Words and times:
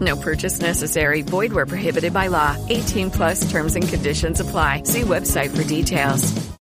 No 0.00 0.16
purchase 0.16 0.60
necessary. 0.60 1.22
Void 1.22 1.52
where 1.52 1.66
prohibited 1.66 2.12
by 2.12 2.26
law. 2.26 2.56
18 2.68 3.10
plus 3.10 3.48
terms 3.50 3.76
and 3.76 3.88
conditions 3.88 4.40
apply. 4.40 4.82
See 4.82 5.02
website 5.02 5.56
for 5.56 5.62
details. 5.62 6.56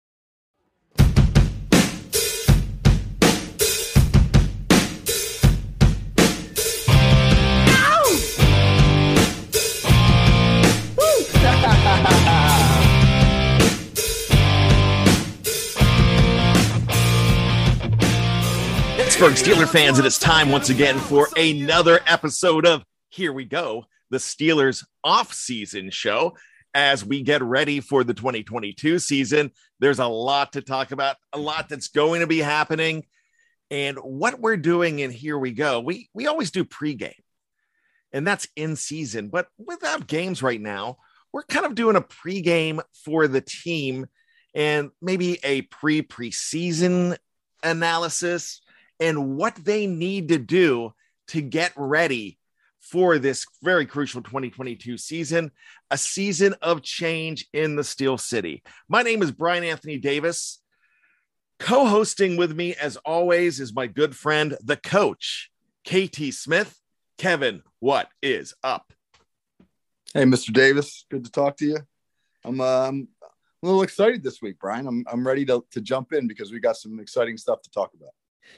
Pittsburgh 19.15 19.35
Steeler 19.35 19.69
fans, 19.69 19.99
it 19.99 20.05
is 20.05 20.19
time 20.19 20.51
once 20.51 20.71
again 20.71 20.99
for 20.99 21.29
another 21.37 22.01
episode 22.07 22.67
of 22.67 22.85
Here 23.15 23.33
We 23.33 23.45
Go, 23.45 23.85
the 24.11 24.17
Steelers 24.19 24.85
off-season 25.05 25.91
show. 25.91 26.37
As 26.75 27.05
we 27.05 27.23
get 27.23 27.45
ready 27.45 27.79
for 27.79 28.03
the 28.03 28.13
2022 28.13 28.99
season, 28.99 29.53
there's 29.79 30.01
a 30.01 30.07
lot 30.09 30.55
to 30.55 30.63
talk 30.63 30.91
about, 30.91 31.15
a 31.33 31.39
lot 31.39 31.69
that's 31.69 31.87
going 31.87 32.23
to 32.23 32.27
be 32.27 32.41
happening. 32.41 33.05
And 33.71 33.99
what 33.99 34.41
we're 34.41 34.57
doing 34.57 34.99
in 34.99 35.13
Here 35.13 35.39
We 35.39 35.53
Go, 35.53 35.79
we, 35.79 36.09
we 36.13 36.27
always 36.27 36.51
do 36.51 36.65
pregame, 36.65 37.15
and 38.13 38.27
that's 38.27 38.49
in 38.57 38.75
season. 38.75 39.29
But 39.29 39.47
without 39.59 40.09
games 40.09 40.43
right 40.43 40.61
now, 40.61 40.97
we're 41.33 41.45
kind 41.45 41.67
of 41.67 41.77
doing 41.77 41.95
a 41.95 42.01
pregame 42.01 42.83
for 43.05 43.29
the 43.29 43.41
team 43.41 44.07
and 44.57 44.91
maybe 45.01 45.39
a 45.45 45.63
pre 45.63 46.03
preseason 46.03 47.17
analysis 47.63 48.61
and 48.99 49.37
what 49.37 49.55
they 49.55 49.87
need 49.87 50.31
to 50.31 50.39
do 50.39 50.93
to 51.29 51.41
get 51.41 51.73
ready 51.77 52.41
for 52.91 53.19
this 53.19 53.47
very 53.63 53.87
crucial 53.87 54.23
2022 54.23 54.99
season, 54.99 55.51
a 55.91 55.97
season 55.97 56.55
of 56.61 56.83
change 56.83 57.47
in 57.53 57.77
the 57.77 57.85
Steel 57.85 58.19
City. 58.19 58.63
My 58.89 59.03
name 59.03 59.23
is 59.23 59.33
Bryan 59.33 59.65
Anthony 59.65 59.99
Davis. 59.99 60.61
Co 61.59 61.87
hosting 61.87 62.37
with 62.37 62.55
me, 62.55 62.75
as 62.75 62.97
always, 62.99 63.59
is 63.59 63.75
my 63.75 63.87
good 63.87 64.15
friend, 64.15 64.57
the 64.63 64.77
coach, 64.77 65.51
KT 65.89 66.33
Smith. 66.33 66.79
Kevin, 67.17 67.63
what 67.79 68.09
is 68.23 68.55
up? 68.63 68.93
Hey, 70.13 70.25
Mr. 70.25 70.53
Davis, 70.53 71.07
good 71.11 71.25
to 71.25 71.31
talk 71.31 71.57
to 71.59 71.67
you. 71.67 71.79
I'm, 72.45 72.61
um, 72.61 73.09
a 73.23 73.67
little 73.67 73.83
excited 73.83 74.23
this 74.23 74.43
week, 74.43 74.59
Brian. 74.61 74.87
I'm, 74.87 75.05
I'm 75.11 75.27
ready 75.27 75.47
to, 75.47 75.65
to 75.71 75.81
jump 75.81 76.13
in 76.13 76.29
because 76.29 76.53
we 76.53 76.61
got 76.61 76.77
some 76.77 77.01
exciting 77.01 77.39
stuff 77.39 77.63
to 77.63 77.71
talk 77.71 77.95
about. 77.95 78.11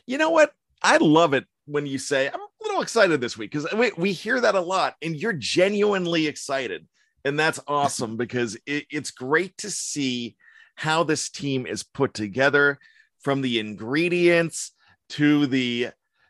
You 0.05 0.19
know 0.19 0.31
what? 0.31 0.53
I 0.83 0.97
love 0.97 1.33
it 1.33 1.45
when 1.67 1.87
you 1.87 1.99
say, 1.99 2.29
I'm 2.29 2.41
little 2.67 2.83
excited 2.83 3.21
this 3.21 3.39
week 3.39 3.51
because 3.51 3.73
we, 3.75 3.93
we 3.97 4.13
hear 4.13 4.41
that 4.41 4.55
a 4.55 4.61
lot 4.61 4.97
and 5.03 5.17
you're 5.17 5.33
genuinely 5.33 6.27
excited. 6.27 6.87
And 7.25 7.39
that's 7.39 7.61
awesome 7.69 8.17
because 8.17 8.57
it, 8.67 8.87
it's 8.91 9.11
great 9.11 9.57
to 9.59 9.71
see 9.71 10.37
how 10.75 11.05
this 11.05 11.31
team 11.31 11.67
is 11.67 11.83
put 11.83 12.15
together 12.15 12.79
from 13.21 13.41
the 13.41 13.59
ingredients 13.59 14.73
to 15.11 15.47
the 15.47 15.89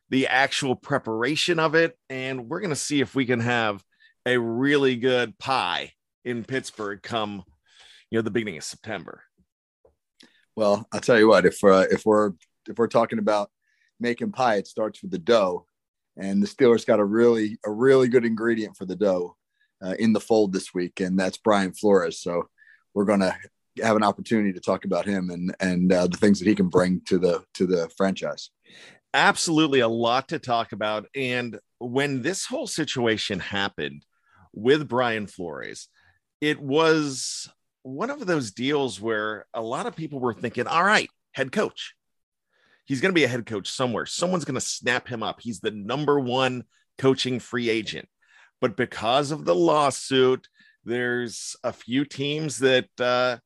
the 0.09 0.29
actual 0.29 0.77
preparation 0.77 1.59
of 1.59 1.75
it 1.75 1.99
and 2.09 2.49
we're 2.49 2.61
going 2.61 2.71
to 2.71 2.77
see 2.77 3.01
if 3.01 3.17
we 3.17 3.27
can 3.27 3.41
have 3.41 3.83
a 4.25 4.39
really 4.39 4.95
good 4.95 5.37
pie 5.39 5.91
in 6.25 6.45
Pittsburgh 6.45 7.03
come 7.03 7.43
you 8.11 8.19
know 8.19 8.23
the 8.23 8.31
beginning 8.31 8.57
of 8.57 8.65
September. 8.65 9.23
Well, 10.55 10.87
I'll 10.93 11.01
tell 11.01 11.19
you 11.19 11.29
what, 11.29 11.45
if 11.45 11.63
uh, 11.63 11.85
if 11.91 12.07
we're 12.07 12.33
if 12.69 12.79
we're 12.79 12.87
talking 12.87 13.19
about 13.19 13.51
making 14.01 14.33
pie, 14.33 14.57
it 14.57 14.67
starts 14.67 15.03
with 15.03 15.11
the 15.11 15.19
dough, 15.19 15.67
and 16.16 16.43
the 16.43 16.47
Steelers 16.47 16.87
got 16.87 17.00
a 17.00 17.04
really 17.04 17.59
a 17.65 17.71
really 17.71 18.09
good 18.09 18.25
ingredient 18.25 18.77
for 18.77 18.84
the 18.84 18.97
dough 18.97 19.37
uh, 19.84 19.94
in 19.99 20.12
the 20.12 20.21
fold 20.21 20.53
this 20.53 20.72
week, 20.75 21.00
and 21.00 21.19
that's 21.19 21.37
Brian 21.37 21.72
Flores. 21.72 22.21
So 22.21 22.49
we're 22.94 23.04
gonna 23.04 23.37
have 23.82 23.97
an 23.97 24.03
opportunity 24.03 24.53
to 24.53 24.60
talk 24.60 24.84
about 24.84 25.06
him 25.06 25.31
and 25.31 25.54
and 25.60 25.93
uh, 25.93 26.06
the 26.06 26.16
things 26.16 26.38
that 26.38 26.49
he 26.49 26.54
can 26.54 26.69
bring 26.69 27.03
to 27.09 27.19
the 27.19 27.44
to 27.54 27.66
the 27.66 27.91
franchise. 27.97 28.50
Absolutely, 29.15 29.81
a 29.81 29.88
lot 29.88 30.28
to 30.28 30.38
talk 30.38 30.72
about. 30.72 31.06
And 31.15 31.59
when 31.78 32.22
this 32.22 32.47
whole 32.47 32.66
situation 32.66 33.41
happened 33.41 34.04
with 34.53 34.88
Brian 34.88 35.27
Flores, 35.27 35.88
it 36.41 36.60
was 36.60 37.48
one 37.83 38.10
of 38.10 38.27
those 38.27 38.51
deals 38.51 39.01
where 39.01 39.47
a 39.54 39.62
lot 39.62 39.86
of 39.86 39.97
people 39.97 40.19
were 40.19 40.34
thinking, 40.34 40.66
all 40.66 40.84
right, 40.84 41.09
head 41.33 41.53
coach. 41.53 41.95
He's 42.86 43.00
going 43.00 43.10
to 43.10 43.18
be 43.18 43.24
a 43.24 43.28
head 43.28 43.47
coach 43.47 43.71
somewhere. 43.71 44.06
Someone's 44.06 44.44
going 44.44 44.54
to 44.54 44.60
snap 44.60 45.09
him 45.09 45.22
up. 45.22 45.41
He's 45.41 45.60
the 45.60 45.71
number 45.71 46.18
one 46.18 46.65
coaching 46.98 47.41
free 47.41 47.68
agent. 47.68 48.09
But 48.60 48.77
because 48.77 49.30
of 49.33 49.44
the 49.44 49.54
lawsuit, 49.54 50.48
there's 50.84 51.56
a 51.62 51.72
few 51.72 52.04
teams 52.04 52.59
that, 52.59 52.88
uh, 52.98 53.38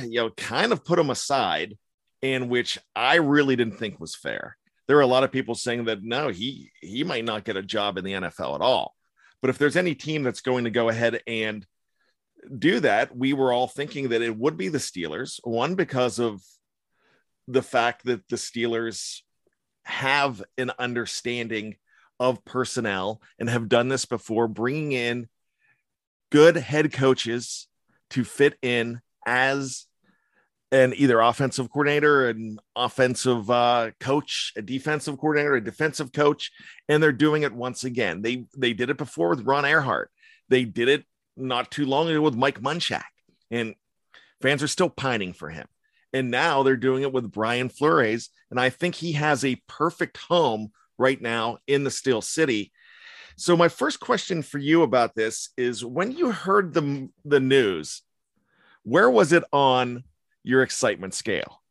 you 0.00 0.20
know, 0.20 0.30
kind 0.30 0.72
of 0.72 0.84
put 0.84 0.98
him 0.98 1.10
aside, 1.10 1.76
in 2.22 2.48
which 2.48 2.78
I 2.94 3.16
really 3.16 3.56
didn't 3.56 3.78
think 3.78 4.00
was 4.00 4.14
fair. 4.14 4.56
There 4.86 4.96
are 4.96 5.02
a 5.02 5.06
lot 5.06 5.24
of 5.24 5.32
people 5.32 5.54
saying 5.54 5.86
that 5.86 6.02
no, 6.02 6.28
he 6.28 6.70
he 6.80 7.04
might 7.04 7.24
not 7.24 7.44
get 7.44 7.56
a 7.56 7.62
job 7.62 7.98
in 7.98 8.04
the 8.04 8.12
NFL 8.12 8.54
at 8.54 8.60
all. 8.60 8.94
But 9.40 9.50
if 9.50 9.58
there's 9.58 9.76
any 9.76 9.94
team 9.94 10.22
that's 10.22 10.40
going 10.40 10.64
to 10.64 10.70
go 10.70 10.88
ahead 10.88 11.20
and 11.26 11.66
do 12.58 12.80
that, 12.80 13.16
we 13.16 13.32
were 13.32 13.52
all 13.52 13.66
thinking 13.66 14.10
that 14.10 14.22
it 14.22 14.36
would 14.36 14.56
be 14.56 14.68
the 14.68 14.78
Steelers. 14.78 15.40
One, 15.42 15.74
because 15.74 16.18
of 16.18 16.42
the 17.48 17.62
fact 17.62 18.04
that 18.04 18.28
the 18.28 18.36
Steelers 18.36 19.20
have 19.84 20.42
an 20.58 20.70
understanding 20.78 21.76
of 22.20 22.44
personnel 22.44 23.20
and 23.38 23.48
have 23.50 23.68
done 23.68 23.88
this 23.88 24.04
before, 24.04 24.46
bringing 24.48 24.92
in 24.92 25.28
good 26.30 26.56
head 26.56 26.92
coaches 26.92 27.66
to 28.10 28.24
fit 28.24 28.54
in 28.62 29.00
as 29.26 29.86
an 30.70 30.94
either 30.96 31.20
offensive 31.20 31.70
coordinator, 31.70 32.30
an 32.30 32.58
offensive 32.74 33.50
uh, 33.50 33.90
coach, 34.00 34.52
a 34.56 34.62
defensive 34.62 35.18
coordinator, 35.18 35.56
a 35.56 35.64
defensive 35.64 36.12
coach, 36.12 36.50
and 36.88 37.02
they're 37.02 37.12
doing 37.12 37.42
it 37.42 37.52
once 37.52 37.84
again. 37.84 38.22
They 38.22 38.46
they 38.56 38.72
did 38.72 38.88
it 38.88 38.96
before 38.96 39.28
with 39.28 39.44
Ron 39.44 39.64
Erhardt. 39.64 40.06
They 40.48 40.64
did 40.64 40.88
it 40.88 41.04
not 41.36 41.70
too 41.70 41.84
long 41.84 42.08
ago 42.08 42.22
with 42.22 42.34
Mike 42.34 42.60
Munchak, 42.60 43.02
and 43.50 43.74
fans 44.40 44.62
are 44.62 44.68
still 44.68 44.88
pining 44.88 45.34
for 45.34 45.50
him. 45.50 45.66
And 46.12 46.30
now 46.30 46.62
they're 46.62 46.76
doing 46.76 47.02
it 47.02 47.12
with 47.12 47.32
Brian 47.32 47.68
Flores, 47.68 48.28
and 48.50 48.60
I 48.60 48.68
think 48.68 48.94
he 48.94 49.12
has 49.12 49.44
a 49.44 49.60
perfect 49.66 50.18
home 50.18 50.72
right 50.98 51.20
now 51.20 51.58
in 51.66 51.84
the 51.84 51.90
Steel 51.90 52.20
City. 52.20 52.72
So 53.36 53.56
my 53.56 53.68
first 53.68 53.98
question 53.98 54.42
for 54.42 54.58
you 54.58 54.82
about 54.82 55.14
this 55.14 55.50
is 55.56 55.84
when 55.84 56.12
you 56.12 56.30
heard 56.32 56.74
the 56.74 57.08
the 57.24 57.40
news, 57.40 58.02
where 58.82 59.10
was 59.10 59.32
it 59.32 59.44
on 59.52 60.04
your 60.42 60.62
excitement 60.62 61.14
scale? 61.14 61.62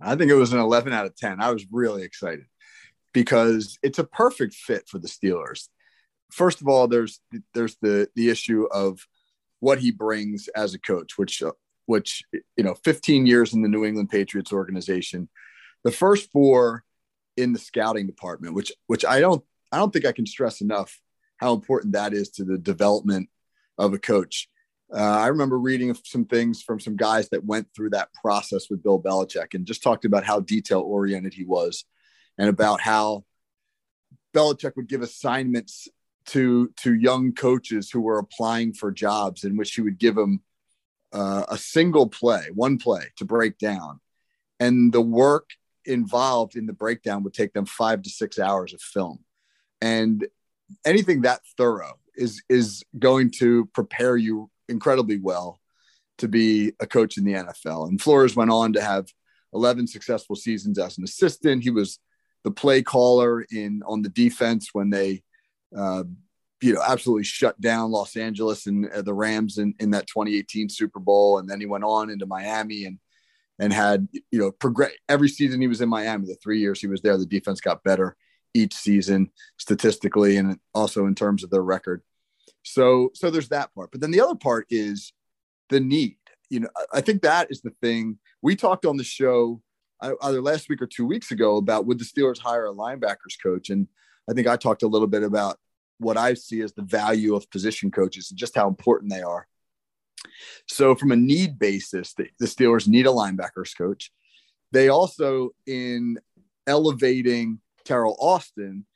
I 0.00 0.16
think 0.16 0.30
it 0.30 0.34
was 0.34 0.52
an 0.52 0.60
11 0.60 0.92
out 0.92 1.06
of 1.06 1.16
10. 1.16 1.40
I 1.42 1.50
was 1.50 1.66
really 1.70 2.02
excited 2.02 2.46
because 3.12 3.78
it's 3.82 3.98
a 3.98 4.04
perfect 4.04 4.54
fit 4.54 4.88
for 4.88 4.98
the 4.98 5.08
Steelers. 5.08 5.68
First 6.30 6.60
of 6.60 6.68
all, 6.68 6.86
there's 6.86 7.20
there's 7.54 7.76
the 7.82 8.08
the 8.14 8.30
issue 8.30 8.66
of 8.70 9.06
what 9.58 9.80
he 9.80 9.90
brings 9.90 10.48
as 10.48 10.74
a 10.74 10.78
coach, 10.78 11.18
which 11.18 11.42
which 11.90 12.22
you 12.32 12.62
know, 12.62 12.74
15 12.84 13.26
years 13.26 13.52
in 13.52 13.62
the 13.62 13.68
New 13.68 13.84
England 13.84 14.10
Patriots 14.10 14.52
organization, 14.52 15.28
the 15.82 15.90
first 15.90 16.30
four 16.30 16.84
in 17.36 17.52
the 17.52 17.58
scouting 17.58 18.06
department, 18.06 18.54
which 18.54 18.72
which 18.86 19.04
I 19.04 19.18
don't 19.18 19.44
I 19.72 19.78
don't 19.78 19.92
think 19.92 20.06
I 20.06 20.12
can 20.12 20.26
stress 20.26 20.60
enough 20.60 21.00
how 21.38 21.52
important 21.52 21.94
that 21.94 22.14
is 22.14 22.30
to 22.30 22.44
the 22.44 22.58
development 22.58 23.28
of 23.76 23.92
a 23.92 23.98
coach. 23.98 24.48
Uh, 24.94 24.98
I 24.98 25.28
remember 25.28 25.58
reading 25.58 25.92
some 26.04 26.26
things 26.26 26.62
from 26.62 26.78
some 26.78 26.96
guys 26.96 27.28
that 27.30 27.44
went 27.44 27.68
through 27.74 27.90
that 27.90 28.12
process 28.12 28.70
with 28.70 28.82
Bill 28.82 29.02
Belichick 29.02 29.54
and 29.54 29.66
just 29.66 29.82
talked 29.82 30.04
about 30.04 30.24
how 30.24 30.40
detail 30.40 30.80
oriented 30.80 31.34
he 31.34 31.44
was 31.44 31.84
and 32.38 32.48
about 32.48 32.80
how 32.80 33.24
Belichick 34.32 34.76
would 34.76 34.88
give 34.88 35.02
assignments 35.02 35.88
to 36.26 36.68
to 36.76 36.94
young 36.94 37.32
coaches 37.32 37.90
who 37.90 38.00
were 38.00 38.18
applying 38.18 38.74
for 38.74 38.92
jobs 38.92 39.42
in 39.42 39.56
which 39.56 39.74
he 39.74 39.80
would 39.80 39.98
give 39.98 40.14
them 40.14 40.40
uh, 41.12 41.44
a 41.48 41.58
single 41.58 42.08
play, 42.08 42.46
one 42.54 42.78
play 42.78 43.04
to 43.16 43.24
break 43.24 43.58
down, 43.58 44.00
and 44.58 44.92
the 44.92 45.00
work 45.00 45.50
involved 45.84 46.56
in 46.56 46.66
the 46.66 46.72
breakdown 46.72 47.22
would 47.22 47.34
take 47.34 47.52
them 47.52 47.66
five 47.66 48.02
to 48.02 48.10
six 48.10 48.38
hours 48.38 48.72
of 48.74 48.80
film, 48.80 49.18
and 49.80 50.26
anything 50.84 51.22
that 51.22 51.40
thorough 51.56 51.98
is 52.16 52.42
is 52.48 52.84
going 52.98 53.30
to 53.30 53.66
prepare 53.74 54.16
you 54.16 54.50
incredibly 54.68 55.18
well 55.18 55.60
to 56.18 56.28
be 56.28 56.72
a 56.80 56.86
coach 56.86 57.16
in 57.16 57.24
the 57.24 57.32
NFL. 57.32 57.88
And 57.88 58.00
Flores 58.00 58.36
went 58.36 58.50
on 58.50 58.74
to 58.74 58.82
have 58.82 59.06
11 59.54 59.86
successful 59.86 60.36
seasons 60.36 60.78
as 60.78 60.98
an 60.98 61.04
assistant. 61.04 61.62
He 61.62 61.70
was 61.70 61.98
the 62.44 62.50
play 62.50 62.82
caller 62.82 63.44
in 63.50 63.82
on 63.86 64.02
the 64.02 64.08
defense 64.08 64.70
when 64.72 64.90
they, 64.90 65.22
uh, 65.76 66.04
you 66.62 66.74
know, 66.74 66.82
absolutely 66.86 67.24
shut 67.24 67.60
down 67.60 67.90
Los 67.90 68.16
Angeles 68.16 68.66
and 68.66 68.88
uh, 68.90 69.02
the 69.02 69.14
Rams 69.14 69.58
in, 69.58 69.74
in 69.80 69.90
that 69.90 70.06
2018 70.06 70.68
Super 70.68 71.00
Bowl. 71.00 71.38
And 71.38 71.48
then 71.48 71.60
he 71.60 71.66
went 71.66 71.84
on 71.84 72.10
into 72.10 72.26
Miami 72.26 72.84
and 72.84 72.98
and 73.58 73.72
had 73.74 74.08
you 74.30 74.38
know 74.38 74.50
progress 74.50 74.92
every 75.08 75.28
season 75.28 75.60
he 75.60 75.68
was 75.68 75.80
in 75.80 75.88
Miami. 75.88 76.26
The 76.26 76.36
three 76.42 76.60
years 76.60 76.80
he 76.80 76.86
was 76.86 77.02
there, 77.02 77.16
the 77.16 77.26
defense 77.26 77.60
got 77.60 77.84
better 77.84 78.16
each 78.52 78.74
season 78.74 79.30
statistically 79.58 80.36
and 80.36 80.58
also 80.74 81.06
in 81.06 81.14
terms 81.14 81.44
of 81.44 81.50
their 81.50 81.62
record. 81.62 82.02
So 82.62 83.10
so 83.14 83.30
there's 83.30 83.48
that 83.50 83.74
part. 83.74 83.90
But 83.92 84.00
then 84.00 84.10
the 84.10 84.20
other 84.20 84.34
part 84.34 84.66
is 84.70 85.12
the 85.68 85.80
need. 85.80 86.16
You 86.48 86.60
know, 86.60 86.68
I 86.92 87.00
think 87.00 87.22
that 87.22 87.48
is 87.50 87.60
the 87.60 87.74
thing 87.82 88.18
we 88.42 88.56
talked 88.56 88.84
on 88.84 88.96
the 88.96 89.04
show 89.04 89.62
either 90.02 90.40
last 90.40 90.68
week 90.68 90.80
or 90.80 90.86
two 90.86 91.06
weeks 91.06 91.30
ago 91.30 91.56
about 91.56 91.86
would 91.86 91.98
the 91.98 92.04
Steelers 92.04 92.38
hire 92.38 92.66
a 92.66 92.74
linebackers 92.74 93.36
coach, 93.42 93.70
and 93.70 93.86
I 94.28 94.32
think 94.32 94.46
I 94.46 94.56
talked 94.56 94.82
a 94.82 94.88
little 94.88 95.06
bit 95.06 95.22
about 95.22 95.58
what 96.00 96.16
I 96.16 96.34
see 96.34 96.60
as 96.62 96.72
the 96.72 96.82
value 96.82 97.34
of 97.34 97.50
position 97.50 97.90
coaches 97.90 98.30
and 98.30 98.38
just 98.38 98.56
how 98.56 98.68
important 98.68 99.12
they 99.12 99.22
are. 99.22 99.46
So, 100.66 100.94
from 100.94 101.12
a 101.12 101.16
need 101.16 101.58
basis, 101.58 102.14
the, 102.14 102.28
Steelers 102.42 102.88
need 102.88 103.06
a 103.06 103.10
linebackers 103.10 103.76
coach. 103.76 104.10
They 104.72 104.88
also, 104.88 105.50
in 105.66 106.18
elevating 106.66 107.60
Teryl 107.84 108.16
Austin 108.18 108.86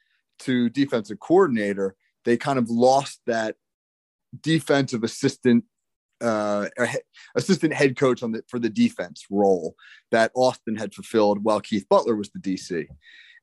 to 0.41 0.69
defensive 0.69 1.21
coordinator, 1.21 1.97
they 2.25 2.37
kind 2.37 2.59
of 2.59 2.71
lost 2.71 3.21
that 3.27 3.57
defensive 4.41 5.05
assistant 5.05 5.65
uh, 6.21 6.67
assistant 7.35 7.75
head 7.75 7.97
coach 7.97 8.23
on 8.23 8.33
the 8.33 8.43
for 8.49 8.59
the 8.59 8.71
defense 8.71 9.27
role 9.31 9.75
that 10.11 10.31
Austin 10.35 10.77
had 10.77 10.95
fulfilled 10.95 11.43
while 11.43 11.61
Keith 11.61 11.87
Butler 11.89 12.17
was 12.17 12.31
the 12.31 12.39
DC. 12.39 12.87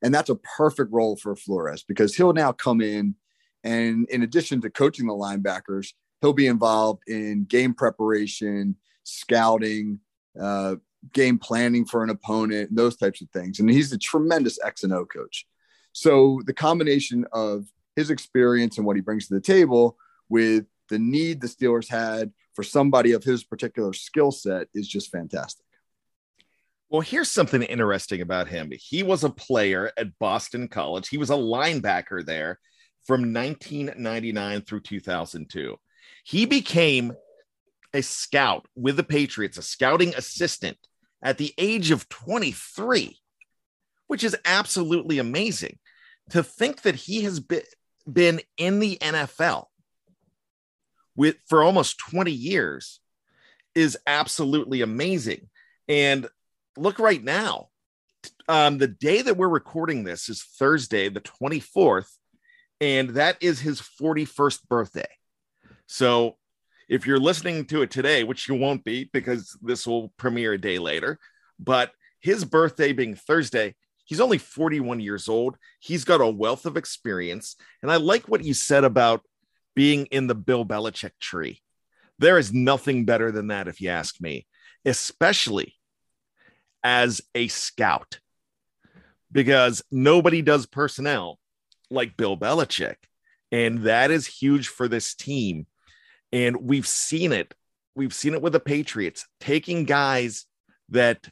And 0.03 0.13
that's 0.13 0.29
a 0.29 0.35
perfect 0.35 0.91
role 0.91 1.15
for 1.15 1.35
Flores 1.35 1.83
because 1.87 2.15
he'll 2.15 2.33
now 2.33 2.51
come 2.51 2.81
in 2.81 3.15
and 3.63 4.07
in 4.09 4.23
addition 4.23 4.61
to 4.61 4.69
coaching 4.69 5.07
the 5.07 5.13
linebackers, 5.13 5.93
he'll 6.21 6.33
be 6.33 6.47
involved 6.47 7.03
in 7.07 7.45
game 7.45 7.73
preparation, 7.73 8.75
scouting, 9.03 9.99
uh, 10.39 10.75
game 11.13 11.39
planning 11.39 11.85
for 11.85 12.03
an 12.03 12.09
opponent, 12.09 12.73
those 12.75 12.95
types 12.95 13.21
of 13.21 13.29
things. 13.31 13.59
And 13.59 13.69
he's 13.69 13.91
a 13.91 13.97
tremendous 13.97 14.59
X 14.63 14.83
and 14.83 14.93
O 14.93 15.05
coach. 15.05 15.45
So 15.93 16.41
the 16.45 16.53
combination 16.53 17.25
of 17.33 17.65
his 17.95 18.09
experience 18.09 18.77
and 18.77 18.85
what 18.85 18.95
he 18.95 19.01
brings 19.01 19.27
to 19.27 19.33
the 19.33 19.41
table 19.41 19.97
with 20.29 20.65
the 20.89 20.99
need 20.99 21.41
the 21.41 21.47
Steelers 21.47 21.89
had 21.89 22.31
for 22.53 22.63
somebody 22.63 23.13
of 23.13 23.23
his 23.23 23.43
particular 23.43 23.93
skill 23.93 24.31
set 24.31 24.67
is 24.73 24.87
just 24.87 25.11
fantastic. 25.11 25.65
Well, 26.89 27.01
here's 27.01 27.31
something 27.31 27.63
interesting 27.63 28.21
about 28.21 28.49
him. 28.49 28.71
He 28.77 29.01
was 29.01 29.23
a 29.23 29.29
player 29.29 29.91
at 29.97 30.17
Boston 30.19 30.67
College. 30.67 31.07
He 31.07 31.17
was 31.17 31.29
a 31.29 31.35
linebacker 31.35 32.25
there 32.25 32.59
from 33.05 33.33
1999 33.33 34.61
through 34.61 34.81
2002. 34.81 35.75
He 36.23 36.45
became 36.45 37.13
a 37.93 38.01
scout 38.01 38.65
with 38.75 38.97
the 38.97 39.03
Patriots, 39.03 39.57
a 39.57 39.61
scouting 39.61 40.13
assistant 40.15 40.77
at 41.21 41.37
the 41.37 41.53
age 41.57 41.91
of 41.91 42.09
23, 42.09 43.17
which 44.07 44.23
is 44.23 44.35
absolutely 44.45 45.19
amazing. 45.19 45.77
To 46.29 46.43
think 46.43 46.83
that 46.83 46.95
he 46.95 47.23
has 47.23 47.39
been 47.39 47.63
been 48.11 48.41
in 48.57 48.79
the 48.79 48.97
NFL 48.97 49.65
with 51.15 51.35
for 51.47 51.61
almost 51.61 51.99
20 51.99 52.31
years 52.31 52.99
is 53.75 53.97
absolutely 54.07 54.81
amazing. 54.81 55.49
And 55.87 56.27
look 56.77 56.99
right 56.99 57.23
now, 57.23 57.67
um, 58.47 58.77
the 58.77 58.87
day 58.87 59.21
that 59.21 59.37
we're 59.37 59.47
recording 59.47 60.03
this 60.03 60.29
is 60.29 60.43
Thursday, 60.43 61.09
the 61.09 61.21
24th, 61.21 62.09
and 62.81 63.11
that 63.11 63.37
is 63.39 63.61
his 63.61 63.79
41st 63.79 64.67
birthday. 64.67 65.07
So 65.87 66.37
if 66.89 67.07
you're 67.07 67.19
listening 67.19 67.63
to 67.67 67.83
it 67.83 67.91
today, 67.91 68.25
which 68.25 68.49
you 68.49 68.55
won't 68.55 68.83
be 68.83 69.09
because 69.13 69.57
this 69.61 69.87
will 69.87 70.11
premiere 70.17 70.53
a 70.53 70.57
day 70.57 70.79
later, 70.79 71.17
but 71.57 71.91
his 72.19 72.43
birthday 72.43 72.91
being 72.91 73.15
Thursday, 73.15 73.75
He's 74.11 74.19
only 74.19 74.39
41 74.39 74.99
years 74.99 75.29
old. 75.29 75.55
He's 75.79 76.03
got 76.03 76.19
a 76.19 76.27
wealth 76.27 76.65
of 76.65 76.75
experience. 76.75 77.55
And 77.81 77.89
I 77.89 77.95
like 77.95 78.27
what 78.27 78.43
you 78.43 78.53
said 78.53 78.83
about 78.83 79.21
being 79.73 80.05
in 80.07 80.27
the 80.27 80.35
Bill 80.35 80.65
Belichick 80.65 81.11
tree. 81.17 81.61
There 82.19 82.37
is 82.37 82.51
nothing 82.51 83.05
better 83.05 83.31
than 83.31 83.47
that, 83.47 83.69
if 83.69 83.79
you 83.79 83.89
ask 83.89 84.19
me, 84.19 84.47
especially 84.83 85.75
as 86.83 87.21
a 87.33 87.47
scout, 87.47 88.19
because 89.31 89.81
nobody 89.91 90.41
does 90.41 90.65
personnel 90.65 91.39
like 91.91 92.17
Bill 92.17 92.37
Belichick. 92.37 92.95
And 93.51 93.83
that 93.83 94.11
is 94.11 94.25
huge 94.25 94.69
for 94.69 94.87
this 94.87 95.13
team. 95.13 95.67
And 96.31 96.57
we've 96.61 96.87
seen 96.87 97.33
it. 97.33 97.53
We've 97.95 98.13
seen 98.13 98.33
it 98.33 98.41
with 98.41 98.53
the 98.53 98.59
Patriots 98.59 99.27
taking 99.39 99.83
guys 99.83 100.45
that 100.89 101.27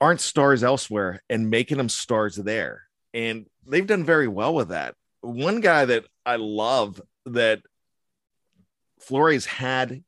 aren't 0.00 0.20
stars 0.20 0.62
elsewhere 0.62 1.22
and 1.30 1.48
making 1.48 1.78
them 1.78 1.88
stars 1.88 2.36
there. 2.36 2.82
And 3.14 3.46
they've 3.66 3.86
done 3.86 4.04
very 4.04 4.28
well 4.28 4.54
with 4.54 4.68
that. 4.68 4.94
One 5.22 5.60
guy 5.60 5.86
that 5.86 6.04
I 6.26 6.36
love 6.36 7.00
that 7.24 7.62
Flores 9.00 9.46
had 9.46 10.02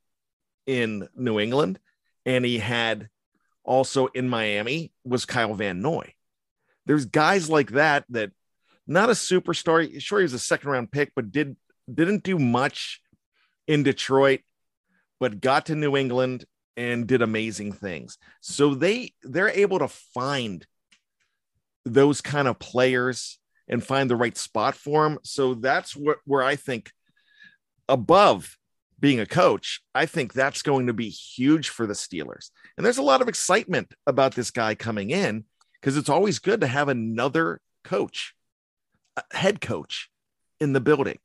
in 0.67 1.07
New 1.15 1.39
England 1.39 1.79
and 2.25 2.45
he 2.45 2.59
had 2.59 3.09
also 3.63 4.07
in 4.07 4.29
Miami 4.29 4.91
was 5.03 5.25
Kyle 5.25 5.55
Van 5.55 5.81
Noy. 5.81 6.13
There's 6.85 7.05
guys 7.05 7.49
like 7.49 7.71
that 7.71 8.05
that 8.09 8.31
not 8.89 9.09
a 9.09 9.13
superstar. 9.13 10.01
Sure, 10.01 10.19
he 10.19 10.23
was 10.23 10.33
a 10.33 10.39
second 10.39 10.69
round 10.69 10.91
pick, 10.91 11.11
but 11.15 11.31
did 11.31 11.55
didn't 11.91 12.23
do 12.23 12.37
much 12.37 13.01
in 13.67 13.83
Detroit, 13.83 14.41
but 15.19 15.41
got 15.41 15.67
to 15.67 15.75
New 15.75 15.95
England 15.95 16.45
and 16.75 17.07
did 17.07 17.21
amazing 17.21 17.71
things. 17.73 18.17
So 18.41 18.73
they 18.73 19.13
they're 19.23 19.49
able 19.49 19.79
to 19.79 19.87
find 19.87 20.65
those 21.85 22.21
kind 22.21 22.47
of 22.47 22.59
players 22.59 23.39
and 23.67 23.83
find 23.83 24.09
the 24.09 24.15
right 24.15 24.37
spot 24.37 24.75
for 24.75 25.03
them. 25.07 25.19
So 25.23 25.53
that's 25.53 25.95
what 25.95 26.17
where 26.25 26.43
I 26.43 26.55
think 26.55 26.91
above 27.87 28.57
being 28.99 29.19
a 29.19 29.25
coach, 29.25 29.81
I 29.95 30.05
think 30.05 30.33
that's 30.33 30.61
going 30.61 30.87
to 30.87 30.93
be 30.93 31.09
huge 31.09 31.69
for 31.69 31.87
the 31.87 31.93
Steelers. 31.93 32.49
And 32.77 32.85
there's 32.85 32.97
a 32.97 33.03
lot 33.03 33.21
of 33.21 33.29
excitement 33.29 33.93
about 34.05 34.35
this 34.35 34.51
guy 34.51 34.75
coming 34.75 35.09
in 35.09 35.45
because 35.79 35.95
it's 35.95 36.09
always 36.09 36.39
good 36.39 36.61
to 36.61 36.67
have 36.67 36.89
another 36.89 37.61
coach, 37.83 38.33
head 39.31 39.61
coach 39.61 40.09
in 40.59 40.73
the 40.73 40.81
building. 40.81 41.19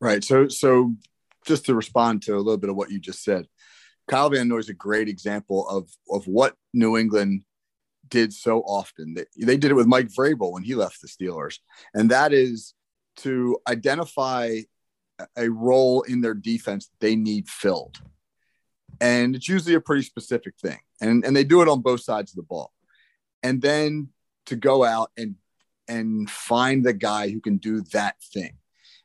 Right. 0.00 0.22
So, 0.22 0.48
so 0.48 0.94
just 1.46 1.66
to 1.66 1.74
respond 1.74 2.22
to 2.22 2.34
a 2.34 2.38
little 2.38 2.58
bit 2.58 2.70
of 2.70 2.76
what 2.76 2.90
you 2.90 2.98
just 2.98 3.22
said, 3.22 3.46
Kyle 4.08 4.30
Van 4.30 4.48
Noy 4.48 4.58
is 4.58 4.68
a 4.68 4.74
great 4.74 5.08
example 5.08 5.68
of 5.68 5.90
of 6.10 6.26
what 6.26 6.54
New 6.72 6.96
England 6.96 7.44
did 8.08 8.32
so 8.32 8.60
often. 8.60 9.14
They, 9.14 9.24
they 9.44 9.56
did 9.56 9.70
it 9.70 9.74
with 9.74 9.86
Mike 9.86 10.08
Vrabel 10.08 10.52
when 10.52 10.62
he 10.62 10.74
left 10.74 11.00
the 11.00 11.08
Steelers, 11.08 11.58
and 11.94 12.10
that 12.10 12.32
is 12.32 12.74
to 13.16 13.58
identify 13.68 14.60
a 15.36 15.48
role 15.48 16.02
in 16.02 16.20
their 16.20 16.34
defense 16.34 16.90
they 17.00 17.16
need 17.16 17.48
filled. 17.48 17.98
And 19.00 19.34
it's 19.34 19.48
usually 19.48 19.74
a 19.74 19.80
pretty 19.80 20.02
specific 20.02 20.54
thing. 20.60 20.78
And, 21.00 21.24
and 21.24 21.34
they 21.34 21.44
do 21.44 21.62
it 21.62 21.68
on 21.68 21.82
both 21.82 22.00
sides 22.00 22.32
of 22.32 22.36
the 22.36 22.42
ball. 22.42 22.72
And 23.42 23.60
then 23.60 24.08
to 24.46 24.56
go 24.56 24.84
out 24.84 25.10
and 25.16 25.36
and 25.88 26.28
find 26.30 26.84
the 26.84 26.92
guy 26.92 27.30
who 27.30 27.40
can 27.40 27.56
do 27.58 27.80
that 27.92 28.16
thing. 28.22 28.58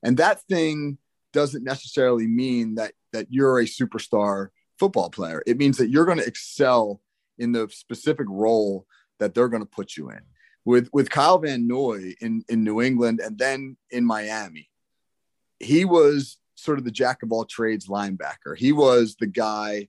And 0.03 0.17
that 0.17 0.41
thing 0.43 0.97
doesn't 1.33 1.63
necessarily 1.63 2.27
mean 2.27 2.75
that 2.75 2.93
that 3.13 3.27
you're 3.29 3.59
a 3.59 3.65
superstar 3.65 4.49
football 4.79 5.09
player. 5.09 5.43
It 5.45 5.57
means 5.57 5.77
that 5.77 5.89
you're 5.89 6.05
going 6.05 6.17
to 6.17 6.25
excel 6.25 7.01
in 7.37 7.51
the 7.51 7.69
specific 7.71 8.27
role 8.29 8.85
that 9.19 9.33
they're 9.33 9.49
going 9.49 9.63
to 9.63 9.69
put 9.69 9.97
you 9.97 10.09
in. 10.09 10.21
With 10.65 10.89
with 10.93 11.09
Kyle 11.09 11.39
Van 11.39 11.67
Noy 11.67 12.13
in 12.21 12.43
in 12.49 12.63
New 12.63 12.81
England 12.81 13.19
and 13.19 13.37
then 13.37 13.77
in 13.89 14.05
Miami, 14.05 14.69
he 15.59 15.85
was 15.85 16.37
sort 16.55 16.77
of 16.77 16.83
the 16.83 16.91
jack 16.91 17.23
of 17.23 17.31
all 17.31 17.45
trades 17.45 17.87
linebacker. 17.87 18.55
He 18.55 18.71
was 18.71 19.15
the 19.19 19.27
guy 19.27 19.87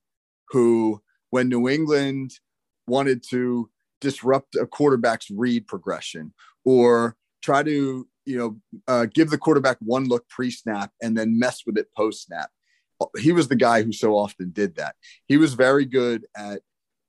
who, 0.49 1.03
when 1.31 1.49
New 1.49 1.69
England 1.69 2.39
wanted 2.87 3.23
to 3.31 3.71
disrupt 4.03 4.57
a 4.57 4.67
quarterback's 4.67 5.31
read 5.31 5.67
progression 5.67 6.35
or 6.65 7.17
try 7.43 7.63
to 7.63 8.07
you 8.27 8.37
know 8.37 8.57
uh, 8.87 9.07
give 9.13 9.31
the 9.31 9.39
quarterback 9.39 9.79
one 9.81 10.05
look 10.05 10.29
pre-snap 10.29 10.93
and 11.01 11.17
then 11.17 11.39
mess 11.39 11.63
with 11.65 11.79
it 11.79 11.89
post-snap. 11.97 12.51
He 13.19 13.33
was 13.33 13.49
the 13.49 13.57
guy 13.57 13.83
who 13.83 13.93
so 13.93 14.17
often 14.17 14.51
did 14.51 14.77
that. 14.77 14.95
He 15.27 15.37
was 15.37 15.55
very 15.55 15.85
good 15.85 16.25
at 16.37 16.61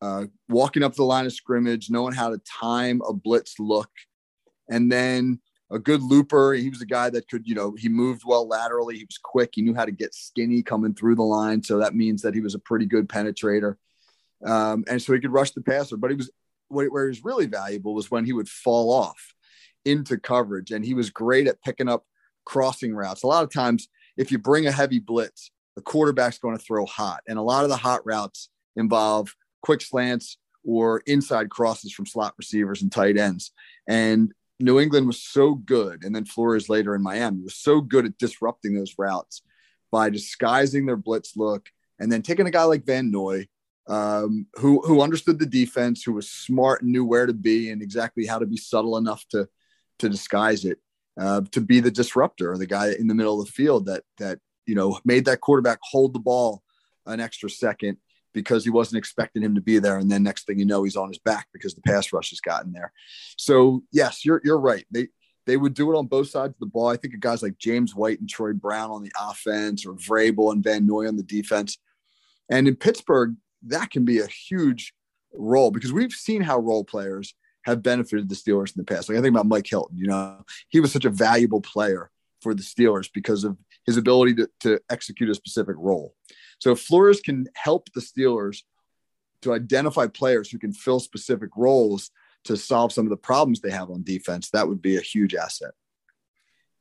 uh, 0.01 0.25
walking 0.49 0.83
up 0.83 0.95
the 0.95 1.03
line 1.03 1.25
of 1.25 1.33
scrimmage 1.33 1.89
knowing 1.89 2.13
how 2.13 2.29
to 2.29 2.41
time 2.59 3.01
a 3.07 3.13
blitz 3.13 3.59
look. 3.59 3.91
And 4.69 4.91
then 4.91 5.39
a 5.71 5.79
good 5.79 6.01
looper 6.01 6.53
he 6.53 6.69
was 6.69 6.81
a 6.81 6.85
guy 6.85 7.09
that 7.09 7.27
could 7.27 7.47
you 7.47 7.55
know 7.55 7.75
he 7.77 7.89
moved 7.89 8.23
well 8.25 8.47
laterally. 8.47 8.97
He 8.97 9.05
was 9.05 9.17
quick. 9.17 9.51
He 9.53 9.61
knew 9.61 9.75
how 9.75 9.85
to 9.85 9.91
get 9.91 10.13
skinny 10.13 10.61
coming 10.61 10.93
through 10.93 11.15
the 11.15 11.23
line. 11.23 11.63
So 11.63 11.79
that 11.79 11.95
means 11.95 12.21
that 12.21 12.33
he 12.33 12.41
was 12.41 12.55
a 12.55 12.59
pretty 12.59 12.85
good 12.85 13.07
penetrator. 13.07 13.75
Um, 14.45 14.83
and 14.89 15.01
so 15.01 15.13
he 15.13 15.19
could 15.19 15.31
rush 15.31 15.51
the 15.51 15.61
passer 15.61 15.95
but 15.95 16.09
he 16.09 16.17
was 16.17 16.29
where 16.73 17.05
he 17.05 17.09
was 17.09 17.23
really 17.23 17.45
valuable 17.45 17.93
was 17.93 18.11
when 18.11 18.25
he 18.25 18.33
would 18.33 18.49
fall 18.49 18.91
off 18.91 19.33
into 19.85 20.17
coverage 20.17 20.71
and 20.71 20.83
he 20.83 20.93
was 20.93 21.09
great 21.09 21.47
at 21.47 21.61
picking 21.61 21.89
up 21.89 22.05
crossing 22.45 22.93
routes. 22.93 23.23
A 23.23 23.27
lot 23.27 23.43
of 23.43 23.51
times, 23.51 23.87
if 24.17 24.31
you 24.31 24.37
bring 24.37 24.67
a 24.67 24.71
heavy 24.71 24.99
blitz, 24.99 25.51
the 25.75 25.81
quarterback's 25.81 26.37
going 26.37 26.57
to 26.57 26.63
throw 26.63 26.85
hot. 26.85 27.21
And 27.27 27.37
a 27.37 27.43
lot 27.43 27.63
of 27.63 27.69
the 27.69 27.77
hot 27.77 28.05
routes 28.05 28.49
involve 28.75 29.33
quick 29.61 29.81
slants 29.81 30.37
or 30.65 31.01
inside 31.05 31.49
crosses 31.49 31.93
from 31.93 32.05
slot 32.05 32.33
receivers 32.37 32.81
and 32.81 32.91
tight 32.91 33.17
ends. 33.17 33.51
And 33.87 34.31
New 34.59 34.79
England 34.79 35.07
was 35.07 35.21
so 35.21 35.55
good, 35.55 36.03
and 36.03 36.15
then 36.15 36.25
Flores 36.25 36.69
later 36.69 36.95
in 36.95 37.01
Miami 37.01 37.41
was 37.41 37.55
so 37.55 37.81
good 37.81 38.05
at 38.05 38.17
disrupting 38.17 38.75
those 38.75 38.95
routes 38.97 39.41
by 39.91 40.09
disguising 40.09 40.85
their 40.85 40.95
blitz 40.95 41.35
look 41.35 41.69
and 41.99 42.11
then 42.11 42.21
taking 42.21 42.47
a 42.47 42.51
guy 42.51 42.63
like 42.63 42.85
Van 42.85 43.11
Noy, 43.11 43.47
um, 43.87 44.47
who 44.55 44.81
who 44.81 45.01
understood 45.01 45.39
the 45.39 45.45
defense, 45.45 46.03
who 46.03 46.13
was 46.13 46.29
smart 46.29 46.81
and 46.81 46.91
knew 46.91 47.05
where 47.05 47.25
to 47.25 47.33
be 47.33 47.69
and 47.69 47.81
exactly 47.81 48.25
how 48.25 48.39
to 48.39 48.45
be 48.45 48.57
subtle 48.57 48.97
enough 48.97 49.25
to 49.29 49.47
to 49.99 50.09
disguise 50.09 50.65
it, 50.65 50.79
uh, 51.19 51.41
to 51.51 51.61
be 51.61 51.79
the 51.79 51.91
disruptor, 51.91 52.57
the 52.57 52.65
guy 52.65 52.93
in 52.97 53.07
the 53.07 53.15
middle 53.15 53.39
of 53.39 53.45
the 53.45 53.51
field 53.51 53.85
that 53.87 54.03
that 54.17 54.39
you 54.65 54.75
know 54.75 54.99
made 55.03 55.25
that 55.25 55.41
quarterback 55.41 55.79
hold 55.81 56.13
the 56.13 56.19
ball 56.19 56.63
an 57.05 57.19
extra 57.19 57.49
second 57.49 57.97
because 58.33 58.63
he 58.63 58.69
wasn't 58.69 58.97
expecting 58.97 59.43
him 59.43 59.55
to 59.55 59.61
be 59.61 59.79
there, 59.79 59.97
and 59.97 60.09
then 60.09 60.23
next 60.23 60.45
thing 60.45 60.59
you 60.59 60.65
know, 60.65 60.83
he's 60.83 60.95
on 60.95 61.09
his 61.09 61.19
back 61.19 61.47
because 61.53 61.75
the 61.75 61.81
pass 61.81 62.11
rush 62.13 62.31
has 62.31 62.39
gotten 62.39 62.71
there. 62.71 62.91
So 63.37 63.83
yes, 63.91 64.25
you're 64.25 64.41
you're 64.43 64.59
right. 64.59 64.85
They 64.91 65.09
they 65.45 65.57
would 65.57 65.73
do 65.73 65.93
it 65.93 65.97
on 65.97 66.07
both 66.07 66.29
sides 66.29 66.53
of 66.53 66.59
the 66.59 66.65
ball. 66.67 66.87
I 66.87 66.95
think 66.95 67.13
of 67.13 67.19
guys 67.19 67.43
like 67.43 67.57
James 67.57 67.93
White 67.93 68.19
and 68.19 68.29
Troy 68.29 68.53
Brown 68.53 68.91
on 68.91 69.03
the 69.03 69.11
offense, 69.19 69.85
or 69.85 69.93
Vrabel 69.93 70.51
and 70.51 70.63
Van 70.63 70.87
Noy 70.87 71.07
on 71.07 71.17
the 71.17 71.23
defense. 71.23 71.77
And 72.49 72.67
in 72.67 72.75
Pittsburgh, 72.75 73.35
that 73.67 73.91
can 73.91 74.05
be 74.05 74.19
a 74.19 74.27
huge 74.27 74.93
role 75.33 75.71
because 75.71 75.91
we've 75.91 76.11
seen 76.11 76.41
how 76.41 76.59
role 76.59 76.83
players 76.83 77.33
have 77.63 77.81
benefited 77.81 78.29
the 78.29 78.35
Steelers 78.35 78.75
in 78.75 78.81
the 78.81 78.83
past. 78.83 79.09
Like 79.09 79.17
I 79.17 79.21
think 79.21 79.33
about 79.33 79.47
Mike 79.47 79.67
Hilton, 79.67 79.97
you 79.97 80.07
know, 80.07 80.43
he 80.69 80.79
was 80.79 80.91
such 80.91 81.05
a 81.05 81.09
valuable 81.09 81.61
player 81.61 82.11
for 82.41 82.53
the 82.53 82.61
Steelers 82.61 83.09
because 83.13 83.43
of 83.43 83.57
his 83.85 83.97
ability 83.97 84.35
to, 84.35 84.49
to 84.61 84.79
execute 84.89 85.29
a 85.29 85.35
specific 85.35 85.75
role. 85.77 86.13
So 86.59 86.71
if 86.71 86.81
Flores 86.81 87.21
can 87.21 87.47
help 87.55 87.89
the 87.93 88.01
Steelers 88.01 88.63
to 89.41 89.53
identify 89.53 90.07
players 90.07 90.49
who 90.49 90.59
can 90.59 90.73
fill 90.73 90.99
specific 90.99 91.49
roles 91.55 92.11
to 92.45 92.57
solve 92.57 92.91
some 92.91 93.05
of 93.05 93.09
the 93.09 93.17
problems 93.17 93.61
they 93.61 93.71
have 93.71 93.89
on 93.89 94.03
defense, 94.03 94.49
that 94.49 94.67
would 94.67 94.81
be 94.81 94.97
a 94.97 95.01
huge 95.01 95.35
asset. 95.35 95.71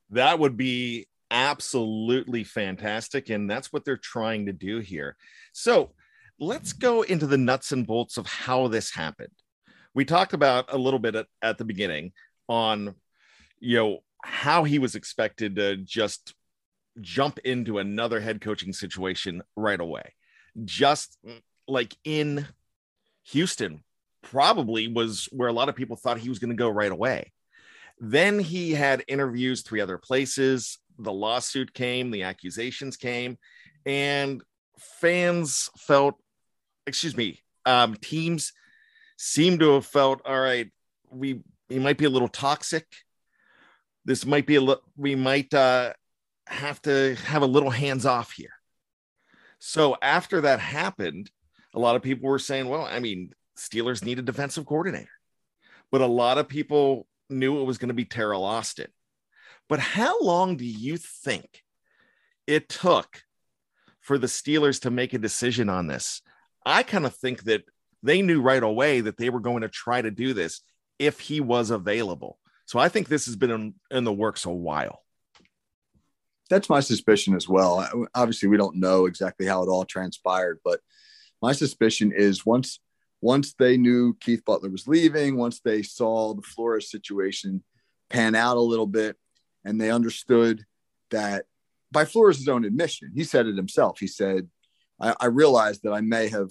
That 0.09 0.39
would 0.39 0.57
be 0.57 1.07
absolutely 1.31 2.43
fantastic. 2.43 3.29
And 3.29 3.49
that's 3.49 3.73
what 3.73 3.83
they're 3.85 3.97
trying 3.97 4.45
to 4.45 4.53
do 4.53 4.79
here. 4.79 5.15
So 5.53 5.91
let's 6.39 6.73
go 6.73 7.01
into 7.01 7.27
the 7.27 7.37
nuts 7.37 7.71
and 7.71 7.85
bolts 7.85 8.17
of 8.17 8.25
how 8.25 8.67
this 8.67 8.93
happened. 8.93 9.31
We 9.93 10.05
talked 10.05 10.33
about 10.33 10.73
a 10.73 10.77
little 10.77 10.99
bit 10.99 11.15
at, 11.15 11.27
at 11.41 11.57
the 11.57 11.65
beginning 11.65 12.13
on, 12.47 12.95
you 13.59 13.77
know, 13.77 13.99
how 14.23 14.63
he 14.63 14.79
was 14.79 14.95
expected 14.95 15.55
to 15.57 15.77
just 15.77 16.33
jump 17.01 17.39
into 17.39 17.79
another 17.79 18.19
head 18.19 18.41
coaching 18.41 18.73
situation 18.73 19.41
right 19.55 19.79
away. 19.79 20.13
Just 20.65 21.17
mm, 21.25 21.41
like 21.67 21.95
in 22.03 22.47
Houston, 23.25 23.83
probably 24.21 24.87
was 24.87 25.27
where 25.31 25.49
a 25.49 25.53
lot 25.53 25.69
of 25.69 25.75
people 25.75 25.95
thought 25.95 26.17
he 26.17 26.29
was 26.29 26.39
going 26.39 26.49
to 26.49 26.55
go 26.55 26.69
right 26.69 26.91
away. 26.91 27.31
Then 27.99 28.39
he 28.39 28.71
had 28.71 29.03
interviews 29.07 29.61
three 29.61 29.81
other 29.81 29.97
places. 29.97 30.79
The 30.97 31.11
lawsuit 31.11 31.73
came, 31.73 32.11
the 32.11 32.23
accusations 32.23 32.97
came, 32.97 33.37
and 33.85 34.41
fans 34.99 35.69
felt 35.77 36.15
excuse 36.85 37.15
me, 37.15 37.39
um, 37.65 37.95
teams 37.95 38.53
seem 39.17 39.59
to 39.59 39.73
have 39.73 39.85
felt 39.85 40.21
all 40.25 40.39
right. 40.39 40.71
We 41.09 41.41
he 41.69 41.79
might 41.79 41.97
be 41.97 42.05
a 42.05 42.09
little 42.09 42.27
toxic. 42.27 42.85
This 44.05 44.25
might 44.25 44.45
be 44.45 44.55
a 44.55 44.61
little. 44.61 44.83
We 44.97 45.15
might 45.15 45.53
uh, 45.53 45.93
have 46.47 46.81
to 46.83 47.15
have 47.25 47.41
a 47.41 47.47
little 47.47 47.69
hands 47.69 48.05
off 48.05 48.31
here. 48.31 48.53
So 49.59 49.95
after 50.01 50.41
that 50.41 50.59
happened, 50.59 51.31
a 51.73 51.79
lot 51.79 51.95
of 51.95 52.01
people 52.01 52.29
were 52.29 52.39
saying, 52.39 52.67
"Well, 52.67 52.83
I 52.83 52.99
mean, 52.99 53.31
Steelers 53.57 54.03
need 54.03 54.19
a 54.19 54.23
defensive 54.23 54.65
coordinator," 54.65 55.09
but 55.91 56.01
a 56.01 56.07
lot 56.07 56.37
of 56.37 56.47
people 56.47 57.07
knew 57.29 57.61
it 57.61 57.65
was 57.65 57.77
going 57.77 57.89
to 57.89 57.93
be 57.93 58.05
Teryl 58.05 58.43
Austin. 58.43 58.91
But 59.69 59.79
how 59.79 60.19
long 60.19 60.57
do 60.57 60.65
you 60.65 60.97
think 60.97 61.63
it 62.45 62.67
took 62.67 63.23
for 64.03 64.19
the 64.19 64.27
Steelers 64.27 64.81
to 64.81 64.91
make 64.91 65.13
a 65.13 65.17
decision 65.17 65.69
on 65.69 65.87
this? 65.87 66.21
I 66.65 66.83
kind 66.83 67.05
of 67.05 67.15
think 67.15 67.43
that 67.43 67.63
they 68.03 68.21
knew 68.21 68.41
right 68.41 68.61
away 68.61 69.01
that 69.01 69.17
they 69.17 69.29
were 69.29 69.39
going 69.39 69.61
to 69.61 69.69
try 69.69 70.01
to 70.01 70.11
do 70.11 70.33
this 70.33 70.61
if 70.99 71.19
he 71.19 71.41
was 71.41 71.71
available. 71.71 72.37
So 72.65 72.79
I 72.79 72.89
think 72.89 73.07
this 73.07 73.25
has 73.25 73.35
been 73.35 73.51
in, 73.51 73.73
in 73.89 74.03
the 74.03 74.13
works 74.13 74.45
a 74.45 74.51
while. 74.51 75.03
That's 76.49 76.69
my 76.69 76.81
suspicion 76.81 77.35
as 77.35 77.47
well. 77.47 78.07
Obviously, 78.13 78.49
we 78.49 78.57
don't 78.57 78.75
know 78.75 79.05
exactly 79.05 79.45
how 79.45 79.63
it 79.63 79.69
all 79.69 79.85
transpired, 79.85 80.59
but 80.63 80.79
my 81.41 81.53
suspicion 81.53 82.11
is 82.15 82.45
once 82.45 82.79
once 83.21 83.53
they 83.53 83.77
knew 83.77 84.17
Keith 84.19 84.43
Butler 84.45 84.69
was 84.69 84.85
leaving, 84.85 85.37
once 85.37 85.61
they 85.61 85.81
saw 85.81 86.33
the 86.33 86.41
Flores 86.41 86.91
situation 86.91 87.63
pan 88.09 88.35
out 88.35 88.57
a 88.57 88.61
little 88.61 88.85
bit, 88.85 89.15
and 89.63 89.79
they 89.79 89.89
understood 89.89 90.65
that 91.09 91.45
by 91.93 92.05
Flores' 92.05 92.47
own 92.47 92.65
admission, 92.65 93.11
he 93.15 93.23
said 93.23 93.45
it 93.45 93.55
himself. 93.55 93.99
He 93.99 94.07
said, 94.07 94.49
I, 94.99 95.15
I 95.21 95.25
realized 95.27 95.83
that 95.83 95.93
I 95.93 96.01
may 96.01 96.27
have 96.27 96.49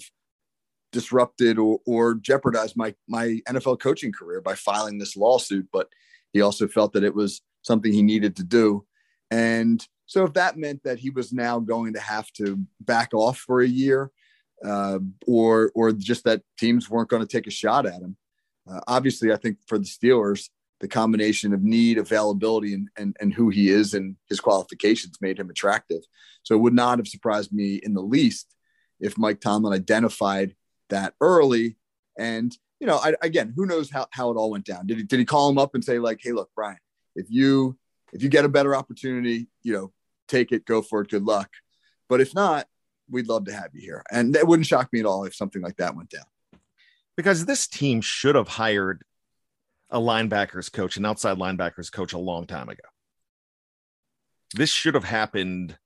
disrupted 0.91 1.57
or, 1.59 1.79
or 1.85 2.15
jeopardized 2.15 2.77
my 2.77 2.95
my 3.07 3.39
NFL 3.47 3.79
coaching 3.79 4.11
career 4.11 4.41
by 4.41 4.55
filing 4.55 4.97
this 4.97 5.17
lawsuit. 5.17 5.67
But 5.71 5.89
he 6.31 6.41
also 6.41 6.67
felt 6.67 6.93
that 6.93 7.03
it 7.03 7.13
was 7.13 7.41
something 7.61 7.91
he 7.93 8.01
needed 8.01 8.37
to 8.37 8.43
do, 8.43 8.85
and 9.29 9.85
so 10.05 10.23
if 10.25 10.33
that 10.33 10.57
meant 10.57 10.83
that 10.83 10.99
he 10.99 11.09
was 11.09 11.33
now 11.33 11.59
going 11.59 11.93
to 11.93 11.99
have 11.99 12.31
to 12.33 12.59
back 12.79 13.13
off 13.13 13.37
for 13.37 13.61
a 13.61 13.67
year, 13.67 14.11
uh, 14.65 14.99
or 15.27 15.71
or 15.75 15.91
just 15.91 16.23
that 16.23 16.41
teams 16.57 16.89
weren't 16.89 17.09
going 17.09 17.25
to 17.25 17.27
take 17.27 17.47
a 17.47 17.51
shot 17.51 17.85
at 17.85 18.01
him, 18.01 18.15
uh, 18.69 18.79
obviously 18.87 19.33
I 19.33 19.37
think 19.37 19.57
for 19.67 19.77
the 19.77 19.85
Steelers 19.85 20.49
the 20.79 20.87
combination 20.87 21.53
of 21.53 21.63
need, 21.63 21.97
availability, 21.97 22.73
and, 22.73 22.89
and, 22.97 23.15
and 23.19 23.33
who 23.33 23.49
he 23.49 23.69
is 23.69 23.93
and 23.93 24.15
his 24.27 24.39
qualifications 24.39 25.17
made 25.21 25.39
him 25.39 25.49
attractive. 25.49 26.01
So 26.43 26.55
it 26.55 26.59
would 26.59 26.73
not 26.73 26.99
have 26.99 27.07
surprised 27.07 27.53
me 27.53 27.75
in 27.75 27.93
the 27.93 28.01
least 28.01 28.53
if 28.99 29.17
Mike 29.17 29.39
Tomlin 29.39 29.73
identified 29.73 30.55
that 30.89 31.13
early. 31.21 31.77
And, 32.17 32.55
you 32.79 32.87
know, 32.87 32.97
I, 32.97 33.15
again, 33.21 33.53
who 33.55 33.65
knows 33.65 33.89
how, 33.89 34.07
how 34.11 34.29
it 34.31 34.35
all 34.35 34.51
went 34.51 34.65
down? 34.65 34.87
Did 34.87 34.97
he, 34.97 35.03
did 35.03 35.19
he 35.19 35.25
call 35.25 35.49
him 35.49 35.57
up 35.57 35.73
and 35.73 35.83
say 35.83 35.99
like, 35.99 36.19
Hey, 36.21 36.31
look, 36.31 36.49
Brian, 36.55 36.77
if 37.15 37.27
you, 37.29 37.77
if 38.11 38.21
you 38.21 38.29
get 38.29 38.45
a 38.45 38.49
better 38.49 38.75
opportunity, 38.75 39.47
you 39.63 39.73
know, 39.73 39.93
take 40.27 40.51
it, 40.51 40.65
go 40.65 40.81
for 40.81 41.01
it. 41.01 41.09
Good 41.09 41.23
luck. 41.23 41.49
But 42.09 42.21
if 42.21 42.35
not, 42.35 42.67
we'd 43.09 43.27
love 43.27 43.45
to 43.45 43.53
have 43.53 43.69
you 43.73 43.81
here. 43.81 44.03
And 44.11 44.35
it 44.35 44.47
wouldn't 44.47 44.67
shock 44.67 44.91
me 44.91 44.99
at 44.99 45.05
all 45.05 45.25
if 45.25 45.35
something 45.35 45.61
like 45.61 45.77
that 45.77 45.95
went 45.95 46.09
down. 46.09 46.25
Because 47.15 47.45
this 47.45 47.67
team 47.67 48.01
should 48.01 48.35
have 48.35 48.47
hired 48.47 49.03
a 49.93 49.99
linebackers 49.99 50.73
coach, 50.73 50.97
an 50.97 51.05
outside 51.05 51.37
linebackers 51.37 51.91
coach 51.91 52.13
a 52.13 52.17
long 52.17 52.47
time 52.47 52.67
ago. 52.67 52.83
This 54.55 54.71
should 54.71 54.95
have 54.95 55.03
happened 55.03 55.77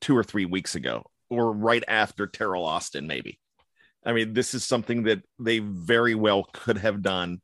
two 0.00 0.16
or 0.16 0.24
three 0.24 0.46
weeks 0.46 0.74
ago, 0.74 1.04
or 1.28 1.52
right 1.52 1.84
after 1.86 2.26
Teryl 2.26 2.64
Austin, 2.64 3.06
maybe. 3.06 3.38
I 4.04 4.14
mean, 4.14 4.32
this 4.32 4.54
is 4.54 4.64
something 4.64 5.04
that 5.04 5.22
they 5.38 5.58
very 5.58 6.14
well 6.14 6.44
could 6.52 6.78
have 6.78 7.02
done 7.02 7.42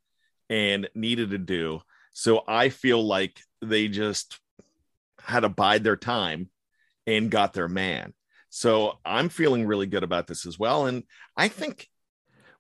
and 0.49 0.89
needed 0.95 1.31
to 1.31 1.39
do. 1.39 1.81
So 2.15 2.43
I 2.49 2.71
feel 2.71 3.07
like 3.07 3.39
they 3.61 3.89
just 3.89 4.41
had 5.21 5.41
to 5.41 5.51
bide 5.51 5.85
their 5.85 5.97
time 5.97 6.49
and 7.07 7.31
got 7.31 7.53
their 7.53 7.69
man. 7.69 8.15
So 8.49 8.99
I'm 9.05 9.29
feeling 9.29 9.67
really 9.67 9.87
good 9.87 10.03
about 10.03 10.27
this 10.29 10.47
as 10.47 10.59
well. 10.59 10.87
And 10.87 11.03
I 11.37 11.49
think 11.49 11.89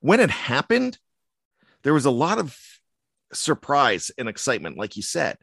when 0.01 0.21
it 0.21 0.31
happened, 0.31 0.99
there 1.85 1.95
was 1.95 2.05
a 2.05 2.11
lot 2.11 2.39
of 2.39 2.55
surprise 3.33 4.11
and 4.19 4.29
excitement, 4.29 4.79
like 4.79 4.97
you 4.97 5.03
said. 5.03 5.37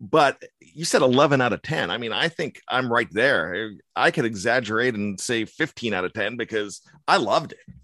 But 0.00 0.42
you 0.60 0.84
said 0.84 1.02
11 1.02 1.40
out 1.40 1.52
of 1.52 1.62
10. 1.62 1.90
I 1.90 1.98
mean, 1.98 2.12
I 2.12 2.28
think 2.28 2.60
I'm 2.68 2.92
right 2.92 3.08
there. 3.10 3.70
I 3.94 4.10
could 4.10 4.24
exaggerate 4.24 4.94
and 4.94 5.20
say 5.20 5.44
15 5.44 5.94
out 5.94 6.04
of 6.04 6.12
10 6.12 6.36
because 6.36 6.82
I 7.06 7.18
loved 7.18 7.52
it. 7.52 7.74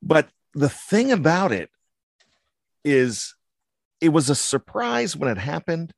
But 0.00 0.28
the 0.52 0.68
thing 0.68 1.10
about 1.10 1.52
it 1.52 1.70
is, 2.84 3.34
it 4.00 4.10
was 4.10 4.30
a 4.30 4.34
surprise 4.34 5.16
when 5.16 5.30
it 5.30 5.38
happened, 5.38 5.92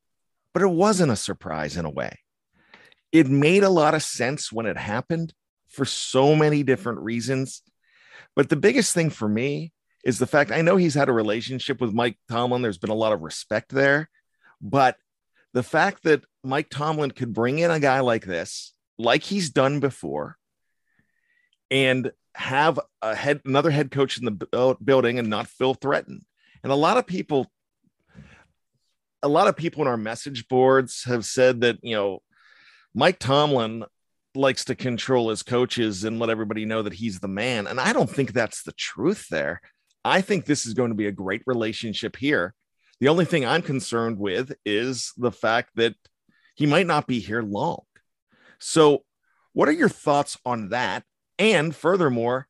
but 0.55 0.63
it 0.63 0.71
wasn't 0.71 1.13
a 1.13 1.17
surprise 1.17 1.77
in 1.77 1.85
a 1.85 1.91
way. 1.91 2.21
It 3.13 3.29
made 3.29 3.63
a 3.63 3.69
lot 3.69 3.95
of 3.95 4.03
sense 4.03 4.53
when 4.53 4.67
it 4.67 4.77
happened 4.77 5.35
for 5.69 5.85
so 5.85 6.35
many 6.35 6.63
different 6.63 7.01
reasons. 7.01 7.63
But 8.35 8.49
the 8.49 8.57
biggest 8.57 8.95
thing 8.95 9.11
for 9.11 9.29
me 9.29 9.73
is 10.07 10.21
the 10.21 10.27
fact 10.27 10.53
I 10.53 10.63
know 10.63 10.77
he's 10.77 10.95
had 10.95 11.09
a 11.09 11.13
relationship 11.13 11.81
with 11.81 11.93
Mike 11.93 12.17
Tomlin. 12.31 12.63
There's 12.63 12.79
been 12.79 12.91
a 12.91 12.95
lot 12.95 13.13
of 13.13 13.23
respect 13.23 13.73
there, 13.73 14.09
but 14.61 14.97
the 15.53 15.65
fact 15.65 16.05
that 16.05 16.23
Mike 16.45 16.71
Tomlin 16.71 17.11
could 17.11 17.35
bring 17.35 17.59
in 17.59 17.73
a 17.73 17.81
guy 17.81 17.99
like 17.99 18.25
this, 18.25 18.73
like 18.99 19.25
he's 19.25 19.51
done 19.51 19.81
before, 19.81 20.37
and 21.73 22.13
have 22.37 22.79
a 23.03 23.17
head 23.17 23.41
another 23.45 23.73
head 23.73 23.91
coach 23.91 24.17
in 24.17 24.27
the 24.27 24.49
uh, 24.53 24.75
building 24.75 25.19
and 25.19 25.29
not 25.29 25.49
feel 25.49 25.75
threatened. 25.75 26.23
And 26.63 26.71
a 26.71 26.77
lot 26.77 26.99
of 26.99 27.07
people, 27.09 27.51
a 29.25 29.29
lot 29.29 29.49
of 29.49 29.57
people 29.57 29.83
in 29.83 29.89
our 29.89 29.97
message 29.97 30.47
boards 30.47 31.03
have 31.03 31.25
said 31.25 31.63
that 31.63 31.79
you 31.83 31.97
know 31.97 32.23
Mike 32.95 33.19
Tomlin 33.19 33.85
likes 34.37 34.67
to 34.67 34.77
control 34.77 35.31
his 35.31 35.43
coaches 35.43 36.05
and 36.05 36.21
let 36.21 36.31
everybody 36.31 36.65
know 36.65 36.83
that 36.83 36.93
he's 36.93 37.19
the 37.19 37.27
man. 37.27 37.67
And 37.67 37.81
I 37.81 37.93
don't 37.93 38.09
think 38.09 38.33
that's 38.33 38.63
the 38.63 38.73
truth 38.73 39.27
there. 39.31 39.61
I 40.07 40.21
think 40.21 40.45
this 40.45 40.67
is 40.67 40.75
going 40.75 40.91
to 40.91 40.97
be 40.97 41.09
a 41.09 41.13
great 41.13 41.43
relationship 41.47 42.15
here. 42.15 42.55
The 43.01 43.09
only 43.09 43.25
thing 43.25 43.45
I'm 43.45 43.61
concerned 43.61 44.19
with 44.19 44.53
is 44.65 45.13
the 45.17 45.33
fact 45.33 45.71
that 45.75 45.95
he 46.55 46.65
might 46.65 46.87
not 46.87 47.09
be 47.09 47.19
here 47.19 47.43
long. 47.43 47.83
So, 48.61 49.05
what 49.53 49.69
are 49.69 49.73
your 49.73 49.89
thoughts 49.89 50.39
on 50.47 50.69
that? 50.69 51.03
And 51.41 51.75
furthermore, 51.75 52.47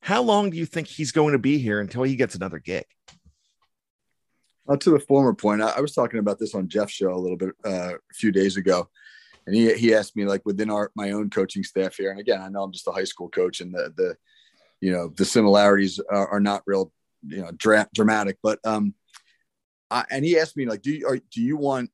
how 0.00 0.22
long 0.22 0.50
do 0.50 0.56
you 0.56 0.64
think 0.64 0.86
he's 0.86 1.10
going 1.10 1.32
to 1.32 1.38
be 1.38 1.58
here 1.58 1.80
until 1.80 2.04
he 2.04 2.14
gets 2.14 2.36
another 2.36 2.60
gig? 2.60 2.84
Uh, 4.68 4.76
to 4.76 4.90
the 4.90 5.00
former 5.00 5.34
point, 5.34 5.60
I, 5.60 5.70
I, 5.76 5.80
was 5.80 5.92
talking 5.92 6.20
about 6.20 6.38
this 6.38 6.54
on 6.54 6.68
Jeff's 6.68 6.92
show 6.92 7.12
a 7.12 7.18
little 7.18 7.36
bit 7.36 7.50
uh, 7.64 7.94
a 7.94 8.14
few 8.14 8.30
days 8.30 8.56
ago, 8.56 8.88
and 9.44 9.56
he 9.56 9.74
he 9.74 9.92
asked 9.92 10.16
me 10.16 10.24
like 10.24 10.42
within 10.46 10.70
our 10.70 10.92
my 10.94 11.10
own 11.10 11.30
coaching 11.30 11.64
staff 11.64 11.96
here, 11.96 12.12
and 12.12 12.20
again, 12.20 12.40
I 12.40 12.48
know 12.48 12.62
I'm 12.62 12.72
just 12.72 12.86
a 12.86 12.92
high 12.92 13.04
school 13.04 13.28
coach, 13.28 13.60
and 13.60 13.74
the 13.74 13.92
the 13.96 14.16
you 14.82 14.92
know 14.92 15.08
the 15.16 15.24
similarities 15.24 15.98
are, 16.10 16.28
are 16.28 16.40
not 16.40 16.62
real 16.66 16.92
you 17.26 17.40
know 17.40 17.50
dra- 17.56 17.88
dramatic 17.94 18.36
but 18.42 18.58
um 18.66 18.94
I, 19.90 20.04
and 20.10 20.24
he 20.24 20.38
asked 20.38 20.56
me 20.56 20.66
like 20.66 20.82
do 20.82 20.92
you 20.92 21.06
are, 21.06 21.16
do 21.16 21.40
you 21.40 21.56
want 21.56 21.90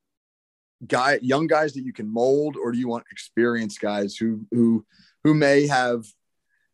guy 0.85 1.19
young 1.21 1.47
guys 1.47 1.73
that 1.73 1.83
you 1.83 1.93
can 1.93 2.11
mold 2.11 2.57
or 2.57 2.71
do 2.71 2.77
you 2.77 2.87
want 2.87 3.05
experienced 3.11 3.79
guys 3.79 4.17
who 4.17 4.41
who 4.51 4.85
who 5.23 5.33
may 5.33 5.67
have 5.67 6.05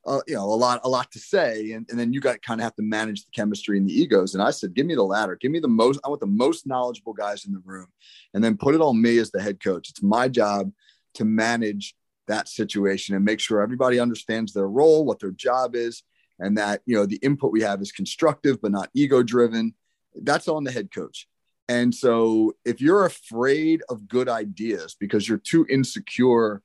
uh, 0.08 0.22
you 0.28 0.36
know 0.36 0.46
a 0.46 0.56
lot 0.56 0.80
a 0.84 0.90
lot 0.90 1.12
to 1.12 1.20
say 1.20 1.72
and, 1.72 1.88
and 1.90 2.00
then 2.00 2.14
you 2.14 2.22
got 2.22 2.42
kind 2.44 2.62
of 2.62 2.64
have 2.64 2.76
to 2.76 2.84
manage 2.84 3.26
the 3.26 3.32
chemistry 3.32 3.78
and 3.78 3.90
the 3.90 3.94
egos? 3.94 4.36
And 4.36 4.44
i 4.44 4.52
said 4.52 4.74
give 4.74 4.86
me 4.86 4.96
the 4.96 5.04
latter. 5.04 5.36
Give 5.36 5.52
me 5.52 5.60
the 5.60 5.68
most 5.68 6.00
i 6.06 6.10
want 6.10 6.22
the 6.22 6.28
most 6.28 6.66
knowledgeable 6.66 7.14
guys 7.14 7.46
in 7.46 7.54
the 7.54 7.62
room 7.66 7.88
and 8.34 8.44
then 8.44 8.56
put 8.56 8.76
it 8.76 8.82
on 8.82 9.02
me 9.02 9.18
as 9.18 9.32
the 9.32 9.42
head 9.42 9.62
coach. 9.62 9.90
It's 9.90 10.04
my 10.04 10.30
job 10.30 10.72
to 11.16 11.26
manage 11.26 11.96
that 12.28 12.48
situation 12.48 13.16
and 13.16 13.26
make 13.26 13.40
sure 13.40 13.62
everybody 13.62 14.00
understands 14.00 14.54
their 14.54 14.68
role, 14.68 15.06
what 15.06 15.20
their 15.20 15.32
job 15.32 15.76
is, 15.76 16.04
and 16.40 16.58
that 16.58 16.82
you 16.86 16.96
know 16.96 17.06
the 17.06 17.18
input 17.18 17.52
we 17.52 17.62
have 17.62 17.82
is 17.82 17.92
constructive 17.92 18.62
but 18.62 18.72
not 18.72 18.90
ego 18.94 19.24
driven. 19.24 19.74
That's 20.16 20.48
on 20.48 20.64
the 20.64 20.72
head 20.72 20.92
coach. 20.92 21.28
And 21.68 21.94
so 21.94 22.54
if 22.64 22.80
you're 22.80 23.06
afraid 23.06 23.82
of 23.90 24.08
good 24.08 24.30
ideas 24.30 24.96
because 25.00 25.28
you're 25.28 25.38
too 25.38 25.66
insecure 25.70 26.62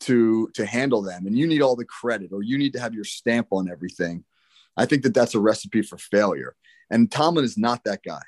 to 0.00 0.50
to 0.54 0.66
handle 0.66 1.02
them 1.02 1.26
and 1.26 1.38
you 1.38 1.46
need 1.46 1.62
all 1.62 1.76
the 1.76 1.84
credit 1.84 2.32
or 2.32 2.42
you 2.42 2.58
need 2.58 2.72
to 2.74 2.80
have 2.80 2.94
your 2.94 3.04
stamp 3.04 3.48
on 3.50 3.70
everything, 3.70 4.24
I 4.76 4.86
think 4.86 5.02
that 5.04 5.14
that's 5.14 5.34
a 5.34 5.40
recipe 5.40 5.82
for 5.82 5.96
failure. 5.96 6.54
And 6.90 7.10
Tomlin 7.10 7.44
is 7.44 7.56
not 7.56 7.84
that 7.84 8.02
guy. 8.02 8.20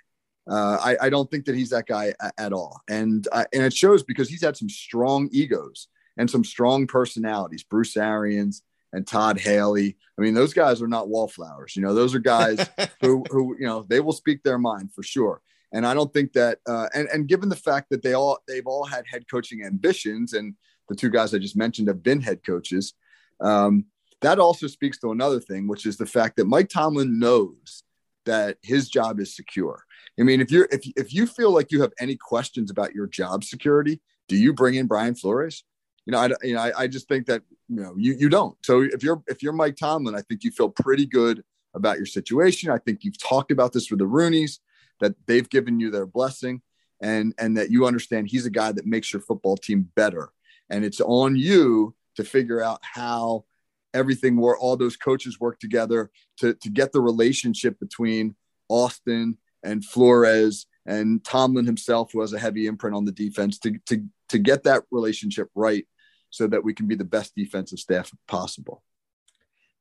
Uh, 0.48 0.78
I, 0.80 1.06
I, 1.06 1.10
don't 1.10 1.30
think 1.30 1.46
that 1.46 1.54
he's 1.54 1.70
that 1.70 1.86
guy 1.86 2.12
at, 2.20 2.34
at 2.36 2.52
all. 2.52 2.78
And 2.88 3.26
uh, 3.32 3.44
and 3.52 3.62
it 3.62 3.72
shows 3.72 4.02
because 4.02 4.28
he's 4.28 4.42
had 4.42 4.56
some 4.56 4.68
strong 4.68 5.30
egos 5.32 5.88
and 6.16 6.30
some 6.30 6.44
strong 6.44 6.86
personalities. 6.86 7.64
Bruce 7.64 7.96
Arians 7.96 8.62
and 8.92 9.06
Todd 9.06 9.38
Haley. 9.38 9.96
I 10.18 10.22
mean, 10.22 10.34
those 10.34 10.54
guys 10.54 10.80
are 10.80 10.88
not 10.88 11.08
wallflowers. 11.08 11.76
You 11.76 11.82
know, 11.82 11.94
those 11.94 12.14
are 12.14 12.20
guys 12.20 12.68
who 13.00 13.24
who 13.30 13.56
you 13.58 13.66
know 13.66 13.84
they 13.88 14.00
will 14.00 14.12
speak 14.12 14.42
their 14.42 14.58
mind 14.58 14.92
for 14.94 15.02
sure. 15.02 15.42
And 15.72 15.84
I 15.86 15.92
don't 15.92 16.12
think 16.12 16.32
that. 16.34 16.58
Uh, 16.68 16.88
and 16.94 17.08
and 17.08 17.28
given 17.28 17.48
the 17.48 17.56
fact 17.56 17.90
that 17.90 18.02
they 18.02 18.14
all 18.14 18.38
they've 18.46 18.66
all 18.66 18.84
had 18.84 19.04
head 19.10 19.24
coaching 19.30 19.64
ambitions, 19.64 20.32
and 20.32 20.54
the 20.88 20.94
two 20.94 21.10
guys 21.10 21.34
I 21.34 21.38
just 21.38 21.56
mentioned 21.56 21.88
have 21.88 22.02
been 22.02 22.20
head 22.20 22.44
coaches. 22.44 22.94
Um, 23.40 23.86
that 24.20 24.38
also 24.38 24.68
speaks 24.68 24.98
to 25.00 25.10
another 25.10 25.40
thing, 25.40 25.66
which 25.66 25.84
is 25.84 25.96
the 25.96 26.06
fact 26.06 26.36
that 26.36 26.46
Mike 26.46 26.68
Tomlin 26.68 27.18
knows 27.18 27.82
that 28.24 28.56
his 28.62 28.88
job 28.88 29.20
is 29.20 29.36
secure. 29.36 29.84
I 30.18 30.22
mean, 30.22 30.40
if 30.40 30.50
you're 30.50 30.68
if 30.70 30.86
if 30.96 31.12
you 31.12 31.26
feel 31.26 31.50
like 31.50 31.72
you 31.72 31.82
have 31.82 31.92
any 31.98 32.16
questions 32.16 32.70
about 32.70 32.94
your 32.94 33.06
job 33.06 33.44
security, 33.44 34.00
do 34.28 34.36
you 34.36 34.52
bring 34.52 34.76
in 34.76 34.86
Brian 34.86 35.14
Flores? 35.14 35.64
You 36.06 36.12
know, 36.12 36.18
I 36.18 36.30
you 36.42 36.54
know 36.54 36.60
I, 36.60 36.82
I 36.82 36.86
just 36.86 37.08
think 37.08 37.26
that 37.26 37.42
you 37.68 37.80
know 37.80 37.94
you 37.96 38.14
you 38.14 38.28
don't. 38.28 38.56
So 38.62 38.82
if 38.82 39.02
you're 39.02 39.22
if 39.26 39.42
you're 39.42 39.52
Mike 39.52 39.76
Tomlin, 39.76 40.14
I 40.14 40.22
think 40.22 40.44
you 40.44 40.50
feel 40.50 40.68
pretty 40.68 41.06
good 41.06 41.42
about 41.74 41.96
your 41.96 42.06
situation. 42.06 42.70
I 42.70 42.78
think 42.78 43.04
you've 43.04 43.18
talked 43.18 43.50
about 43.50 43.72
this 43.72 43.90
with 43.90 43.98
the 43.98 44.06
Rooneys 44.06 44.58
that 45.00 45.14
they've 45.26 45.48
given 45.48 45.80
you 45.80 45.90
their 45.90 46.06
blessing 46.06 46.62
and 47.00 47.34
and 47.38 47.56
that 47.56 47.70
you 47.70 47.86
understand 47.86 48.28
he's 48.28 48.46
a 48.46 48.50
guy 48.50 48.72
that 48.72 48.86
makes 48.86 49.12
your 49.12 49.22
football 49.22 49.56
team 49.56 49.90
better. 49.94 50.30
And 50.70 50.84
it's 50.84 51.00
on 51.00 51.36
you 51.36 51.94
to 52.16 52.24
figure 52.24 52.62
out 52.62 52.80
how 52.82 53.44
everything 53.92 54.36
where 54.36 54.56
all 54.56 54.76
those 54.76 54.96
coaches 54.96 55.38
work 55.38 55.58
together 55.60 56.10
to, 56.38 56.54
to 56.54 56.68
get 56.68 56.92
the 56.92 57.00
relationship 57.00 57.78
between 57.78 58.34
Austin 58.68 59.38
and 59.62 59.84
Flores 59.84 60.66
and 60.86 61.24
Tomlin 61.24 61.64
himself, 61.64 62.12
who 62.12 62.20
has 62.20 62.32
a 62.32 62.38
heavy 62.38 62.66
imprint 62.66 62.96
on 62.96 63.04
the 63.04 63.12
defense, 63.12 63.58
to, 63.60 63.78
to, 63.86 64.04
to 64.28 64.38
get 64.38 64.64
that 64.64 64.82
relationship 64.90 65.48
right 65.54 65.86
so 66.34 66.48
that 66.48 66.64
we 66.64 66.74
can 66.74 66.88
be 66.88 66.96
the 66.96 67.04
best 67.04 67.32
defensive 67.36 67.78
staff 67.78 68.10
possible. 68.26 68.82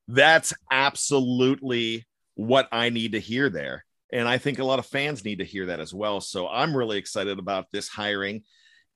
That's 0.06 0.54
absolutely 0.70 2.06
what 2.36 2.68
I 2.70 2.90
need 2.90 3.12
to 3.12 3.20
hear 3.20 3.50
there. 3.50 3.84
And 4.12 4.28
I 4.28 4.38
think 4.38 4.60
a 4.60 4.64
lot 4.64 4.78
of 4.78 4.86
fans 4.86 5.24
need 5.24 5.40
to 5.40 5.44
hear 5.44 5.66
that 5.66 5.80
as 5.80 5.92
well. 5.92 6.20
So 6.20 6.46
I'm 6.46 6.76
really 6.76 6.98
excited 6.98 7.40
about 7.40 7.66
this 7.72 7.88
hiring. 7.88 8.44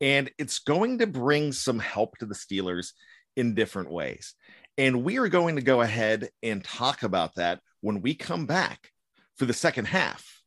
And 0.01 0.31
it's 0.39 0.61
going 0.61 0.99
to 0.99 1.09
bring 1.09 1.51
some 1.51 1.81
help 1.81 2.17
to 2.19 2.27
the 2.27 2.35
Steelers 2.35 2.93
in 3.37 3.57
different 3.57 3.91
ways. 3.91 4.35
And 4.77 5.03
we 5.03 5.19
are 5.19 5.29
going 5.29 5.57
to 5.57 5.63
go 5.63 5.81
ahead 5.81 6.29
and 6.45 6.63
talk 6.63 7.03
about 7.03 7.35
that 7.35 7.59
when 7.81 8.03
we 8.03 8.15
come 8.15 8.47
back 8.47 8.93
for 9.37 9.47
the 9.47 9.53
second 9.53 9.87
half 9.87 10.43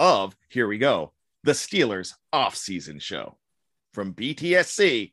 of 0.00 0.34
Here 0.48 0.66
We 0.66 0.78
Go, 0.78 1.12
the 1.44 1.52
Steelers 1.52 2.14
off-season 2.32 2.98
show 2.98 3.38
from 3.92 4.14
BTSC 4.14 5.12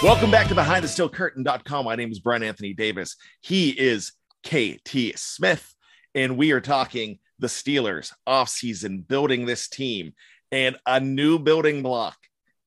Welcome 0.00 0.30
back 0.30 0.46
to 0.46 0.54
BehindTheSteelCurtain.com. 0.54 1.84
My 1.84 1.96
name 1.96 2.12
is 2.12 2.20
Bryan 2.20 2.44
Anthony 2.44 2.72
Davis. 2.72 3.16
He 3.40 3.70
is 3.70 4.12
KT 4.46 5.18
Smith, 5.18 5.74
and 6.14 6.36
we 6.36 6.52
are 6.52 6.60
talking 6.60 7.18
the 7.40 7.48
Steelers 7.48 8.12
offseason, 8.26 9.08
building 9.08 9.44
this 9.44 9.68
team, 9.68 10.12
and 10.52 10.76
a 10.86 11.00
new 11.00 11.40
building 11.40 11.82
block 11.82 12.16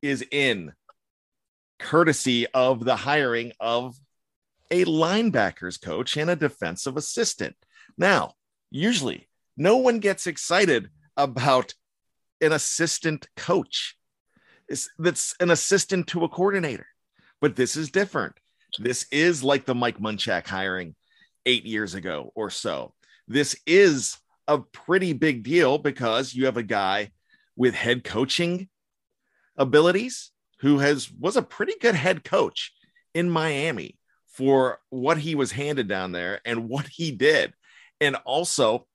is 0.01 0.25
in 0.29 0.73
courtesy 1.79 2.47
of 2.47 2.83
the 2.83 2.97
hiring 2.97 3.53
of 3.61 3.95
a 4.69 4.83
linebackers 4.83 5.81
coach 5.81 6.17
and 6.17 6.29
a 6.29 6.35
defensive 6.35 6.97
assistant. 6.97 7.55
Now, 7.97 8.33
usually 8.71 9.29
no 9.55 9.77
one 9.77 9.99
gets 9.99 10.27
excited 10.27 10.89
about 11.15 11.75
an 12.41 12.51
assistant 12.51 13.29
coach. 13.37 13.95
It's, 14.67 14.89
that's 14.99 15.33
an 15.39 15.49
assistant 15.49 16.07
to 16.07 16.25
a 16.25 16.29
coordinator 16.29 16.87
but 17.41 17.55
this 17.55 17.75
is 17.75 17.91
different. 17.91 18.35
This 18.79 19.05
is 19.11 19.43
like 19.43 19.65
the 19.65 19.75
Mike 19.75 19.99
Munchak 19.99 20.47
hiring 20.47 20.95
eight 21.45 21.65
years 21.65 21.95
ago 21.95 22.31
or 22.35 22.49
so. 22.49 22.93
This 23.27 23.55
is 23.65 24.17
a 24.47 24.59
pretty 24.59 25.13
big 25.13 25.43
deal 25.43 25.77
because 25.77 26.33
you 26.33 26.45
have 26.45 26.57
a 26.57 26.63
guy 26.63 27.11
with 27.55 27.73
head 27.73 28.03
coaching 28.03 28.69
abilities 29.57 30.31
who 30.59 30.79
has 30.79 31.11
was 31.11 31.35
a 31.35 31.41
pretty 31.41 31.73
good 31.81 31.95
head 31.95 32.23
coach 32.23 32.71
in 33.13 33.29
Miami 33.29 33.97
for 34.27 34.79
what 34.89 35.17
he 35.17 35.35
was 35.35 35.51
handed 35.51 35.87
down 35.87 36.11
there 36.11 36.39
and 36.45 36.69
what 36.69 36.87
he 36.87 37.11
did. 37.11 37.53
And 37.99 38.15
also 38.25 38.87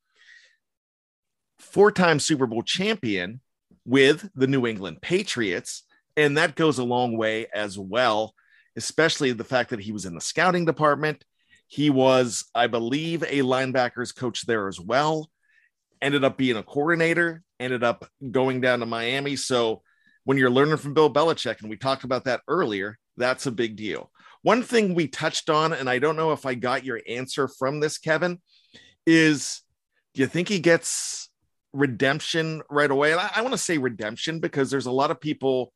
four-time 1.59 2.18
Super 2.20 2.46
Bowl 2.46 2.62
champion 2.62 3.40
with 3.85 4.28
the 4.35 4.46
New 4.46 4.66
England 4.66 5.00
Patriots 5.00 5.85
and 6.16 6.38
that 6.38 6.55
goes 6.55 6.79
a 6.79 6.85
long 6.85 7.16
way 7.16 7.46
as 7.55 7.79
well, 7.79 8.35
especially 8.76 9.33
the 9.33 9.44
fact 9.44 9.70
that 9.70 9.81
he 9.81 9.92
was 9.92 10.07
in 10.07 10.14
the 10.14 10.20
scouting 10.20 10.64
department. 10.64 11.24
He 11.68 11.90
was, 11.90 12.44
I 12.55 12.68
believe, 12.68 13.22
a 13.22 13.42
linebackers 13.42 14.14
coach 14.14 14.46
there 14.46 14.68
as 14.68 14.81
well. 14.81 15.31
Ended 16.00 16.24
up 16.24 16.37
being 16.37 16.57
a 16.57 16.62
coordinator, 16.62 17.42
ended 17.59 17.83
up 17.83 18.09
going 18.31 18.61
down 18.61 18.81
to 18.81 18.87
Miami. 18.87 19.37
So 19.37 19.83
when 20.24 20.38
you're 20.38 20.50
learning 20.50 20.76
from 20.76 20.94
Bill 20.94 21.12
Belichick, 21.12 21.61
and 21.61 21.70
we 21.70 21.76
talked 21.76 22.05
about 22.05 22.24
that 22.24 22.42
earlier, 22.48 22.98
that's 23.16 23.46
a 23.46 23.52
big 23.52 23.76
deal. 23.76 24.11
One 24.42 24.62
thing 24.62 24.94
we 24.94 25.09
touched 25.09 25.50
on, 25.50 25.72
and 25.72 25.90
I 25.90 25.98
don't 25.98 26.16
know 26.16 26.33
if 26.33 26.46
I 26.46 26.55
got 26.55 26.85
your 26.85 27.00
answer 27.09 27.48
from 27.48 27.81
this, 27.81 27.98
Kevin, 27.98 28.40
is 29.07 29.62
do 30.14 30.22
you 30.22 30.29
think 30.29 30.48
he 30.48 30.61
gets 30.61 31.31
redemption 31.72 32.62
right 32.70 32.90
away? 32.90 33.12
And 33.12 33.20
I, 33.20 33.31
I 33.37 33.42
want 33.42 33.55
to 33.55 33.59
say 33.59 33.79
redemption 33.79 34.40
because 34.40 34.70
there's 34.70 34.87
a 34.87 34.92
lot 34.92 35.11
of 35.11 35.20
people 35.20 35.72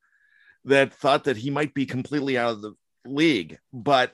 that 0.64 0.92
thought 0.94 1.24
that 1.24 1.36
he 1.36 1.50
might 1.50 1.74
be 1.74 1.86
completely 1.86 2.36
out 2.36 2.52
of 2.52 2.62
the 2.62 2.74
league. 3.04 3.58
But 3.72 4.12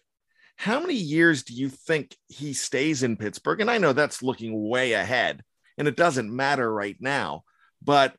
how 0.56 0.80
many 0.80 0.94
years 0.94 1.42
do 1.42 1.54
you 1.54 1.68
think 1.68 2.16
he 2.28 2.52
stays 2.52 3.02
in 3.02 3.16
Pittsburgh? 3.16 3.60
And 3.60 3.70
I 3.70 3.78
know 3.78 3.92
that's 3.92 4.22
looking 4.22 4.68
way 4.68 4.92
ahead 4.92 5.42
and 5.78 5.86
it 5.86 5.96
doesn't 5.96 6.34
matter 6.34 6.72
right 6.72 6.96
now, 7.00 7.44
but 7.82 8.16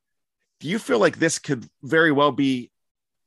do 0.60 0.68
you 0.68 0.80
feel 0.80 1.00
like 1.00 1.18
this 1.18 1.40
could 1.40 1.68
very 1.84 2.12
well 2.12 2.32
be 2.32 2.72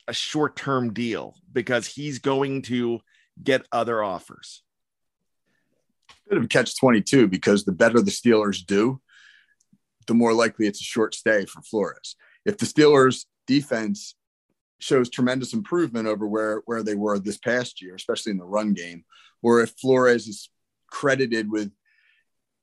a 0.08 0.12
short 0.12 0.56
term 0.56 0.92
deal 0.92 1.34
because 1.52 1.86
he's 1.86 2.18
going 2.18 2.62
to 2.62 3.00
get 3.42 3.66
other 3.72 4.02
offers? 4.02 4.62
Bit 6.28 6.38
of 6.38 6.48
catch 6.48 6.78
22 6.78 7.26
because 7.26 7.64
the 7.64 7.72
better 7.72 8.00
the 8.00 8.10
Steelers 8.10 8.64
do, 8.64 9.00
the 10.06 10.14
more 10.14 10.32
likely 10.32 10.66
it's 10.66 10.80
a 10.80 10.84
short 10.84 11.14
stay 11.14 11.44
for 11.44 11.62
Flores. 11.62 12.16
If 12.44 12.58
the 12.58 12.66
Steelers 12.66 13.26
defense 13.46 14.14
shows 14.80 15.08
tremendous 15.08 15.52
improvement 15.52 16.08
over 16.08 16.26
where 16.26 16.62
where 16.66 16.82
they 16.82 16.94
were 16.94 17.18
this 17.18 17.38
past 17.38 17.80
year, 17.80 17.94
especially 17.94 18.32
in 18.32 18.38
the 18.38 18.44
run 18.44 18.74
game. 18.74 19.04
Or 19.42 19.62
if 19.62 19.70
Flores 19.80 20.26
is 20.26 20.50
credited 20.90 21.50
with, 21.50 21.70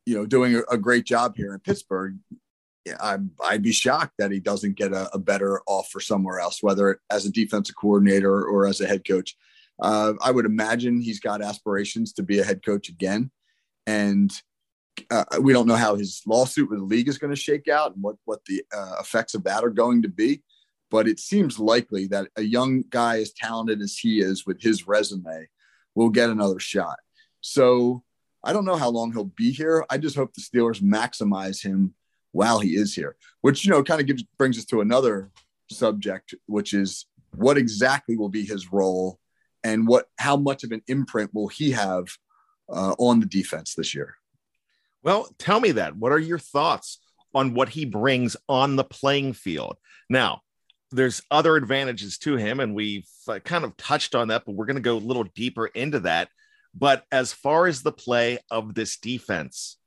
you 0.05 0.15
know, 0.15 0.25
doing 0.25 0.55
a, 0.55 0.61
a 0.69 0.77
great 0.77 1.05
job 1.05 1.35
here 1.35 1.53
in 1.53 1.59
Pittsburgh, 1.59 2.17
yeah, 2.85 2.97
I, 2.99 3.17
I'd 3.43 3.63
be 3.63 3.71
shocked 3.71 4.13
that 4.19 4.31
he 4.31 4.39
doesn't 4.39 4.77
get 4.77 4.93
a, 4.93 5.09
a, 5.13 5.19
better 5.19 5.61
offer 5.67 5.99
somewhere 5.99 6.39
else, 6.39 6.63
whether 6.63 7.01
as 7.09 7.25
a 7.25 7.31
defensive 7.31 7.75
coordinator 7.75 8.45
or 8.45 8.65
as 8.65 8.79
a 8.79 8.87
head 8.87 9.05
coach. 9.05 9.35
Uh, 9.81 10.13
I 10.21 10.31
would 10.31 10.45
imagine 10.45 11.01
he's 11.01 11.19
got 11.19 11.41
aspirations 11.41 12.13
to 12.13 12.23
be 12.23 12.39
a 12.39 12.43
head 12.43 12.65
coach 12.65 12.89
again, 12.89 13.29
and 13.85 14.31
uh, 15.11 15.25
we 15.41 15.53
don't 15.53 15.67
know 15.67 15.75
how 15.75 15.95
his 15.95 16.21
lawsuit 16.25 16.69
with 16.69 16.79
the 16.79 16.85
league 16.85 17.07
is 17.07 17.17
going 17.17 17.33
to 17.33 17.39
shake 17.39 17.67
out 17.67 17.93
and 17.93 18.01
what 18.01 18.15
what 18.25 18.43
the 18.45 18.63
uh, 18.75 18.95
effects 18.99 19.35
of 19.35 19.43
that 19.43 19.63
are 19.63 19.69
going 19.69 20.01
to 20.01 20.09
be 20.09 20.41
but 20.89 21.07
it 21.07 21.19
seems 21.19 21.59
likely 21.59 22.07
that 22.07 22.27
a 22.35 22.41
young 22.41 22.83
guy 22.89 23.19
as 23.19 23.33
talented 23.33 23.81
as 23.81 23.97
he 23.97 24.19
is 24.19 24.45
with 24.45 24.61
his 24.61 24.87
resume 24.87 25.47
will 25.95 26.09
get 26.09 26.29
another 26.29 26.59
shot. 26.59 26.97
So 27.41 28.03
I 28.43 28.53
don't 28.53 28.65
know 28.65 28.75
how 28.75 28.89
long 28.89 29.11
he'll 29.11 29.25
be 29.25 29.51
here. 29.51 29.85
I 29.89 29.97
just 29.97 30.15
hope 30.15 30.33
the 30.33 30.41
Steelers 30.41 30.81
maximize 30.81 31.61
him 31.61 31.93
while 32.31 32.59
he 32.59 32.75
is 32.75 32.93
here, 32.93 33.15
which, 33.41 33.65
you 33.65 33.71
know, 33.71 33.83
kind 33.83 33.99
of 33.99 34.07
gives, 34.07 34.23
brings 34.37 34.57
us 34.57 34.65
to 34.65 34.81
another 34.81 35.31
subject, 35.69 36.35
which 36.45 36.73
is 36.73 37.07
what 37.35 37.57
exactly 37.57 38.15
will 38.15 38.29
be 38.29 38.45
his 38.45 38.71
role 38.71 39.19
and 39.63 39.87
what, 39.87 40.05
how 40.17 40.37
much 40.37 40.63
of 40.63 40.71
an 40.71 40.81
imprint 40.87 41.33
will 41.33 41.47
he 41.47 41.71
have 41.71 42.07
uh, 42.69 42.95
on 42.99 43.19
the 43.19 43.25
defense 43.25 43.73
this 43.73 43.95
year? 43.95 44.15
Well, 45.03 45.29
tell 45.39 45.59
me 45.59 45.71
that. 45.71 45.95
What 45.95 46.11
are 46.11 46.19
your 46.19 46.39
thoughts 46.39 46.99
on 47.33 47.53
what 47.53 47.69
he 47.69 47.85
brings 47.85 48.37
on 48.47 48.75
the 48.75 48.83
playing 48.83 49.33
field? 49.33 49.77
Now, 50.09 50.41
there's 50.91 51.21
other 51.29 51.55
advantages 51.55 52.17
to 52.19 52.35
him, 52.37 52.59
and 52.59 52.73
we've 52.73 53.07
uh, 53.27 53.39
kind 53.39 53.65
of 53.65 53.75
touched 53.77 54.15
on 54.15 54.29
that, 54.29 54.43
but 54.45 54.55
we're 54.55 54.65
going 54.65 54.75
to 54.75 54.81
go 54.81 54.97
a 54.97 54.99
little 54.99 55.25
deeper 55.35 55.67
into 55.67 55.99
that. 56.01 56.29
But 56.73 57.03
as 57.11 57.33
far 57.33 57.67
as 57.67 57.81
the 57.81 57.91
play 57.91 58.39
of 58.51 58.73
this 58.73 58.97
defense, 58.97 59.77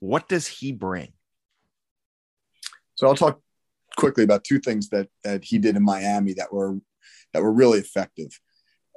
what 0.00 0.28
does 0.28 0.46
he 0.46 0.72
bring? 0.72 1.12
So 2.94 3.06
I'll 3.06 3.16
talk 3.16 3.40
quickly 3.96 4.24
about 4.24 4.44
two 4.44 4.58
things 4.58 4.88
that 4.88 5.08
that 5.22 5.44
he 5.44 5.58
did 5.58 5.76
in 5.76 5.84
Miami 5.84 6.34
that 6.34 6.52
were 6.52 6.78
that 7.32 7.42
were 7.42 7.52
really 7.52 7.78
effective. 7.78 8.38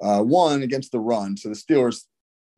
Uh, 0.02 0.22
one 0.22 0.62
against 0.62 0.92
the 0.92 1.00
run. 1.00 1.36
So 1.36 1.50
the 1.50 1.56
Steelers, 1.56 2.04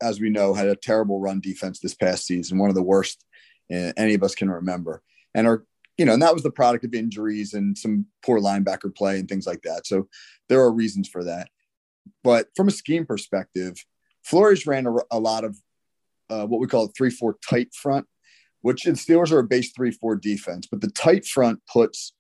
as 0.02 0.20
we 0.20 0.30
know, 0.30 0.54
had 0.54 0.68
a 0.68 0.76
terrible 0.76 1.20
run 1.20 1.40
defense 1.40 1.80
this 1.80 1.96
past 1.96 2.26
season, 2.26 2.58
one 2.58 2.70
of 2.70 2.76
the 2.76 2.84
worst 2.84 3.24
uh, 3.72 3.94
any 3.98 4.14
of 4.14 4.24
us 4.24 4.36
can 4.36 4.50
remember, 4.50 5.02
and 5.34 5.48
are 5.48 5.66
you 6.00 6.06
know, 6.06 6.14
and 6.14 6.22
that 6.22 6.34
was 6.34 6.44
the 6.44 6.50
product 6.50 6.86
of 6.86 6.94
injuries 6.94 7.54
and 7.54 7.78
some 7.78 8.06
poor 8.24 8.40
linebacker 8.40 8.96
play 8.96 9.20
and 9.20 9.28
things 9.28 9.46
like 9.46 9.62
that. 9.64 9.86
So 9.86 10.08
there 10.48 10.62
are 10.62 10.72
reasons 10.72 11.10
for 11.10 11.26
that. 11.26 11.50
But 12.24 12.48
from 12.56 12.70
a 12.70 12.72
scheme 12.72 13.06
perspective, 13.06 13.76
Flores 14.24 14.66
ran 14.66 14.88
a, 14.88 14.94
a 15.12 15.20
lot 15.20 15.44
of 15.44 15.58
uh, 16.30 16.46
what 16.46 16.62
we 16.62 16.68
call 16.68 16.86
a 16.86 16.92
three-four 16.98 17.36
tight 17.48 17.74
front, 17.74 18.08
which 18.62 18.84
the 18.84 18.92
Steelers 18.92 19.34
are 19.34 19.40
a 19.40 19.44
base 19.44 19.74
three-four 19.74 20.16
defense, 20.16 20.68
but 20.72 20.80
the 20.80 20.92
tight 20.92 21.26
front 21.26 21.60
puts 21.72 22.14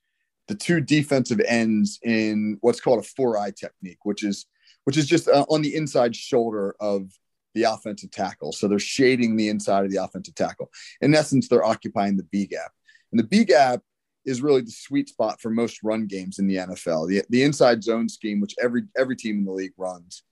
the 0.49 0.55
two 0.55 0.81
defensive 0.81 1.39
ends 1.47 1.99
in 2.03 2.57
what's 2.59 2.81
called 2.81 2.99
a 2.99 3.07
four-eye 3.07 3.53
technique, 3.57 3.99
which 4.03 4.25
is 4.25 4.45
which 4.83 4.97
is 4.97 5.07
just 5.07 5.29
uh, 5.29 5.45
on 5.49 5.61
the 5.61 5.73
inside 5.73 6.15
shoulder 6.15 6.75
of 6.81 7.11
the 7.53 7.63
offensive 7.63 8.11
tackle. 8.11 8.51
So 8.51 8.67
they're 8.67 8.79
shading 8.79 9.37
the 9.37 9.47
inside 9.47 9.85
of 9.85 9.91
the 9.91 10.03
offensive 10.03 10.35
tackle. 10.35 10.69
In 10.99 11.15
essence, 11.15 11.47
they're 11.47 11.63
occupying 11.63 12.17
the 12.17 12.23
B 12.23 12.45
gap. 12.45 12.71
And 13.11 13.19
the 13.19 13.27
B 13.27 13.43
gap 13.43 13.81
is 14.25 14.41
really 14.41 14.61
the 14.61 14.71
sweet 14.71 15.09
spot 15.09 15.41
for 15.41 15.49
most 15.49 15.81
run 15.83 16.05
games 16.05 16.39
in 16.39 16.47
the 16.47 16.57
NFL. 16.57 17.07
The, 17.07 17.23
the 17.29 17.43
inside 17.43 17.83
zone 17.83 18.09
scheme, 18.09 18.39
which 18.39 18.55
every 18.61 18.83
every 18.97 19.15
team 19.15 19.39
in 19.39 19.45
the 19.45 19.51
league 19.51 19.73
runs, 19.77 20.23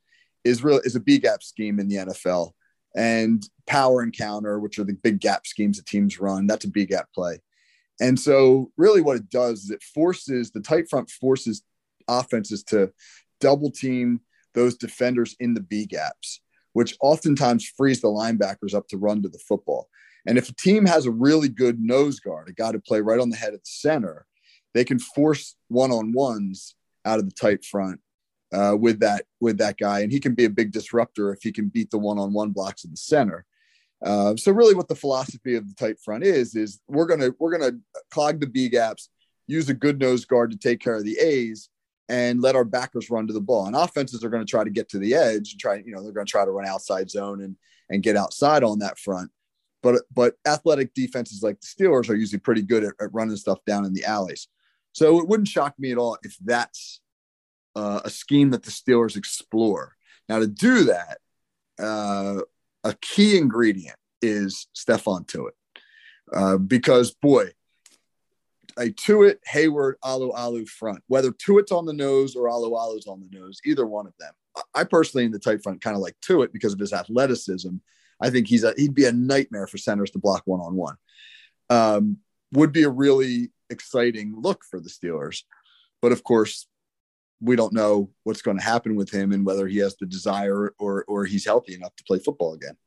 is 0.43 0.63
real 0.63 0.79
is 0.83 0.95
a 0.95 0.99
B 0.99 1.19
gap 1.19 1.43
scheme 1.43 1.79
in 1.79 1.87
the 1.87 1.95
NFL. 1.97 2.51
And 2.95 3.47
power 3.67 4.01
and 4.01 4.15
counter, 4.15 4.59
which 4.59 4.79
are 4.79 4.83
the 4.83 4.93
big 4.93 5.19
gap 5.19 5.45
schemes 5.45 5.77
that 5.77 5.85
teams 5.85 6.19
run, 6.19 6.47
that's 6.47 6.65
a 6.65 6.69
B 6.69 6.85
gap 6.85 7.07
play. 7.13 7.39
And 7.99 8.19
so, 8.19 8.71
really, 8.77 9.01
what 9.01 9.17
it 9.17 9.29
does 9.29 9.65
is 9.65 9.71
it 9.71 9.83
forces 9.83 10.51
the 10.51 10.61
tight 10.61 10.89
front 10.89 11.09
forces 11.09 11.63
offenses 12.07 12.63
to 12.63 12.91
double 13.39 13.71
team 13.71 14.21
those 14.53 14.77
defenders 14.77 15.35
in 15.39 15.53
the 15.53 15.61
B 15.61 15.85
gaps, 15.85 16.41
which 16.73 16.97
oftentimes 17.01 17.71
frees 17.77 18.01
the 18.01 18.07
linebackers 18.07 18.73
up 18.73 18.87
to 18.87 18.97
run 18.97 19.21
to 19.21 19.29
the 19.29 19.39
football. 19.47 19.89
And 20.27 20.37
if 20.37 20.49
a 20.49 20.53
team 20.53 20.85
has 20.85 21.05
a 21.05 21.11
really 21.11 21.47
good 21.47 21.79
nose 21.79 22.19
guard, 22.19 22.49
a 22.49 22.53
guy 22.53 22.73
to 22.73 22.79
play 22.79 22.99
right 23.01 23.19
on 23.19 23.29
the 23.29 23.37
head 23.37 23.53
at 23.53 23.63
the 23.63 23.69
center, 23.69 24.25
they 24.73 24.83
can 24.83 24.99
force 24.99 25.55
one 25.69 25.89
on 25.91 26.11
ones 26.11 26.75
out 27.05 27.17
of 27.17 27.25
the 27.25 27.33
tight 27.33 27.63
front 27.63 28.01
uh, 28.53 28.75
with 28.79 28.99
that 28.99 29.25
with 29.39 29.57
that 29.57 29.77
guy, 29.77 30.01
and 30.01 30.11
he 30.11 30.19
can 30.19 30.35
be 30.35 30.45
a 30.45 30.49
big 30.49 30.71
disruptor 30.71 31.33
if 31.33 31.41
he 31.41 31.51
can 31.51 31.69
beat 31.69 31.89
the 31.89 31.97
one 31.97 32.19
on 32.19 32.33
one 32.33 32.51
blocks 32.51 32.83
in 32.83 32.91
the 32.91 32.97
center. 32.97 33.45
Uh, 34.05 34.35
so 34.35 34.51
really, 34.51 34.75
what 34.75 34.89
the 34.89 34.95
philosophy 34.95 35.55
of 35.55 35.67
the 35.67 35.73
tight 35.73 35.97
front 36.03 36.23
is 36.23 36.55
is 36.55 36.81
we're 36.87 37.07
gonna 37.07 37.31
we're 37.39 37.57
gonna 37.57 37.77
clog 38.11 38.39
the 38.39 38.47
B 38.47 38.69
gaps, 38.69 39.09
use 39.47 39.69
a 39.69 39.73
good 39.73 39.99
nose 39.99 40.25
guard 40.25 40.51
to 40.51 40.57
take 40.57 40.81
care 40.81 40.95
of 40.95 41.05
the 41.05 41.17
A's, 41.19 41.69
and 42.09 42.41
let 42.41 42.55
our 42.55 42.65
backers 42.65 43.09
run 43.09 43.27
to 43.27 43.33
the 43.33 43.41
ball. 43.41 43.65
And 43.65 43.75
offenses 43.75 44.23
are 44.23 44.29
going 44.29 44.45
to 44.45 44.49
try 44.49 44.63
to 44.63 44.69
get 44.69 44.89
to 44.89 44.99
the 44.99 45.13
edge 45.15 45.51
and 45.51 45.59
try, 45.59 45.75
you 45.85 45.93
know, 45.93 46.03
they're 46.03 46.13
going 46.13 46.25
to 46.25 46.31
try 46.31 46.45
to 46.45 46.51
run 46.51 46.67
outside 46.67 47.09
zone 47.09 47.41
and 47.41 47.55
and 47.89 48.03
get 48.03 48.17
outside 48.17 48.63
on 48.63 48.79
that 48.79 48.99
front. 48.99 49.31
But 49.87 50.01
but 50.13 50.35
athletic 50.45 50.93
defenses 50.93 51.41
like 51.41 51.61
the 51.61 51.67
Steelers 51.67 52.09
are 52.09 52.15
usually 52.15 52.41
pretty 52.41 52.61
good 52.61 52.83
at, 52.83 52.93
at 52.99 53.13
running 53.13 53.37
stuff 53.37 53.59
down 53.65 53.85
in 53.85 53.93
the 53.93 54.03
alleys. 54.03 54.49
So 54.91 55.17
it 55.21 55.29
wouldn't 55.29 55.47
shock 55.47 55.75
me 55.79 55.93
at 55.93 55.97
all 55.97 56.17
if 56.23 56.35
that's 56.43 56.99
uh, 57.73 58.01
a 58.03 58.09
scheme 58.09 58.49
that 58.49 58.63
the 58.63 58.71
Steelers 58.71 59.15
explore. 59.15 59.95
Now 60.27 60.39
to 60.39 60.47
do 60.47 60.83
that, 60.83 61.19
uh, 61.79 62.41
a 62.83 62.95
key 62.99 63.37
ingredient 63.37 63.95
is 64.21 64.67
Stephon 64.75 65.25
Tuitt, 65.25 65.55
uh, 66.33 66.57
because 66.57 67.11
boy, 67.11 67.51
a 68.77 68.89
Tuitt, 68.89 69.37
Heyward, 69.49 69.93
Alualu 70.03 70.67
front, 70.67 71.01
whether 71.07 71.31
Tuitt's 71.31 71.71
on 71.71 71.85
the 71.85 71.93
nose 71.93 72.35
or 72.35 72.49
Alualu's 72.49 73.07
on 73.07 73.21
the 73.21 73.39
nose, 73.39 73.61
either 73.65 73.85
one 73.85 74.05
of 74.05 74.13
them. 74.19 74.33
I 74.75 74.83
personally 74.83 75.23
in 75.23 75.31
the 75.31 75.39
tight 75.39 75.63
front 75.63 75.79
kind 75.79 75.95
of 75.95 76.01
like 76.01 76.17
Tuitt 76.19 76.51
because 76.51 76.73
of 76.73 76.79
his 76.79 76.91
athleticism. 76.91 77.77
I 78.19 78.29
think 78.29 78.47
he's 78.47 78.63
a 78.63 78.73
he'd 78.77 78.95
be 78.95 79.05
a 79.05 79.11
nightmare 79.11 79.67
for 79.67 79.77
centers 79.77 80.11
to 80.11 80.19
block 80.19 80.43
one 80.45 80.59
on 80.59 80.75
one. 80.75 80.97
Would 82.53 82.71
be 82.71 82.83
a 82.83 82.89
really 82.89 83.51
exciting 83.69 84.33
look 84.37 84.63
for 84.63 84.79
the 84.79 84.89
Steelers, 84.89 85.43
but 86.01 86.13
of 86.13 86.23
course, 86.23 86.65
we 87.41 87.57
don't 87.57 87.73
know 87.73 88.09
what's 88.23 88.41
going 88.41 88.57
to 88.57 88.63
happen 88.63 88.95
with 88.95 89.11
him 89.11 89.33
and 89.33 89.45
whether 89.45 89.67
he 89.67 89.79
has 89.79 89.97
the 89.97 90.05
desire 90.05 90.73
or 90.79 91.03
or 91.07 91.25
he's 91.25 91.45
healthy 91.45 91.75
enough 91.75 91.95
to 91.97 92.03
play 92.05 92.19
football 92.19 92.53
again. 92.53 92.77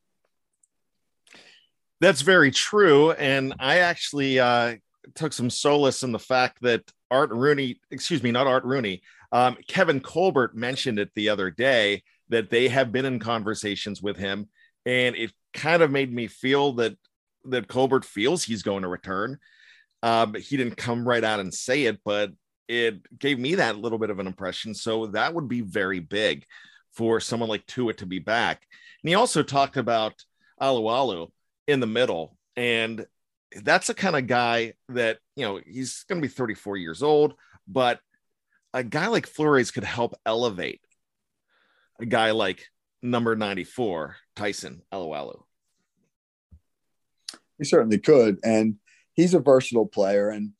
That's 1.99 2.21
very 2.21 2.49
true, 2.49 3.11
and 3.11 3.53
I 3.59 3.79
actually 3.79 4.39
uh, 4.39 4.77
took 5.13 5.33
some 5.33 5.51
solace 5.51 6.01
in 6.01 6.11
the 6.11 6.19
fact 6.19 6.57
that 6.63 6.83
Art 7.11 7.29
Rooney, 7.29 7.79
excuse 7.91 8.23
me, 8.23 8.31
not 8.31 8.47
Art 8.47 8.63
Rooney, 8.63 9.03
um, 9.31 9.57
Kevin 9.67 9.99
Colbert 9.99 10.55
mentioned 10.55 10.97
it 10.97 11.11
the 11.13 11.29
other 11.29 11.51
day 11.51 12.01
that 12.29 12.49
they 12.49 12.67
have 12.69 12.91
been 12.91 13.05
in 13.05 13.19
conversations 13.19 14.01
with 14.01 14.17
him, 14.17 14.47
and 14.85 15.15
it 15.15 15.31
kind 15.53 15.81
of 15.81 15.91
made 15.91 16.13
me 16.13 16.27
feel 16.27 16.73
that 16.73 16.97
that 17.45 17.67
Colbert 17.67 18.05
feels 18.05 18.43
he's 18.43 18.63
going 18.63 18.83
to 18.83 18.87
return. 18.87 19.39
Um, 20.03 20.35
he 20.35 20.57
didn't 20.57 20.77
come 20.77 21.07
right 21.07 21.23
out 21.23 21.39
and 21.39 21.53
say 21.53 21.85
it, 21.85 21.99
but 22.03 22.31
it 22.67 23.19
gave 23.19 23.39
me 23.39 23.55
that 23.55 23.77
little 23.77 23.97
bit 23.97 24.09
of 24.09 24.19
an 24.19 24.27
impression. 24.27 24.73
So 24.73 25.07
that 25.07 25.33
would 25.33 25.47
be 25.47 25.61
very 25.61 25.99
big 25.99 26.45
for 26.93 27.19
someone 27.19 27.49
like 27.49 27.65
Tuitt 27.65 27.97
to 27.97 28.05
be 28.05 28.19
back. 28.19 28.61
And 29.03 29.09
he 29.09 29.15
also 29.15 29.43
talked 29.43 29.77
about 29.77 30.13
Alualu 30.61 31.31
in 31.67 31.79
the 31.79 31.87
middle, 31.87 32.37
and 32.55 33.05
that's 33.63 33.87
the 33.87 33.93
kind 33.93 34.15
of 34.15 34.27
guy 34.27 34.73
that 34.89 35.17
you 35.35 35.45
know 35.45 35.59
he's 35.65 36.03
going 36.07 36.21
to 36.21 36.27
be 36.27 36.33
34 36.33 36.77
years 36.77 37.03
old, 37.03 37.33
but 37.67 37.99
a 38.73 38.83
guy 38.83 39.07
like 39.07 39.27
Flores 39.27 39.71
could 39.71 39.83
help 39.83 40.15
elevate 40.25 40.81
a 41.99 42.05
guy 42.05 42.31
like 42.31 42.67
number 43.01 43.35
94 43.35 44.15
Tyson 44.35 44.81
Alualu. 44.93 45.43
He 47.57 47.65
certainly 47.65 47.99
could, 47.99 48.39
and 48.43 48.75
he's 49.13 49.33
a 49.33 49.39
versatile 49.39 49.85
player. 49.85 50.29
And 50.29 50.51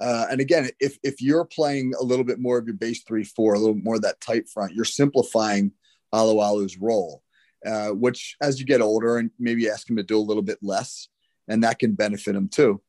uh, 0.00 0.26
and 0.30 0.40
again, 0.40 0.70
if 0.80 0.98
if 1.02 1.20
you're 1.20 1.44
playing 1.44 1.92
a 1.98 2.04
little 2.04 2.24
bit 2.24 2.38
more 2.38 2.58
of 2.58 2.66
your 2.66 2.76
base 2.76 3.02
three 3.02 3.24
four, 3.24 3.54
a 3.54 3.58
little 3.58 3.74
more 3.74 3.96
of 3.96 4.02
that 4.02 4.20
tight 4.20 4.48
front, 4.48 4.74
you're 4.74 4.84
simplifying 4.84 5.72
Alualu's 6.14 6.78
role, 6.78 7.22
uh, 7.66 7.90
which 7.90 8.36
as 8.42 8.58
you 8.58 8.66
get 8.66 8.80
older 8.80 9.18
and 9.18 9.30
maybe 9.38 9.68
ask 9.68 9.88
him 9.88 9.96
to 9.96 10.02
do 10.02 10.18
a 10.18 10.20
little 10.20 10.42
bit 10.42 10.58
less, 10.62 11.08
and 11.48 11.62
that 11.64 11.78
can 11.78 11.94
benefit 11.94 12.34
him 12.34 12.48
too. 12.48 12.80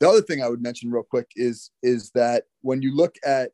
The 0.00 0.08
other 0.08 0.22
thing 0.22 0.42
I 0.42 0.48
would 0.48 0.62
mention 0.62 0.90
real 0.90 1.02
quick 1.02 1.30
is 1.36 1.70
is 1.82 2.10
that 2.10 2.44
when 2.62 2.82
you 2.82 2.94
look 2.94 3.16
at 3.24 3.50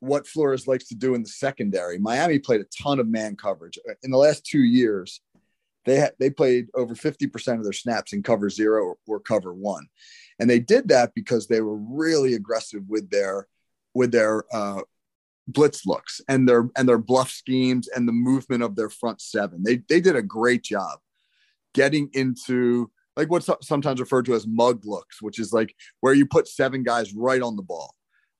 what 0.00 0.26
Flores 0.26 0.68
likes 0.68 0.86
to 0.88 0.94
do 0.94 1.14
in 1.14 1.22
the 1.22 1.28
secondary, 1.28 1.98
Miami 1.98 2.38
played 2.38 2.60
a 2.60 2.82
ton 2.82 3.00
of 3.00 3.08
man 3.08 3.36
coverage 3.36 3.78
in 4.02 4.10
the 4.10 4.16
last 4.16 4.46
two 4.46 4.62
years. 4.62 5.20
They 5.88 6.00
ha- 6.00 6.10
they 6.20 6.28
played 6.28 6.68
over 6.74 6.94
fifty 6.94 7.26
percent 7.26 7.58
of 7.58 7.64
their 7.64 7.72
snaps 7.72 8.12
in 8.12 8.22
cover 8.22 8.50
zero 8.50 8.84
or, 8.84 8.96
or 9.06 9.20
cover 9.20 9.54
one, 9.54 9.86
and 10.38 10.48
they 10.48 10.60
did 10.60 10.88
that 10.88 11.14
because 11.14 11.46
they 11.46 11.62
were 11.62 11.76
really 11.76 12.34
aggressive 12.34 12.82
with 12.86 13.08
their 13.08 13.48
with 13.94 14.12
their 14.12 14.44
uh, 14.54 14.82
blitz 15.46 15.86
looks 15.86 16.20
and 16.28 16.46
their 16.46 16.68
and 16.76 16.86
their 16.86 16.98
bluff 16.98 17.30
schemes 17.30 17.88
and 17.88 18.06
the 18.06 18.12
movement 18.12 18.62
of 18.62 18.76
their 18.76 18.90
front 18.90 19.22
seven. 19.22 19.62
They 19.62 19.76
they 19.88 20.02
did 20.02 20.14
a 20.14 20.22
great 20.22 20.62
job 20.62 20.98
getting 21.74 22.10
into 22.12 22.90
like 23.16 23.30
what's 23.30 23.48
sometimes 23.62 23.98
referred 23.98 24.26
to 24.26 24.34
as 24.34 24.46
mug 24.46 24.84
looks, 24.84 25.22
which 25.22 25.38
is 25.38 25.54
like 25.54 25.74
where 26.00 26.14
you 26.14 26.26
put 26.26 26.48
seven 26.48 26.82
guys 26.82 27.14
right 27.14 27.40
on 27.40 27.56
the 27.56 27.62
ball 27.62 27.94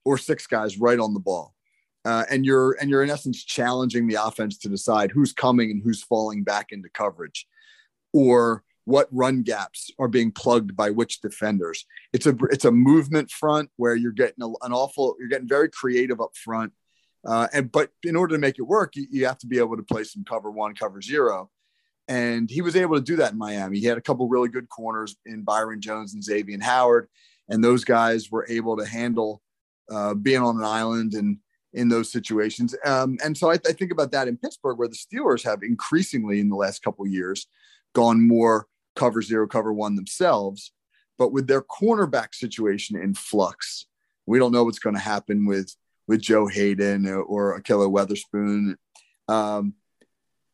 or 0.05 0.19
six 0.19 0.45
guys 0.45 0.77
right 0.77 0.99
on 0.99 1.15
the 1.15 1.19
ball. 1.19 1.55
Uh, 2.05 2.23
and 2.29 2.45
you're 2.45 2.77
and 2.79 2.89
you're 2.89 3.03
in 3.03 3.09
essence 3.09 3.43
challenging 3.43 4.07
the 4.07 4.15
offense 4.15 4.57
to 4.57 4.69
decide 4.69 5.11
who's 5.11 5.33
coming 5.33 5.69
and 5.69 5.81
who's 5.83 6.01
falling 6.01 6.43
back 6.43 6.67
into 6.71 6.89
coverage 6.89 7.45
or 8.13 8.63
what 8.85 9.07
run 9.11 9.43
gaps 9.43 9.91
are 9.99 10.07
being 10.07 10.31
plugged 10.31 10.75
by 10.75 10.89
which 10.89 11.21
defenders. 11.21 11.85
It's 12.13 12.25
a 12.25 12.35
it's 12.51 12.65
a 12.65 12.71
movement 12.71 13.29
front 13.31 13.69
where 13.75 13.95
you're 13.95 14.11
getting 14.11 14.43
a, 14.43 14.47
an 14.65 14.71
awful 14.71 15.15
you're 15.19 15.27
getting 15.27 15.47
very 15.47 15.69
creative 15.69 16.21
up 16.21 16.35
front. 16.35 16.71
Uh, 17.27 17.47
and 17.53 17.71
but 17.71 17.89
in 18.03 18.15
order 18.15 18.35
to 18.35 18.39
make 18.39 18.57
it 18.57 18.63
work 18.63 18.95
you, 18.95 19.05
you 19.11 19.25
have 19.25 19.37
to 19.39 19.47
be 19.47 19.59
able 19.59 19.75
to 19.75 19.83
play 19.83 20.03
some 20.03 20.23
cover 20.23 20.49
one 20.49 20.73
cover 20.75 21.01
zero. 21.01 21.49
And 22.07 22.49
he 22.49 22.61
was 22.61 22.75
able 22.75 22.95
to 22.95 23.03
do 23.03 23.17
that 23.17 23.33
in 23.33 23.37
miami. 23.37 23.79
He 23.79 23.85
had 23.85 23.97
a 23.97 24.01
couple 24.01 24.27
really 24.27 24.49
good 24.49 24.69
corners 24.69 25.17
in 25.25 25.43
byron 25.43 25.81
jones 25.81 26.13
and 26.13 26.23
xavier 26.23 26.57
howard 26.61 27.09
and 27.49 27.63
those 27.63 27.83
guys 27.83 28.31
were 28.31 28.45
able 28.47 28.77
to 28.77 28.85
handle 28.85 29.41
uh, 29.91 30.13
being 30.13 30.41
on 30.41 30.57
an 30.57 30.63
island 30.63 31.13
and 31.13 31.37
in 31.73 31.89
those 31.89 32.11
situations. 32.11 32.75
Um, 32.85 33.17
and 33.23 33.37
so 33.37 33.51
I, 33.51 33.55
I, 33.67 33.73
think 33.73 33.91
about 33.91 34.11
that 34.11 34.27
in 34.27 34.37
Pittsburgh, 34.37 34.77
where 34.77 34.87
the 34.87 34.95
Steelers 34.95 35.43
have 35.43 35.61
increasingly 35.61 36.39
in 36.39 36.49
the 36.49 36.55
last 36.55 36.81
couple 36.81 37.05
years 37.07 37.47
gone 37.93 38.27
more 38.27 38.67
cover 38.95 39.21
zero, 39.21 39.47
cover 39.47 39.71
one 39.71 39.95
themselves. 39.95 40.71
But 41.17 41.31
with 41.31 41.47
their 41.47 41.61
cornerback 41.61 42.33
situation 42.33 42.99
in 42.99 43.13
flux, 43.13 43.85
we 44.25 44.39
don't 44.39 44.51
know 44.51 44.63
what's 44.63 44.79
going 44.79 44.95
to 44.95 45.01
happen 45.01 45.45
with 45.45 45.75
with 46.07 46.21
Joe 46.21 46.47
Haden 46.47 47.05
or, 47.07 47.21
or 47.21 47.59
Ahkello 47.59 47.89
Witherspoon. 47.89 48.77
Um, 49.27 49.75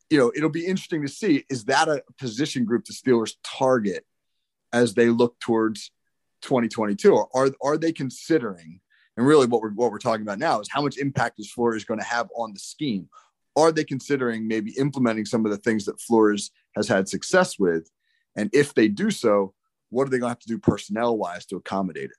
you 0.10 0.18
know, 0.18 0.32
it'll 0.36 0.50
be 0.50 0.66
interesting 0.66 1.02
to 1.04 1.08
see 1.08 1.46
is 1.50 1.66
that 1.66 1.88
a 1.88 2.04
position 2.20 2.66
group 2.66 2.86
the 2.86 2.94
Steelers 2.94 3.36
target 3.44 4.06
as 4.74 4.94
they 4.94 5.08
look 5.08 5.40
towards 5.40 5.92
2022, 6.42 7.14
or 7.14 7.30
are 7.34 7.52
are 7.62 7.78
they 7.78 7.94
considering 7.94 8.82
and 9.18 9.26
really, 9.26 9.48
what 9.48 9.62
we're 9.62 9.72
what 9.72 9.92
we're 9.92 10.00
talking 10.00 10.24
about 10.24 10.40
now 10.40 10.60
is 10.60 10.70
how 10.70 10.82
much 10.82 10.98
impact 10.98 11.40
is 11.40 11.52
Flores 11.52 11.86
going 11.86 12.00
to 12.00 12.06
have 12.06 12.28
on 12.36 12.54
the 12.54 12.60
scheme? 12.60 13.10
Are 13.56 13.72
they 13.72 13.86
considering 13.86 14.48
maybe 14.48 14.72
implementing 14.78 15.26
some 15.26 15.46
of 15.46 15.52
the 15.52 15.58
things 15.58 15.86
that 15.86 16.02
Flores 16.02 16.52
has 16.76 16.88
had 16.88 17.08
success 17.08 17.58
with? 17.58 17.90
And 18.36 18.50
if 18.54 18.74
they 18.74 18.90
do 18.90 19.10
so, 19.12 19.54
what 19.90 20.08
are 20.08 20.10
they 20.10 20.20
going 20.20 20.28
to 20.28 20.32
have 20.32 20.40
to 20.40 20.48
do 20.48 20.60
personnel 20.60 21.18
wise 21.18 21.46
to 21.48 21.56
accommodate 21.56 22.12
it? 22.12 22.18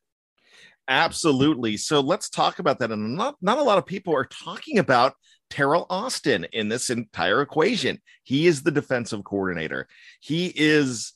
Absolutely. 0.89 1.77
So 1.77 2.01
let's 2.01 2.31
talk 2.31 2.59
about 2.59 2.79
that. 2.79 2.93
And 2.93 3.17
not, 3.17 3.37
not 3.43 3.59
a 3.59 3.63
lot 3.63 3.79
of 3.79 3.87
people 3.87 4.15
are 4.15 4.25
talking 4.25 4.79
about 4.79 5.15
Teryl 5.51 5.87
Austin 5.91 6.47
in 6.53 6.69
this 6.69 6.91
entire 6.91 7.43
equation. 7.43 8.01
He 8.23 8.47
is 8.47 8.63
the 8.63 8.71
defensive 8.71 9.25
coordinator. 9.25 9.89
He 10.21 10.53
is 10.55 11.13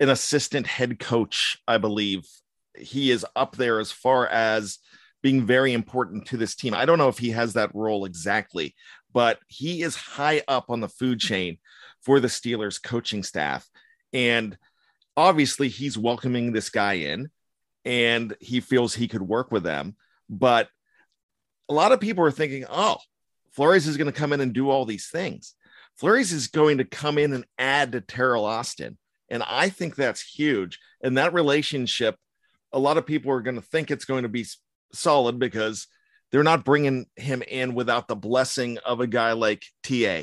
an 0.00 0.08
assistant 0.08 0.66
head 0.66 0.98
coach, 0.98 1.58
I 1.68 1.78
believe. 1.78 2.26
He 2.76 3.10
is 3.10 3.26
up 3.36 3.56
there 3.56 3.78
as 3.78 3.92
far 3.92 4.26
as 4.26 4.78
being 5.22 5.46
very 5.46 5.72
important 5.72 6.26
to 6.26 6.36
this 6.36 6.54
team. 6.54 6.74
I 6.74 6.84
don't 6.84 6.98
know 6.98 7.08
if 7.08 7.18
he 7.18 7.30
has 7.30 7.54
that 7.54 7.74
role 7.74 8.04
exactly, 8.04 8.74
but 9.12 9.38
he 9.48 9.82
is 9.82 9.96
high 9.96 10.42
up 10.48 10.70
on 10.70 10.80
the 10.80 10.88
food 10.88 11.20
chain 11.20 11.58
for 12.02 12.20
the 12.20 12.28
Steelers 12.28 12.82
coaching 12.82 13.22
staff. 13.22 13.68
And 14.12 14.56
obviously, 15.16 15.68
he's 15.68 15.98
welcoming 15.98 16.52
this 16.52 16.70
guy 16.70 16.94
in 16.94 17.30
and 17.84 18.34
he 18.40 18.60
feels 18.60 18.94
he 18.94 19.08
could 19.08 19.22
work 19.22 19.50
with 19.50 19.62
them. 19.62 19.96
But 20.28 20.68
a 21.68 21.74
lot 21.74 21.92
of 21.92 22.00
people 22.00 22.24
are 22.24 22.30
thinking, 22.30 22.64
oh, 22.68 22.98
Flores 23.52 23.86
is 23.86 23.96
going 23.96 24.10
to 24.10 24.18
come 24.18 24.32
in 24.32 24.40
and 24.40 24.52
do 24.52 24.70
all 24.70 24.84
these 24.84 25.08
things. 25.08 25.54
Flores 25.96 26.32
is 26.32 26.48
going 26.48 26.78
to 26.78 26.84
come 26.84 27.18
in 27.18 27.32
and 27.32 27.44
add 27.58 27.92
to 27.92 28.00
Teryl 28.00 28.44
Austin. 28.44 28.96
And 29.28 29.42
I 29.42 29.68
think 29.68 29.94
that's 29.94 30.22
huge. 30.22 30.78
And 31.02 31.18
that 31.18 31.34
relationship 31.34 32.16
a 32.72 32.78
lot 32.78 32.96
of 32.96 33.06
people 33.06 33.32
are 33.32 33.40
going 33.40 33.56
to 33.56 33.62
think 33.62 33.90
it's 33.90 34.04
going 34.04 34.22
to 34.22 34.28
be 34.28 34.46
solid 34.92 35.38
because 35.38 35.86
they're 36.30 36.42
not 36.42 36.64
bringing 36.64 37.06
him 37.16 37.42
in 37.42 37.74
without 37.74 38.08
the 38.08 38.16
blessing 38.16 38.78
of 38.78 39.00
a 39.00 39.06
guy 39.06 39.32
like 39.32 39.64
TA. 39.82 40.22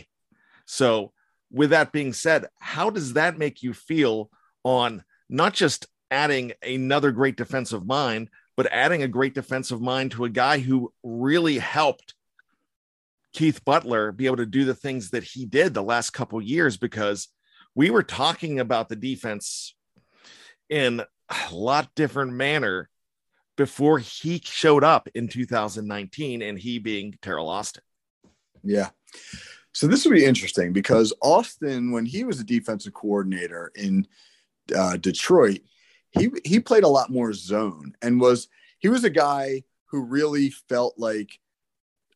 So, 0.65 1.12
with 1.51 1.69
that 1.69 1.93
being 1.93 2.12
said, 2.12 2.45
how 2.60 2.89
does 2.89 3.13
that 3.13 3.38
make 3.38 3.63
you 3.63 3.73
feel 3.73 4.30
on 4.63 5.03
not 5.30 5.53
just 5.53 5.88
adding 6.12 6.53
another 6.62 7.12
great 7.12 7.38
defensive 7.38 7.86
mind, 7.86 8.30
but 8.58 8.71
adding 8.71 9.03
a 9.03 9.08
great 9.08 9.34
defensive 9.34 9.82
mind 9.82 10.12
to 10.12 10.25
a 10.25 10.30
guy 10.30 10.60
who 10.60 10.91
really 11.03 11.58
helped 11.58 12.15
Keith 13.34 13.63
Butler 13.63 14.12
be 14.12 14.25
able 14.25 14.38
to 14.38 14.45
do 14.45 14.65
the 14.65 14.75
things 14.75 15.12
that 15.12 15.23
he 15.23 15.45
did 15.45 15.73
the 15.73 15.84
last 15.84 16.10
couple 16.10 16.41
years 16.41 16.75
because 16.75 17.27
we 17.75 17.89
were 17.89 18.03
talking 18.03 18.60
about 18.60 18.89
the 18.89 18.95
defense 18.95 19.75
in 20.69 21.01
a 21.01 21.53
lot 21.53 21.89
different 21.95 22.34
manner 22.34 22.89
before 23.58 24.00
he 24.00 24.39
showed 24.43 24.84
up 24.84 25.10
in 25.15 25.28
2019 25.28 26.41
and 26.41 26.58
he 26.58 26.80
being 26.80 27.17
Teryl 27.22 27.50
Austin. 27.50 27.84
Yeah. 28.63 28.89
So 29.74 29.88
this 29.88 30.06
will 30.06 30.13
be 30.13 30.26
interesting 30.26 30.72
because 30.72 31.13
Austin, 31.22 31.91
when 31.91 32.06
he 32.06 32.24
was 32.24 32.39
a 32.39 32.46
defensive 32.46 32.93
coordinator 32.93 33.72
in 33.76 34.08
uh, 34.76 34.98
Detroit, 34.98 35.60
he 36.12 36.30
he 36.46 36.60
played 36.60 36.84
a 36.84 36.88
lot 36.88 37.12
more 37.12 37.34
zone 37.34 37.93
and 38.02 38.20
was 38.20 38.48
he 38.80 38.89
was 38.89 39.04
a 39.04 39.10
guy 39.10 39.63
who 39.86 40.02
really 40.02 40.50
felt 40.50 40.96
like 40.98 41.39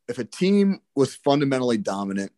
if 0.08 0.18
a 0.18 0.24
team 0.26 0.80
was 0.96 1.16
fundamentally 1.16 1.78
dominant 1.78 2.32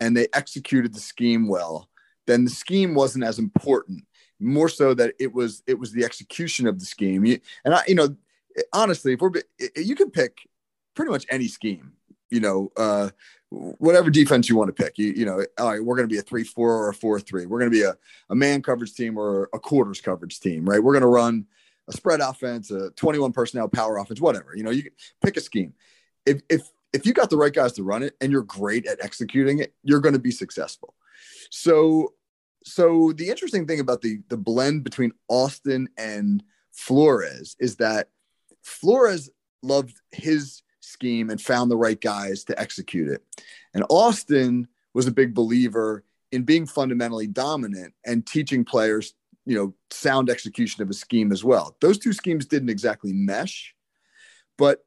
and 0.00 0.16
they 0.16 0.28
executed 0.32 0.94
the 0.94 1.00
scheme 1.00 1.48
well, 1.48 1.88
then 2.26 2.44
the 2.44 2.50
scheme 2.50 2.94
wasn't 2.94 3.24
as 3.24 3.38
important. 3.38 4.04
More 4.38 4.68
so 4.68 4.92
that 4.94 5.14
it 5.18 5.32
was 5.32 5.62
it 5.66 5.78
was 5.78 5.92
the 5.92 6.04
execution 6.04 6.66
of 6.66 6.78
the 6.78 6.84
scheme. 6.84 7.24
And 7.64 7.74
I, 7.74 7.82
you 7.88 7.94
know, 7.94 8.14
honestly, 8.72 9.12
if 9.12 9.20
we're 9.20 9.32
you 9.76 9.94
can 9.94 10.10
pick 10.10 10.48
pretty 10.94 11.10
much 11.10 11.26
any 11.30 11.48
scheme. 11.48 11.92
You 12.28 12.40
know, 12.40 12.72
uh, 12.76 13.10
whatever 13.50 14.10
defense 14.10 14.48
you 14.48 14.56
want 14.56 14.74
to 14.74 14.84
pick. 14.84 14.98
You 14.98 15.12
you 15.12 15.24
know, 15.24 15.44
all 15.58 15.70
right, 15.70 15.84
we're 15.84 15.96
going 15.96 16.08
to 16.08 16.12
be 16.12 16.18
a 16.18 16.22
three 16.22 16.42
four 16.42 16.72
or 16.72 16.88
a 16.88 16.94
four 16.94 17.20
three. 17.20 17.46
We're 17.46 17.60
going 17.60 17.70
to 17.70 17.76
be 17.76 17.84
a, 17.84 17.96
a 18.30 18.34
man 18.34 18.62
coverage 18.62 18.94
team 18.94 19.16
or 19.16 19.48
a 19.54 19.60
quarters 19.60 20.00
coverage 20.00 20.40
team, 20.40 20.64
right? 20.64 20.82
We're 20.82 20.92
going 20.92 21.02
to 21.02 21.08
run 21.08 21.46
a 21.88 21.92
spread 21.92 22.20
offense, 22.20 22.70
a 22.72 22.90
21 22.90 23.32
personnel 23.32 23.68
power 23.68 23.98
offense, 23.98 24.20
whatever. 24.20 24.56
You 24.56 24.64
know, 24.64 24.70
you 24.70 24.90
pick 25.22 25.36
a 25.36 25.40
scheme. 25.40 25.72
If 26.24 26.42
if 26.48 26.68
if 26.92 27.06
you 27.06 27.12
got 27.12 27.30
the 27.30 27.36
right 27.36 27.52
guys 27.52 27.72
to 27.74 27.84
run 27.84 28.02
it 28.02 28.14
and 28.20 28.32
you're 28.32 28.42
great 28.42 28.86
at 28.86 28.98
executing 29.04 29.60
it, 29.60 29.74
you're 29.84 30.00
going 30.00 30.14
to 30.14 30.18
be 30.18 30.32
successful. 30.32 30.94
So 31.50 32.14
so 32.64 33.12
the 33.12 33.28
interesting 33.28 33.66
thing 33.66 33.78
about 33.78 34.02
the 34.02 34.18
the 34.28 34.36
blend 34.36 34.82
between 34.82 35.12
Austin 35.28 35.88
and 35.96 36.42
Flores 36.72 37.56
is 37.60 37.76
that 37.76 38.08
Flores 38.66 39.30
loved 39.62 40.00
his 40.10 40.62
scheme 40.80 41.30
and 41.30 41.40
found 41.40 41.70
the 41.70 41.76
right 41.76 42.00
guys 42.00 42.44
to 42.44 42.60
execute 42.60 43.08
it. 43.08 43.22
And 43.74 43.84
Austin 43.88 44.66
was 44.92 45.06
a 45.06 45.12
big 45.12 45.34
believer 45.34 46.04
in 46.32 46.42
being 46.42 46.66
fundamentally 46.66 47.28
dominant 47.28 47.94
and 48.04 48.26
teaching 48.26 48.64
players, 48.64 49.14
you 49.44 49.56
know, 49.56 49.74
sound 49.90 50.28
execution 50.28 50.82
of 50.82 50.90
a 50.90 50.94
scheme 50.94 51.30
as 51.30 51.44
well. 51.44 51.76
Those 51.80 51.98
two 51.98 52.12
schemes 52.12 52.44
didn't 52.44 52.68
exactly 52.68 53.12
mesh, 53.12 53.74
but 54.58 54.84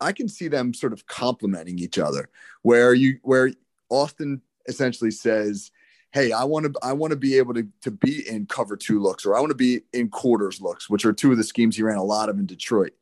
I 0.00 0.12
can 0.12 0.28
see 0.28 0.48
them 0.48 0.72
sort 0.72 0.94
of 0.94 1.06
complementing 1.06 1.78
each 1.78 1.98
other 1.98 2.30
where 2.62 2.94
you 2.94 3.18
where 3.22 3.52
Austin 3.90 4.40
essentially 4.66 5.10
says, 5.10 5.70
Hey, 6.12 6.32
I 6.32 6.44
want 6.44 6.72
to 6.72 6.72
I 6.82 6.94
want 6.94 7.10
to 7.10 7.18
be 7.18 7.36
able 7.36 7.52
to, 7.54 7.66
to 7.82 7.90
be 7.90 8.26
in 8.26 8.46
cover 8.46 8.76
two 8.76 9.00
looks, 9.00 9.26
or 9.26 9.36
I 9.36 9.40
want 9.40 9.50
to 9.50 9.56
be 9.56 9.82
in 9.92 10.08
quarters 10.08 10.62
looks, 10.62 10.88
which 10.88 11.04
are 11.04 11.12
two 11.12 11.30
of 11.30 11.36
the 11.36 11.44
schemes 11.44 11.76
he 11.76 11.82
ran 11.82 11.98
a 11.98 12.02
lot 12.02 12.30
of 12.30 12.38
in 12.38 12.46
Detroit. 12.46 12.92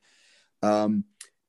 Um, 0.63 1.05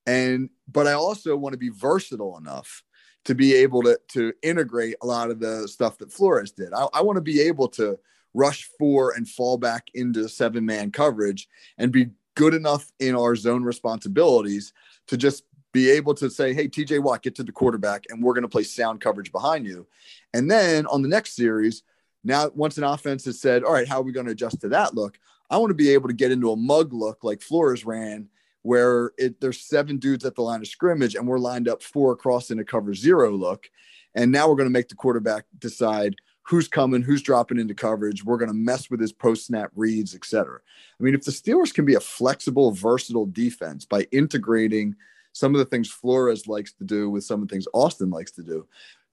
and 0.05 0.49
but 0.71 0.87
I 0.87 0.93
also 0.93 1.35
want 1.35 1.53
to 1.53 1.59
be 1.59 1.69
versatile 1.69 2.37
enough 2.37 2.83
to 3.25 3.35
be 3.35 3.53
able 3.55 3.83
to 3.83 3.99
to 4.09 4.33
integrate 4.41 4.95
a 5.01 5.05
lot 5.05 5.29
of 5.29 5.39
the 5.39 5.67
stuff 5.67 5.97
that 5.97 6.11
Flores 6.11 6.51
did. 6.51 6.73
I, 6.73 6.87
I 6.93 7.01
want 7.01 7.17
to 7.17 7.21
be 7.21 7.41
able 7.41 7.67
to 7.69 7.99
rush 8.33 8.69
four 8.77 9.13
and 9.13 9.27
fall 9.27 9.57
back 9.57 9.87
into 9.93 10.29
seven 10.29 10.65
man 10.65 10.91
coverage 10.91 11.47
and 11.77 11.91
be 11.91 12.11
good 12.35 12.53
enough 12.53 12.91
in 12.99 13.15
our 13.15 13.35
zone 13.35 13.63
responsibilities 13.63 14.73
to 15.07 15.17
just 15.17 15.43
be 15.73 15.89
able 15.89 16.13
to 16.13 16.29
say, 16.29 16.53
hey, 16.53 16.67
TJ 16.67 17.03
Watt, 17.03 17.23
get 17.23 17.35
to 17.35 17.43
the 17.43 17.51
quarterback, 17.51 18.05
and 18.09 18.23
we're 18.23 18.33
going 18.33 18.43
to 18.43 18.47
play 18.47 18.63
sound 18.63 19.01
coverage 19.01 19.31
behind 19.31 19.65
you. 19.65 19.87
And 20.33 20.49
then 20.49 20.85
on 20.87 21.01
the 21.01 21.07
next 21.07 21.35
series, 21.35 21.83
now 22.23 22.49
once 22.55 22.77
an 22.77 22.83
offense 22.83 23.25
has 23.25 23.41
said, 23.41 23.63
all 23.63 23.73
right, 23.73 23.87
how 23.87 23.99
are 23.99 24.03
we 24.03 24.11
going 24.11 24.25
to 24.27 24.31
adjust 24.31 24.61
to 24.61 24.69
that 24.69 24.95
look? 24.95 25.19
I 25.49 25.57
want 25.57 25.71
to 25.71 25.75
be 25.75 25.89
able 25.89 26.07
to 26.07 26.13
get 26.13 26.31
into 26.31 26.51
a 26.51 26.55
mug 26.55 26.93
look 26.93 27.23
like 27.23 27.41
Flores 27.41 27.85
ran 27.85 28.29
where 28.67 29.13
it, 29.17 29.39
there's 29.39 29.61
seven 29.61 29.95
dudes 29.95 30.25
at 30.25 30.35
the 30.35 30.41
line 30.41 30.59
of 30.59 30.67
scrimmage 30.67 31.15
and 31.15 31.25
we're 31.25 31.39
lined 31.39 31.69
up 31.69 31.81
four 31.81 32.11
across 32.11 32.51
in 32.51 32.59
a 32.59 32.65
cover 32.65 32.93
zero 32.93 33.31
look. 33.31 33.69
And 34.13 34.29
now 34.29 34.49
we're 34.49 34.57
going 34.57 34.67
to 34.67 34.73
make 34.73 34.89
the 34.89 34.95
quarterback 34.95 35.45
decide 35.57 36.17
who's 36.41 36.67
coming, 36.67 37.01
who's 37.01 37.21
dropping 37.21 37.59
into 37.59 37.73
coverage. 37.73 38.25
We're 38.25 38.37
going 38.37 38.49
to 38.49 38.53
mess 38.53 38.89
with 38.89 38.99
his 38.99 39.13
post 39.13 39.45
snap 39.45 39.71
reads, 39.73 40.13
et 40.13 40.25
cetera. 40.25 40.59
I 40.99 41.03
mean, 41.03 41.15
if 41.15 41.23
the 41.23 41.31
Steelers 41.31 41.73
can 41.73 41.85
be 41.85 41.95
a 41.95 42.01
flexible, 42.01 42.73
versatile 42.73 43.27
defense 43.27 43.85
by 43.85 44.05
integrating 44.11 44.97
some 45.31 45.55
of 45.55 45.59
the 45.59 45.65
things 45.65 45.89
Flores 45.89 46.45
likes 46.45 46.73
to 46.73 46.83
do 46.83 47.09
with 47.09 47.23
some 47.23 47.41
of 47.41 47.47
the 47.47 47.53
things 47.53 47.69
Austin 47.73 48.09
likes 48.09 48.31
to 48.31 48.43
do, 48.43 48.67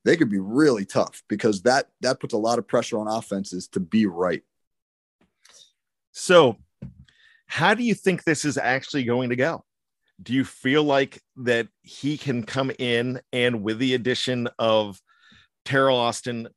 they 0.04 0.16
could 0.16 0.30
be 0.30 0.40
really 0.40 0.84
tough 0.84 1.22
because 1.28 1.62
that 1.62 1.90
that 2.00 2.18
puts 2.18 2.34
a 2.34 2.38
lot 2.38 2.58
of 2.58 2.66
pressure 2.66 2.98
on 2.98 3.06
offenses 3.06 3.68
to 3.68 3.78
be 3.78 4.06
right. 4.06 4.42
So 6.10 6.56
how 7.54 7.72
do 7.72 7.84
you 7.84 7.94
think 7.94 8.24
this 8.24 8.44
is 8.44 8.58
actually 8.58 9.04
going 9.04 9.30
to 9.30 9.36
go? 9.36 9.62
Do 10.20 10.32
you 10.32 10.44
feel 10.44 10.82
like 10.82 11.22
that 11.36 11.68
he 11.82 12.18
can 12.18 12.42
come 12.42 12.72
in 12.80 13.20
and 13.32 13.62
with 13.62 13.78
the 13.78 13.94
addition 13.94 14.48
of 14.58 14.98
Teryl 15.64 15.94
Austin, 15.94 16.48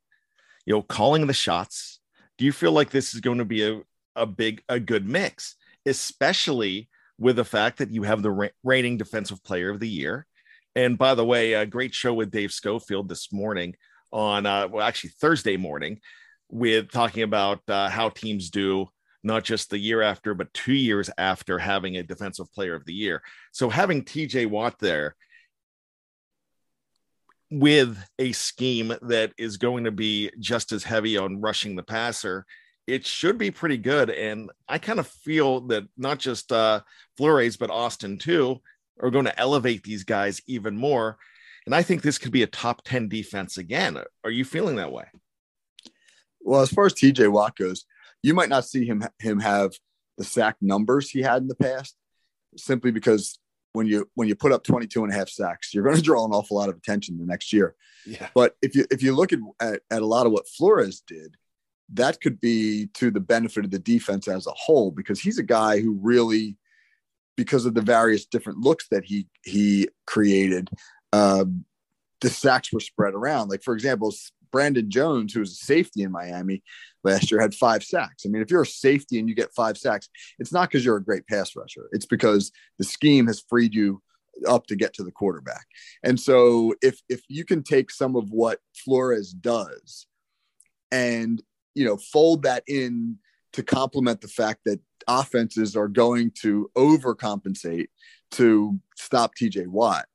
you 0.66 0.74
know, 0.74 0.82
calling 0.82 1.28
the 1.28 1.32
shots, 1.32 2.00
do 2.36 2.44
you 2.44 2.50
feel 2.50 2.72
like 2.72 2.90
this 2.90 3.14
is 3.14 3.20
going 3.20 3.38
to 3.38 3.44
be 3.44 3.64
a, 3.64 3.80
a 4.16 4.26
big, 4.26 4.60
a 4.68 4.80
good 4.80 5.08
mix, 5.08 5.54
especially 5.86 6.88
with 7.16 7.36
the 7.36 7.44
fact 7.44 7.78
that 7.78 7.92
you 7.92 8.02
have 8.02 8.20
the 8.20 8.50
reigning 8.64 8.96
defensive 8.96 9.44
player 9.44 9.70
of 9.70 9.78
the 9.78 9.88
year? 9.88 10.26
And 10.74 10.98
by 10.98 11.14
the 11.14 11.24
way, 11.24 11.52
a 11.52 11.64
great 11.64 11.94
show 11.94 12.12
with 12.12 12.32
Dave 12.32 12.50
Schofield 12.50 13.08
this 13.08 13.32
morning 13.32 13.76
on, 14.12 14.46
uh, 14.46 14.66
well, 14.66 14.84
actually 14.84 15.10
Thursday 15.20 15.56
morning, 15.56 16.00
with 16.50 16.90
talking 16.90 17.22
about 17.22 17.60
uh, 17.68 17.88
how 17.88 18.08
teams 18.08 18.50
do 18.50 18.88
not 19.22 19.44
just 19.44 19.70
the 19.70 19.78
year 19.78 20.02
after, 20.02 20.34
but 20.34 20.52
two 20.54 20.74
years 20.74 21.10
after 21.18 21.58
having 21.58 21.96
a 21.96 22.02
defensive 22.02 22.52
player 22.52 22.74
of 22.74 22.84
the 22.84 22.94
year. 22.94 23.22
So 23.52 23.68
having 23.68 24.04
TJ 24.04 24.46
Watt 24.46 24.78
there 24.78 25.16
with 27.50 27.98
a 28.18 28.32
scheme 28.32 28.94
that 29.02 29.32
is 29.38 29.56
going 29.56 29.84
to 29.84 29.90
be 29.90 30.30
just 30.38 30.72
as 30.72 30.84
heavy 30.84 31.16
on 31.16 31.40
rushing 31.40 31.76
the 31.76 31.82
passer, 31.82 32.44
it 32.86 33.06
should 33.06 33.38
be 33.38 33.50
pretty 33.50 33.76
good. 33.76 34.10
And 34.10 34.50
I 34.68 34.78
kind 34.78 34.98
of 34.98 35.06
feel 35.06 35.62
that 35.68 35.84
not 35.96 36.18
just 36.18 36.52
uh, 36.52 36.80
Flores, 37.16 37.56
but 37.56 37.70
Austin 37.70 38.18
too 38.18 38.60
are 39.00 39.10
going 39.10 39.26
to 39.26 39.38
elevate 39.38 39.82
these 39.82 40.04
guys 40.04 40.40
even 40.46 40.76
more. 40.76 41.18
And 41.66 41.74
I 41.74 41.82
think 41.82 42.02
this 42.02 42.18
could 42.18 42.32
be 42.32 42.42
a 42.42 42.46
top 42.46 42.82
10 42.84 43.08
defense 43.08 43.58
again. 43.58 43.98
Are 44.24 44.30
you 44.30 44.44
feeling 44.44 44.76
that 44.76 44.92
way? 44.92 45.04
Well, 46.40 46.62
as 46.62 46.70
far 46.70 46.86
as 46.86 46.94
TJ 46.94 47.30
Watt 47.30 47.56
goes, 47.56 47.84
you 48.22 48.34
might 48.34 48.48
not 48.48 48.64
see 48.64 48.84
him 48.84 49.04
him 49.18 49.40
have 49.40 49.72
the 50.16 50.24
sack 50.24 50.56
numbers 50.60 51.10
he 51.10 51.20
had 51.20 51.42
in 51.42 51.48
the 51.48 51.54
past 51.54 51.96
simply 52.56 52.90
because 52.90 53.38
when 53.72 53.86
you 53.86 54.08
when 54.14 54.28
you 54.28 54.34
put 54.34 54.52
up 54.52 54.64
22 54.64 55.04
and 55.04 55.12
a 55.12 55.16
half 55.16 55.28
sacks 55.28 55.72
you're 55.72 55.84
going 55.84 55.96
to 55.96 56.02
draw 56.02 56.24
an 56.24 56.32
awful 56.32 56.56
lot 56.56 56.68
of 56.68 56.76
attention 56.76 57.18
the 57.18 57.26
next 57.26 57.52
year 57.52 57.74
yeah. 58.06 58.28
but 58.34 58.56
if 58.62 58.74
you 58.74 58.84
if 58.90 59.02
you 59.02 59.14
look 59.14 59.32
at, 59.32 59.38
at, 59.60 59.80
at 59.90 60.02
a 60.02 60.06
lot 60.06 60.26
of 60.26 60.32
what 60.32 60.48
flores 60.48 61.02
did 61.06 61.36
that 61.94 62.20
could 62.20 62.40
be 62.40 62.88
to 62.94 63.10
the 63.10 63.20
benefit 63.20 63.64
of 63.64 63.70
the 63.70 63.78
defense 63.78 64.28
as 64.28 64.46
a 64.46 64.52
whole 64.52 64.90
because 64.90 65.20
he's 65.20 65.38
a 65.38 65.44
guy 65.44 65.80
who 65.80 65.98
really 66.02 66.56
because 67.36 67.64
of 67.64 67.74
the 67.74 67.80
various 67.80 68.26
different 68.26 68.58
looks 68.58 68.88
that 68.90 69.04
he 69.04 69.26
he 69.44 69.88
created 70.06 70.68
um, 71.12 71.64
the 72.20 72.28
sacks 72.28 72.72
were 72.72 72.80
spread 72.80 73.14
around 73.14 73.48
like 73.48 73.62
for 73.62 73.74
example 73.74 74.12
Brandon 74.50 74.90
Jones, 74.90 75.32
who 75.32 75.40
was 75.40 75.52
a 75.52 75.64
safety 75.64 76.02
in 76.02 76.12
Miami 76.12 76.62
last 77.04 77.30
year, 77.30 77.40
had 77.40 77.54
five 77.54 77.82
sacks. 77.82 78.24
I 78.24 78.28
mean, 78.28 78.42
if 78.42 78.50
you're 78.50 78.62
a 78.62 78.66
safety 78.66 79.18
and 79.18 79.28
you 79.28 79.34
get 79.34 79.54
five 79.54 79.78
sacks, 79.78 80.08
it's 80.38 80.52
not 80.52 80.68
because 80.68 80.84
you're 80.84 80.96
a 80.96 81.04
great 81.04 81.26
pass 81.26 81.54
rusher. 81.56 81.88
It's 81.92 82.06
because 82.06 82.52
the 82.78 82.84
scheme 82.84 83.26
has 83.26 83.42
freed 83.48 83.74
you 83.74 84.02
up 84.46 84.66
to 84.66 84.76
get 84.76 84.94
to 84.94 85.02
the 85.02 85.12
quarterback. 85.12 85.66
And 86.02 86.18
so 86.18 86.74
if 86.82 87.00
if 87.08 87.22
you 87.28 87.44
can 87.44 87.62
take 87.62 87.90
some 87.90 88.16
of 88.16 88.30
what 88.30 88.60
Flores 88.84 89.32
does 89.32 90.06
and 90.90 91.42
you 91.74 91.84
know 91.84 91.96
fold 91.96 92.42
that 92.42 92.62
in 92.66 93.18
to 93.52 93.62
complement 93.62 94.20
the 94.20 94.28
fact 94.28 94.60
that 94.64 94.80
offenses 95.06 95.74
are 95.76 95.88
going 95.88 96.30
to 96.42 96.70
overcompensate 96.76 97.88
to 98.32 98.78
stop 98.96 99.32
TJ 99.34 99.66
Watt 99.66 100.06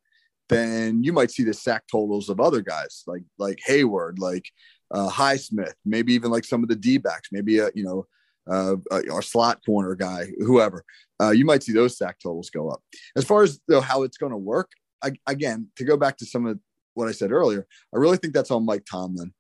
then 0.50 1.04
you 1.04 1.14
might 1.14 1.32
see 1.32 1.44
the 1.44 1.54
sack 1.54 1.84
totals 1.90 2.30
of 2.30 2.40
other 2.40 2.62
guys 2.62 3.04
like 3.08 3.24
like 3.38 3.60
Heyward, 3.68 4.20
like 4.20 4.46
uh, 4.94 5.10
Highsmith, 5.10 5.74
maybe 5.86 6.14
even 6.14 6.32
like 6.32 6.46
some 6.46 6.64
of 6.64 6.70
the 6.70 6.76
D 6.76 6.98
backs, 6.98 7.30
maybe 7.32 7.60
a 7.60 7.70
you 7.74 7.84
know 7.84 8.06
uh, 8.50 8.76
our 9.12 9.22
slot 9.22 9.62
corner 9.66 9.96
guy, 9.96 10.28
whoever, 10.40 10.84
uh, 11.22 11.32
you 11.32 11.46
might 11.46 11.64
see 11.64 11.72
those 11.72 11.98
sack 11.98 12.18
totals 12.22 12.50
go 12.50 12.70
up. 12.70 12.82
As 13.16 13.24
far 13.24 13.44
as 13.44 13.60
though 13.68 13.82
how 13.82 14.04
it's 14.04 14.18
going 14.18 14.32
to 14.32 14.38
work, 14.38 14.72
I, 15.02 15.14
again, 15.28 15.70
to 15.78 15.86
go 15.86 15.98
back 15.98 16.18
to 16.18 16.26
some 16.26 16.46
of 16.46 16.60
what 16.94 17.08
I 17.08 17.12
said 17.12 17.32
earlier, 17.32 17.66
I 17.94 17.98
really 17.98 18.18
think 18.18 18.34
that's 18.34 18.52
on 18.52 18.66
Mike 18.66 18.86
Tomlin. 18.90 19.34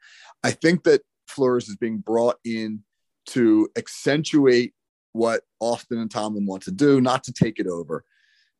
I 0.43 0.51
think 0.51 0.83
that 0.83 1.01
Flores 1.27 1.67
is 1.67 1.75
being 1.75 1.97
brought 1.97 2.37
in 2.45 2.83
to 3.27 3.69
accentuate 3.77 4.73
what 5.13 5.41
Austin 5.59 5.99
and 5.99 6.09
Tomlin 6.09 6.45
want 6.45 6.63
to 6.63 6.71
do, 6.71 6.99
not 6.99 7.23
to 7.25 7.33
take 7.33 7.59
it 7.59 7.67
over. 7.67 8.03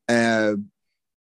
And 0.07 0.65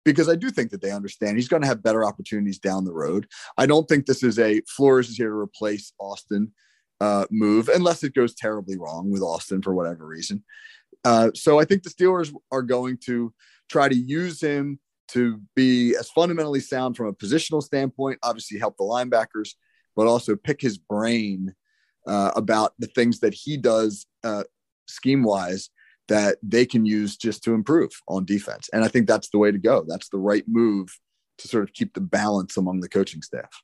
because 0.05 0.29
I 0.29 0.35
do 0.35 0.51
think 0.51 0.71
that 0.71 0.83
they 0.83 0.91
understand 0.91 1.37
he's 1.37 1.49
going 1.49 1.63
to 1.63 1.69
have 1.69 1.83
better 1.83 2.05
opportunities 2.05 2.59
down 2.59 2.85
the 2.85 2.93
road. 2.93 3.27
I 3.57 3.67
don't 3.67 3.89
think 3.89 4.07
this 4.07 4.23
is 4.23 4.39
a 4.39 4.61
Flores 4.69 5.09
is 5.09 5.17
here 5.17 5.31
to 5.31 5.35
replace 5.35 5.93
Austin 5.99 6.53
uh, 7.01 7.27
move 7.31 7.69
unless 7.69 8.05
it 8.05 8.15
goes 8.15 8.35
terribly 8.35 8.77
wrong 8.79 9.11
with 9.11 9.23
Austin 9.23 9.63
for 9.63 9.75
whatever 9.75 10.07
reason. 10.07 10.45
Uh, 11.05 11.31
so 11.35 11.59
I 11.59 11.65
think 11.65 11.83
the 11.83 11.91
Steelers 11.91 12.33
are 12.53 12.63
going 12.63 12.99
to 13.05 13.33
try 13.71 13.89
to 13.89 13.95
use 13.95 14.41
him 14.41 14.79
to 15.09 15.41
be 15.55 15.95
as 15.97 16.11
fundamentally 16.11 16.61
sound 16.61 16.97
from 16.97 17.07
a 17.07 17.13
positional 17.13 17.63
standpoint, 17.63 18.19
obviously 18.23 18.59
help 18.59 18.77
the 18.77 18.85
linebackers, 18.85 19.51
but 19.97 20.07
also 20.07 20.35
pick 20.35 20.61
his 20.61 20.79
brain 20.79 21.55
uh, 22.07 22.31
about 22.37 22.73
the 22.79 22.87
things 22.87 23.21
that 23.21 23.35
he 23.35 23.57
does 23.57 24.07
uh, 24.23 24.45
scheme 24.87 25.23
wise 25.23 25.71
that 26.09 26.39
they 26.43 26.67
can 26.67 26.85
use 26.85 27.17
just 27.17 27.43
to 27.45 27.55
improve 27.55 27.91
on 28.09 28.25
defense. 28.25 28.69
And 28.73 28.85
I 28.85 28.89
think 28.89 29.07
that's 29.07 29.31
the 29.31 29.39
way 29.39 29.51
to 29.51 29.59
go. 29.59 29.85
That's 29.87 30.09
the 30.09 30.19
right 30.19 30.45
move 30.47 30.99
to 31.39 31.49
sort 31.49 31.65
of 31.65 31.73
keep 31.73 31.95
the 31.95 32.01
balance 32.01 32.57
among 32.57 32.81
the 32.81 32.89
coaching 32.89 33.23
staff. 33.23 33.63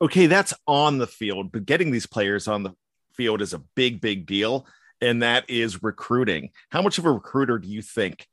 Okay, 0.00 0.26
that's 0.26 0.54
on 0.66 0.98
the 0.98 1.06
field, 1.06 1.52
but 1.52 1.66
getting 1.66 1.90
these 1.90 2.06
players 2.06 2.48
on 2.48 2.62
the 2.62 2.72
field 3.14 3.42
is 3.42 3.54
a 3.54 3.62
big, 3.74 4.00
big 4.00 4.26
deal. 4.26 4.66
And 5.00 5.22
that 5.22 5.48
is 5.48 5.82
recruiting. 5.82 6.50
How 6.70 6.80
much 6.80 6.98
of 6.98 7.04
a 7.04 7.12
recruiter 7.12 7.58
do 7.58 7.68
you 7.68 7.82
think 7.82 8.26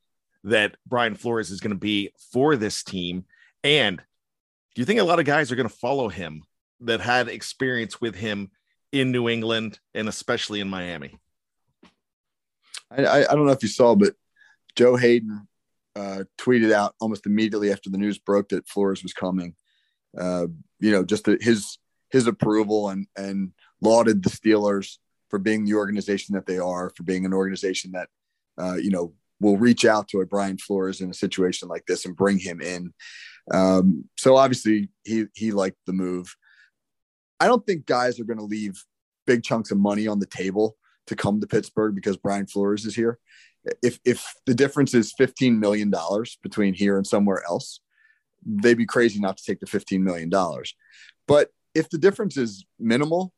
that 0.44 0.76
Brian 0.86 1.14
Flores 1.14 1.50
is 1.50 1.60
going 1.60 1.72
to 1.72 1.76
be 1.76 2.12
for 2.32 2.56
this 2.56 2.82
team? 2.82 3.24
And 3.62 3.98
do 4.74 4.80
you 4.80 4.86
think 4.86 5.00
a 5.00 5.04
lot 5.04 5.18
of 5.18 5.24
guys 5.24 5.52
are 5.52 5.56
going 5.56 5.68
to 5.68 5.74
follow 5.74 6.08
him 6.08 6.42
that 6.80 7.00
had 7.00 7.28
experience 7.28 8.00
with 8.00 8.14
him 8.14 8.50
in 8.90 9.12
New 9.12 9.28
England 9.28 9.78
and 9.94 10.08
especially 10.08 10.60
in 10.60 10.68
Miami? 10.68 11.18
I, 12.96 13.24
I 13.24 13.34
don't 13.34 13.46
know 13.46 13.52
if 13.52 13.62
you 13.62 13.68
saw, 13.68 13.94
but 13.94 14.14
Joe 14.76 14.96
Haden 14.96 15.46
uh, 15.94 16.24
tweeted 16.38 16.72
out 16.72 16.94
almost 17.00 17.26
immediately 17.26 17.72
after 17.72 17.90
the 17.90 17.98
news 17.98 18.18
broke 18.18 18.48
that 18.50 18.68
Flores 18.68 19.02
was 19.02 19.12
coming. 19.12 19.54
Uh, 20.18 20.46
you 20.80 20.90
know, 20.90 21.04
just 21.04 21.26
his 21.26 21.78
his 22.10 22.26
approval 22.26 22.90
and 22.90 23.06
and 23.16 23.52
lauded 23.80 24.22
the 24.22 24.30
Steelers 24.30 24.98
for 25.28 25.38
being 25.38 25.64
the 25.64 25.74
organization 25.74 26.34
that 26.34 26.46
they 26.46 26.58
are, 26.58 26.90
for 26.96 27.02
being 27.02 27.24
an 27.24 27.32
organization 27.32 27.92
that 27.92 28.08
uh, 28.58 28.74
you 28.74 28.90
know 28.90 29.14
will 29.40 29.56
reach 29.56 29.84
out 29.84 30.08
to 30.08 30.20
a 30.20 30.26
Brian 30.26 30.58
Flores 30.58 31.00
in 31.00 31.10
a 31.10 31.14
situation 31.14 31.68
like 31.68 31.84
this 31.86 32.04
and 32.04 32.16
bring 32.16 32.38
him 32.38 32.60
in. 32.60 32.94
Um, 33.52 34.04
so 34.16 34.36
obviously 34.36 34.88
he 35.04 35.26
he 35.34 35.50
liked 35.50 35.78
the 35.86 35.92
move. 35.92 36.34
I 37.40 37.46
don't 37.46 37.66
think 37.66 37.86
guys 37.86 38.20
are 38.20 38.24
going 38.24 38.38
to 38.38 38.44
leave 38.44 38.84
big 39.26 39.42
chunks 39.42 39.70
of 39.70 39.78
money 39.78 40.06
on 40.06 40.20
the 40.20 40.26
table 40.26 40.76
to 41.06 41.16
come 41.16 41.40
to 41.40 41.46
Pittsburgh 41.46 41.94
because 41.94 42.16
Brian 42.16 42.46
Flores 42.46 42.84
is 42.84 42.94
here. 42.94 43.18
If 43.82 44.00
if 44.04 44.34
the 44.46 44.54
difference 44.54 44.94
is 44.94 45.12
fifteen 45.12 45.60
million 45.60 45.90
dollars 45.90 46.38
between 46.42 46.74
here 46.74 46.96
and 46.96 47.06
somewhere 47.06 47.42
else, 47.48 47.80
they'd 48.44 48.78
be 48.78 48.86
crazy 48.86 49.20
not 49.20 49.36
to 49.36 49.44
take 49.44 49.60
the 49.60 49.66
fifteen 49.66 50.02
million 50.02 50.28
dollars. 50.28 50.74
But 51.28 51.50
if 51.74 51.88
the 51.88 51.98
difference 51.98 52.36
is 52.36 52.64
minimal, 52.78 53.32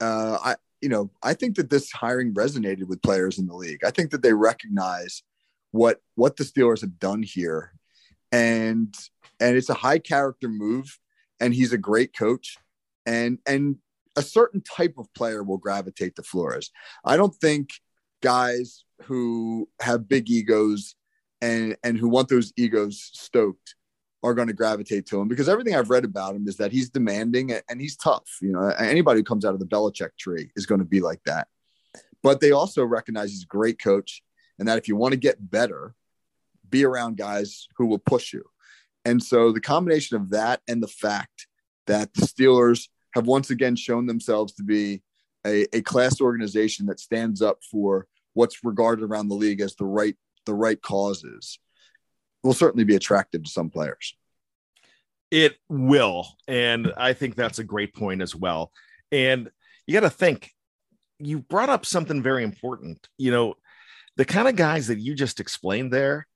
uh, 0.00 0.38
I 0.42 0.56
you 0.80 0.88
know 0.88 1.10
I 1.22 1.34
think 1.34 1.56
that 1.56 1.70
this 1.70 1.90
hiring 1.92 2.34
resonated 2.34 2.84
with 2.84 3.02
players 3.02 3.38
in 3.38 3.46
the 3.46 3.54
league. 3.54 3.84
I 3.84 3.90
think 3.90 4.10
that 4.10 4.22
they 4.22 4.34
recognize 4.34 5.22
what 5.70 6.00
what 6.14 6.36
the 6.36 6.44
Steelers 6.44 6.82
have 6.82 6.98
done 6.98 7.22
here, 7.22 7.72
and 8.32 8.94
and 9.40 9.56
it's 9.56 9.70
a 9.70 9.74
high 9.74 9.98
character 9.98 10.48
move, 10.48 10.98
and 11.40 11.54
he's 11.54 11.72
a 11.72 11.78
great 11.78 12.16
coach, 12.16 12.58
and 13.06 13.38
and 13.46 13.76
a 14.18 14.22
certain 14.22 14.60
type 14.60 14.94
of 14.98 15.12
player 15.14 15.42
will 15.42 15.56
gravitate 15.56 16.16
to 16.16 16.22
Flores. 16.22 16.70
I 17.04 17.16
don't 17.16 17.34
think 17.34 17.70
guys 18.20 18.84
who 19.04 19.68
have 19.80 20.08
big 20.08 20.28
egos 20.28 20.96
and 21.40 21.76
and 21.84 21.96
who 21.96 22.08
want 22.08 22.28
those 22.28 22.52
egos 22.56 23.10
stoked 23.14 23.76
are 24.24 24.34
going 24.34 24.48
to 24.48 24.54
gravitate 24.54 25.06
to 25.06 25.20
him 25.20 25.28
because 25.28 25.48
everything 25.48 25.76
I've 25.76 25.90
read 25.90 26.04
about 26.04 26.34
him 26.34 26.48
is 26.48 26.56
that 26.56 26.72
he's 26.72 26.90
demanding 26.90 27.52
and 27.68 27.80
he's 27.80 27.96
tough. 27.96 28.38
You 28.42 28.50
know, 28.50 28.68
anybody 28.70 29.20
who 29.20 29.24
comes 29.24 29.44
out 29.44 29.54
of 29.54 29.60
the 29.60 29.66
Belichick 29.66 30.16
tree 30.18 30.50
is 30.56 30.66
going 30.66 30.80
to 30.80 30.84
be 30.84 31.00
like 31.00 31.22
that. 31.24 31.46
But 32.24 32.40
they 32.40 32.50
also 32.50 32.84
recognize 32.84 33.30
he's 33.30 33.44
a 33.44 33.46
great 33.46 33.80
coach 33.80 34.24
and 34.58 34.66
that 34.66 34.78
if 34.78 34.88
you 34.88 34.96
want 34.96 35.12
to 35.12 35.20
get 35.20 35.50
better, 35.50 35.94
be 36.68 36.84
around 36.84 37.16
guys 37.16 37.68
who 37.76 37.86
will 37.86 38.00
push 38.00 38.32
you. 38.32 38.44
And 39.04 39.22
so 39.22 39.52
the 39.52 39.60
combination 39.60 40.16
of 40.16 40.30
that 40.30 40.60
and 40.66 40.82
the 40.82 40.88
fact 40.88 41.46
that 41.86 42.12
the 42.14 42.22
Steelers 42.22 42.88
have 43.18 43.26
once 43.26 43.50
again 43.50 43.76
shown 43.76 44.06
themselves 44.06 44.54
to 44.54 44.62
be 44.62 45.02
a, 45.46 45.66
a 45.76 45.82
class 45.82 46.20
organization 46.20 46.86
that 46.86 47.00
stands 47.00 47.42
up 47.42 47.58
for 47.70 48.06
what's 48.34 48.64
regarded 48.64 49.04
around 49.04 49.28
the 49.28 49.34
league 49.34 49.60
as 49.60 49.74
the 49.76 49.84
right 49.84 50.16
the 50.46 50.54
right 50.54 50.80
causes 50.80 51.58
will 52.42 52.54
certainly 52.54 52.84
be 52.84 52.96
attractive 52.96 53.42
to 53.42 53.50
some 53.50 53.68
players. 53.68 54.16
It 55.30 55.56
will. 55.68 56.26
And 56.46 56.92
I 56.96 57.12
think 57.12 57.34
that's 57.34 57.58
a 57.58 57.64
great 57.64 57.94
point 57.94 58.22
as 58.22 58.34
well. 58.34 58.72
And 59.12 59.50
you 59.86 59.92
got 59.92 60.00
to 60.00 60.10
think, 60.10 60.52
you 61.18 61.40
brought 61.40 61.68
up 61.68 61.84
something 61.84 62.22
very 62.22 62.44
important. 62.44 63.06
You 63.18 63.32
know, 63.32 63.54
the 64.16 64.24
kind 64.24 64.48
of 64.48 64.56
guys 64.56 64.86
that 64.86 64.98
you 64.98 65.14
just 65.14 65.40
explained 65.40 65.92
there 65.92 66.26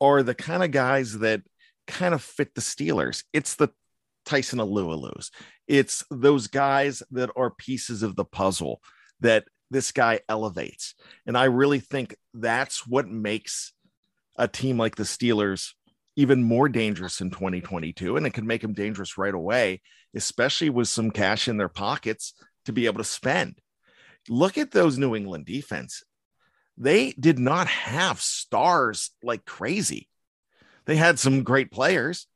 are 0.00 0.22
the 0.22 0.34
kind 0.34 0.62
of 0.62 0.70
guys 0.70 1.18
that 1.18 1.42
kind 1.86 2.14
of 2.14 2.22
fit 2.22 2.54
the 2.54 2.60
Steelers. 2.60 3.24
It's 3.32 3.56
the 3.56 3.68
Tyson 4.26 4.58
Alualu's. 4.58 5.30
It's 5.66 6.04
those 6.10 6.48
guys 6.48 7.02
that 7.12 7.30
are 7.36 7.50
pieces 7.50 8.02
of 8.02 8.16
the 8.16 8.24
puzzle 8.24 8.82
that 9.20 9.44
this 9.70 9.92
guy 9.92 10.20
elevates. 10.28 10.94
And 11.26 11.36
I 11.38 11.44
really 11.44 11.80
think 11.80 12.16
that's 12.34 12.86
what 12.86 13.08
makes 13.08 13.72
a 14.36 14.46
team 14.46 14.78
like 14.78 14.96
the 14.96 15.04
Steelers 15.04 15.72
even 16.16 16.42
more 16.42 16.68
dangerous 16.68 17.20
in 17.20 17.30
2022. 17.30 18.16
And 18.16 18.26
it 18.26 18.34
can 18.34 18.46
make 18.46 18.62
them 18.62 18.74
dangerous 18.74 19.18
right 19.18 19.34
away, 19.34 19.82
especially 20.14 20.70
with 20.70 20.88
some 20.88 21.10
cash 21.10 21.48
in 21.48 21.56
their 21.56 21.68
pockets 21.68 22.34
to 22.64 22.72
be 22.72 22.86
able 22.86 22.98
to 22.98 23.04
spend. 23.04 23.58
Look 24.28 24.58
at 24.58 24.72
those 24.72 24.98
New 24.98 25.14
England 25.14 25.46
defense. 25.46 26.02
They 26.76 27.12
did 27.12 27.38
not 27.38 27.68
have 27.68 28.20
stars 28.20 29.10
like 29.22 29.44
crazy. 29.44 30.08
They 30.84 30.96
had 30.96 31.18
some 31.18 31.42
great 31.42 31.70
players, 31.70 32.26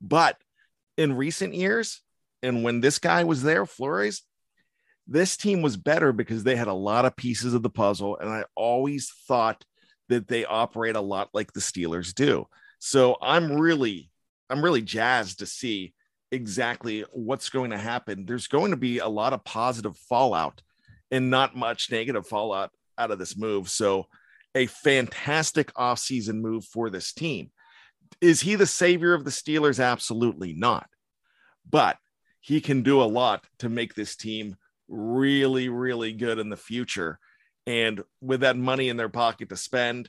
but 0.00 0.36
in 0.98 1.16
recent 1.16 1.54
years, 1.54 2.02
and 2.42 2.62
when 2.62 2.80
this 2.80 2.98
guy 2.98 3.24
was 3.24 3.42
there, 3.42 3.64
Flores, 3.64 4.22
this 5.06 5.38
team 5.38 5.62
was 5.62 5.76
better 5.78 6.12
because 6.12 6.44
they 6.44 6.56
had 6.56 6.68
a 6.68 6.74
lot 6.74 7.06
of 7.06 7.16
pieces 7.16 7.54
of 7.54 7.62
the 7.62 7.70
puzzle. 7.70 8.18
And 8.18 8.28
I 8.28 8.44
always 8.54 9.10
thought 9.26 9.64
that 10.10 10.28
they 10.28 10.44
operate 10.44 10.96
a 10.96 11.00
lot 11.00 11.30
like 11.32 11.52
the 11.52 11.60
Steelers 11.60 12.12
do. 12.12 12.46
So 12.78 13.16
I'm 13.22 13.52
really, 13.52 14.10
I'm 14.50 14.62
really 14.62 14.82
jazzed 14.82 15.38
to 15.38 15.46
see 15.46 15.94
exactly 16.30 17.04
what's 17.12 17.48
going 17.48 17.70
to 17.70 17.78
happen. 17.78 18.26
There's 18.26 18.48
going 18.48 18.72
to 18.72 18.76
be 18.76 18.98
a 18.98 19.08
lot 19.08 19.32
of 19.32 19.44
positive 19.44 19.96
fallout 19.96 20.62
and 21.10 21.30
not 21.30 21.56
much 21.56 21.90
negative 21.90 22.26
fallout 22.26 22.70
out 22.98 23.10
of 23.10 23.18
this 23.18 23.36
move. 23.36 23.70
So 23.70 24.06
a 24.54 24.66
fantastic 24.66 25.72
offseason 25.74 26.40
move 26.40 26.64
for 26.64 26.90
this 26.90 27.12
team. 27.12 27.50
Is 28.20 28.40
he 28.40 28.54
the 28.54 28.66
savior 28.66 29.14
of 29.14 29.24
the 29.24 29.30
Steelers? 29.30 29.82
Absolutely 29.82 30.52
not. 30.52 30.88
But 31.68 31.98
he 32.40 32.60
can 32.60 32.82
do 32.82 33.02
a 33.02 33.04
lot 33.04 33.44
to 33.58 33.68
make 33.68 33.94
this 33.94 34.16
team 34.16 34.56
really, 34.88 35.68
really 35.68 36.12
good 36.12 36.38
in 36.38 36.48
the 36.48 36.56
future. 36.56 37.18
And 37.66 38.02
with 38.20 38.40
that 38.40 38.56
money 38.56 38.88
in 38.88 38.96
their 38.96 39.08
pocket 39.08 39.50
to 39.50 39.56
spend, 39.56 40.08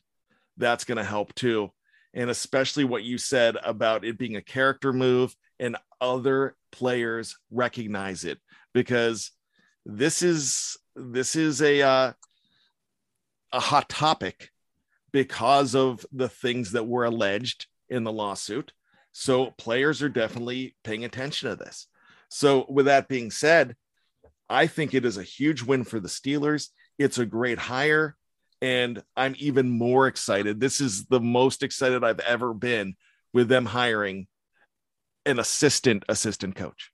that's 0.57 0.85
going 0.85 0.97
to 0.97 1.03
help 1.03 1.35
too. 1.35 1.71
And 2.13 2.29
especially 2.29 2.85
what 2.85 3.03
you 3.03 3.17
said 3.17 3.57
about 3.63 4.05
it 4.05 4.17
being 4.17 4.35
a 4.35 4.41
character 4.41 4.93
move 4.93 5.35
and 5.59 5.77
other 6.01 6.55
players 6.71 7.37
recognize 7.51 8.23
it 8.23 8.39
because 8.73 9.31
this 9.85 10.21
is 10.21 10.77
this 10.95 11.35
is 11.35 11.61
a 11.61 11.81
uh, 11.81 12.13
a 13.51 13.59
hot 13.59 13.89
topic 13.89 14.51
because 15.11 15.75
of 15.75 16.05
the 16.11 16.29
things 16.29 16.71
that 16.71 16.87
were 16.87 17.05
alleged 17.05 17.67
in 17.89 18.03
the 18.03 18.11
lawsuit. 18.11 18.71
So 19.11 19.51
players 19.57 20.01
are 20.01 20.09
definitely 20.09 20.75
paying 20.83 21.03
attention 21.03 21.49
to 21.49 21.55
this. 21.55 21.87
So, 22.29 22.65
with 22.69 22.85
that 22.85 23.07
being 23.07 23.31
said, 23.31 23.75
I 24.49 24.67
think 24.67 24.93
it 24.93 25.05
is 25.05 25.17
a 25.17 25.23
huge 25.23 25.63
win 25.63 25.83
for 25.83 25.99
the 25.99 26.07
Steelers. 26.07 26.69
It's 26.97 27.17
a 27.17 27.25
great 27.25 27.57
hire, 27.57 28.15
and 28.61 29.01
I'm 29.15 29.35
even 29.39 29.69
more 29.69 30.07
excited. 30.07 30.59
This 30.59 30.79
is 30.79 31.05
the 31.05 31.19
most 31.19 31.63
excited 31.63 32.03
I've 32.03 32.19
ever 32.19 32.53
been 32.53 32.95
with 33.33 33.47
them 33.47 33.65
hiring 33.65 34.27
an 35.25 35.39
assistant 35.39 36.03
assistant 36.07 36.55
coach. 36.55 36.91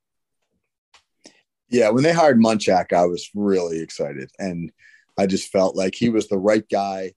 Yeah, 1.69 1.89
when 1.89 2.03
they 2.03 2.13
hired 2.13 2.39
Munchak, 2.39 2.93
I 2.93 3.05
was 3.05 3.29
really 3.33 3.81
excited, 3.81 4.29
and 4.39 4.71
I 5.17 5.25
just 5.25 5.51
felt 5.51 5.75
like 5.75 5.95
he 5.95 6.09
was 6.09 6.27
the 6.27 6.37
right 6.37 6.67
guy 6.69 7.13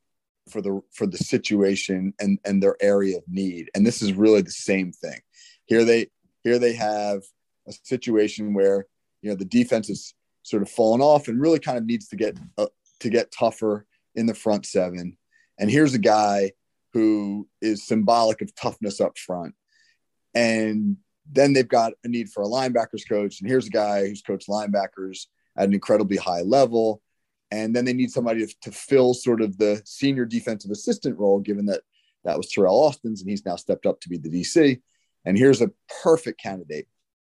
for 0.51 0.61
the 0.61 0.81
for 0.93 1.07
the 1.07 1.19
situation 1.19 2.15
and 2.21 2.39
and 2.45 2.63
their 2.63 2.77
area 2.81 3.19
of 3.19 3.25
need. 3.29 3.71
And 3.75 3.87
this 3.87 4.03
is 4.03 4.13
really 4.13 4.43
the 4.43 4.51
same 4.51 4.93
thing. 4.93 5.21
Here 5.67 5.85
they 5.85 6.09
here 6.45 6.59
they 6.59 6.75
have 6.75 7.23
a 7.67 7.73
situation 7.85 8.55
where 8.55 8.87
you 9.23 9.31
know 9.31 9.37
the 9.37 9.45
defense 9.45 9.91
is 9.91 10.15
sort 10.43 10.63
of 10.63 10.71
fallen 10.71 11.01
off 11.01 11.29
and 11.29 11.41
really 11.41 11.59
kind 11.59 11.79
of 11.79 11.85
needs 11.85 12.09
to 12.09 12.17
get 12.17 12.37
uh, 12.57 12.67
to 13.01 13.11
get 13.11 13.33
tougher 13.33 13.87
in 14.15 14.27
the 14.27 14.35
front 14.35 14.67
seven. 14.67 15.17
And 15.59 15.71
here's 15.71 15.95
a 15.95 15.99
guy 15.99 16.53
who 16.93 17.49
is 17.61 17.87
symbolic 17.87 18.41
of 18.41 18.55
toughness 18.55 19.01
up 19.01 19.19
front. 19.19 19.55
And 20.35 20.97
then 21.31 21.53
they've 21.53 21.69
got 21.69 21.93
a 22.05 22.09
need 22.09 22.31
for 22.31 22.43
a 22.43 22.47
linebackers 22.47 23.09
coach. 23.09 23.41
And 23.41 23.49
here's 23.49 23.67
a 23.67 23.71
guy 23.71 24.09
who's 24.09 24.23
coached 24.23 24.49
linebackers 24.49 25.27
at 25.57 25.69
an 25.69 25.75
incredibly 25.75 26.17
high 26.17 26.43
level. 26.43 27.03
And 27.51 27.75
then 27.75 27.85
they 27.85 27.93
need 27.93 28.11
somebody 28.11 28.47
to, 28.47 28.55
to 28.63 28.73
fill 28.73 29.15
sort 29.15 29.41
of 29.41 29.57
the 29.57 29.81
senior 29.85 30.25
defensive 30.27 30.71
assistant 30.71 31.19
role, 31.19 31.41
given 31.41 31.67
that 31.67 31.83
that 32.25 32.37
was 32.37 32.53
Teryl 32.53 32.73
Austin's 32.73 33.21
and 33.21 33.31
he's 33.31 33.47
now 33.47 33.57
stepped 33.57 33.87
up 33.87 34.01
to 34.01 34.09
be 34.09 34.19
the 34.19 34.29
DC. 34.29 34.81
And 35.25 35.37
here's 35.37 35.63
a 35.63 35.71
perfect 36.03 36.41
candidate 36.41 36.87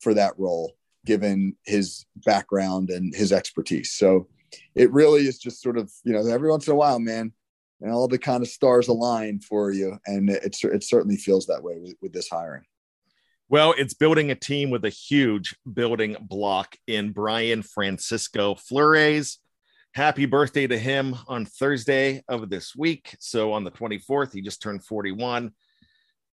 for 0.02 0.14
that 0.14 0.34
role, 0.38 0.74
given 1.06 1.56
his 1.66 2.06
background 2.26 2.90
and 2.90 3.16
his 3.16 3.32
expertise. 3.32 3.94
So 3.94 4.28
it 4.76 4.92
really 4.92 5.28
is 5.28 5.40
just 5.40 5.62
sort 5.62 5.78
of, 5.78 5.92
you 6.04 6.14
know, 6.14 6.26
every 6.28 6.50
once 6.50 6.68
in 6.68 6.74
a 6.74 6.76
while, 6.76 7.00
man, 7.00 7.32
and 7.80 7.92
all 7.92 8.08
the 8.08 8.18
kind 8.18 8.44
of 8.44 8.50
stars 8.50 8.88
align 8.88 9.40
for 9.40 9.72
you. 9.72 9.98
And 10.06 10.30
it, 10.30 10.58
it 10.64 10.84
certainly 10.84 11.18
feels 11.18 11.48
that 11.48 11.64
way 11.64 11.78
with, 11.80 11.96
with 12.02 12.14
this 12.14 12.30
hiring. 12.30 12.64
Well, 13.50 13.74
it's 13.78 13.94
building 13.94 14.32
a 14.32 14.36
team 14.36 14.70
with 14.70 14.86
a 14.86 14.90
huge 14.90 15.58
building 15.72 16.16
block 16.22 16.78
in 16.88 17.12
Brian 17.12 17.64
Francisco 17.64 18.56
Flores. 18.56 19.40
Happy 19.94 20.26
birthday 20.26 20.68
to 20.68 20.78
him 20.78 21.18
on 21.28 21.46
Thursday 21.46 22.24
of 22.30 22.50
this 22.50 22.76
week. 22.76 23.16
So 23.20 23.52
on 23.52 23.66
the 23.66 23.72
24th, 23.72 24.34
he 24.34 24.42
just 24.42 24.62
turned 24.62 24.86
41. 24.86 25.52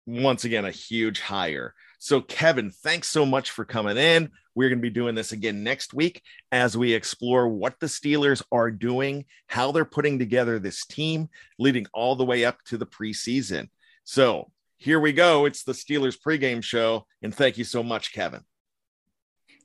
Once 0.06 0.46
again, 0.46 0.64
a 0.64 0.72
huge 0.72 1.20
hire. 1.20 1.74
So, 2.00 2.22
Kevin, 2.22 2.72
thanks 2.72 3.10
so 3.10 3.26
much 3.26 3.52
for 3.52 3.66
coming 3.66 3.98
in. 3.98 4.30
We're 4.56 4.70
going 4.70 4.80
to 4.80 4.84
be 4.84 4.90
doing 4.90 5.16
this 5.16 5.32
again 5.32 5.64
next 5.64 5.94
week 5.94 6.22
as 6.52 6.78
we 6.78 6.94
explore 6.94 7.50
what 7.50 7.80
the 7.80 7.88
Steelers 7.88 8.42
are 8.52 8.72
doing, 8.72 9.26
how 9.48 9.72
they're 9.72 9.86
putting 9.86 10.18
together 10.20 10.60
this 10.60 10.86
team, 10.86 11.28
leading 11.60 11.88
all 11.94 12.16
the 12.16 12.24
way 12.24 12.46
up 12.46 12.64
to 12.66 12.78
the 12.78 12.86
preseason. 12.86 13.70
So, 14.04 14.52
here 14.78 15.00
we 15.00 15.12
go. 15.12 15.46
It's 15.46 15.64
the 15.64 15.74
Steelers 15.74 16.18
pregame 16.18 16.64
show. 16.64 17.08
And 17.22 17.34
thank 17.34 17.58
you 17.58 17.64
so 17.64 17.82
much, 17.82 18.14
Kevin. 18.14 18.42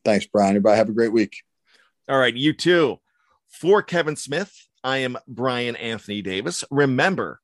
Thanks, 0.05 0.27
Bryan. 0.27 0.57
Everybody 0.57 0.79
have 0.79 0.89
a 0.89 0.93
great 0.93 1.13
week. 1.13 1.37
All 2.09 2.19
right. 2.19 2.35
You 2.35 2.53
too. 2.55 2.99
For 3.53 3.83
Kevin 3.83 4.17
Smith, 4.17 4.67
I 4.83 4.99
am 4.99 5.19
Bryan 5.29 5.77
Anthony 5.77 6.23
Davis. 6.23 6.65
Remember, 6.71 7.41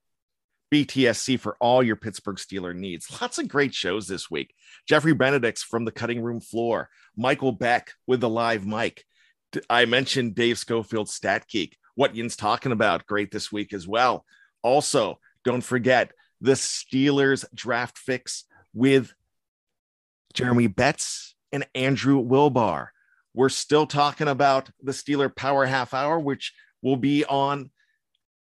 BTSC 0.72 1.38
for 1.38 1.56
all 1.60 1.82
your 1.82 1.96
Pittsburgh 1.96 2.36
Steeler 2.36 2.74
needs. 2.74 3.20
Lots 3.20 3.38
of 3.38 3.46
great 3.46 3.74
shows 3.74 4.08
this 4.08 4.30
week. 4.30 4.54
Jeffrey 4.88 5.14
Benedict's 5.14 5.62
from 5.62 5.84
the 5.84 5.92
cutting 5.92 6.22
room 6.22 6.40
floor, 6.40 6.88
Michael 7.16 7.52
Beck 7.52 7.92
with 8.06 8.20
the 8.20 8.28
live 8.28 8.66
mic. 8.66 9.04
I 9.68 9.84
mentioned 9.84 10.34
Dave 10.34 10.58
Schofield's 10.58 11.14
Stat 11.14 11.46
Geek. 11.48 11.76
What 11.94 12.16
Yin's 12.16 12.36
talking 12.36 12.72
about, 12.72 13.06
great 13.06 13.30
this 13.30 13.52
week 13.52 13.72
as 13.72 13.86
well. 13.86 14.24
Also, 14.62 15.18
don't 15.44 15.62
forget 15.62 16.12
the 16.40 16.52
Steelers 16.52 17.44
draft 17.54 17.98
fix 17.98 18.44
with 18.74 19.12
Jeremy 20.34 20.66
Betts 20.68 21.34
and 21.52 21.66
Andrew 21.74 22.22
Wilbar. 22.22 22.88
We're 23.38 23.50
still 23.50 23.86
talking 23.86 24.26
about 24.26 24.68
the 24.82 24.90
Steeler 24.90 25.32
Power 25.32 25.64
Half 25.64 25.94
Hour, 25.94 26.18
which 26.18 26.52
will 26.82 26.96
be 26.96 27.24
on 27.24 27.70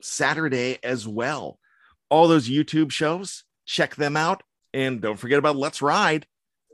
Saturday 0.00 0.78
as 0.80 1.08
well. 1.08 1.58
All 2.08 2.28
those 2.28 2.48
YouTube 2.48 2.92
shows, 2.92 3.42
check 3.64 3.96
them 3.96 4.16
out. 4.16 4.44
And 4.72 5.00
don't 5.00 5.16
forget 5.18 5.40
about 5.40 5.56
Let's 5.56 5.82
Ride 5.82 6.24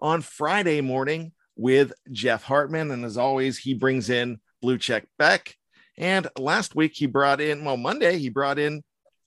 on 0.02 0.20
Friday 0.20 0.82
morning 0.82 1.32
with 1.56 1.94
Jeff 2.10 2.42
Hartman. 2.42 2.90
And 2.90 3.06
as 3.06 3.16
always, 3.16 3.56
he 3.56 3.72
brings 3.72 4.10
in 4.10 4.40
Blue 4.60 4.76
Check 4.76 5.06
Beck. 5.18 5.56
And 5.96 6.28
last 6.36 6.74
week 6.74 6.92
he 6.94 7.06
brought 7.06 7.40
in, 7.40 7.64
well, 7.64 7.78
Monday 7.78 8.18
he 8.18 8.28
brought 8.28 8.58
in 8.58 8.82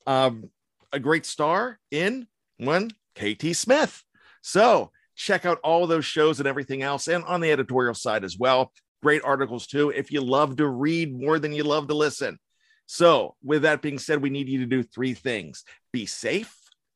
um, 0.05 0.51
a 0.93 0.99
great 0.99 1.25
star 1.25 1.79
in 1.89 2.27
one 2.57 2.91
KT 3.15 3.55
Smith. 3.55 4.03
So 4.43 4.91
check 5.15 5.45
out 5.45 5.59
all 5.63 5.87
those 5.87 6.05
shows 6.05 6.39
and 6.39 6.47
everything 6.47 6.81
else, 6.81 7.07
and 7.07 7.23
on 7.25 7.41
the 7.41 7.51
editorial 7.51 7.93
side 7.93 8.23
as 8.23 8.37
well. 8.37 8.71
Great 9.01 9.23
articles 9.23 9.67
too. 9.67 9.89
If 9.89 10.11
you 10.11 10.21
love 10.21 10.57
to 10.57 10.67
read 10.67 11.17
more 11.17 11.39
than 11.39 11.53
you 11.53 11.63
love 11.63 11.87
to 11.87 11.93
listen. 11.93 12.39
So, 12.87 13.35
with 13.43 13.63
that 13.63 13.81
being 13.81 13.99
said, 13.99 14.21
we 14.21 14.29
need 14.29 14.47
you 14.47 14.59
to 14.59 14.65
do 14.65 14.83
three 14.83 15.13
things 15.13 15.63
be 15.91 16.05
safe, 16.05 16.55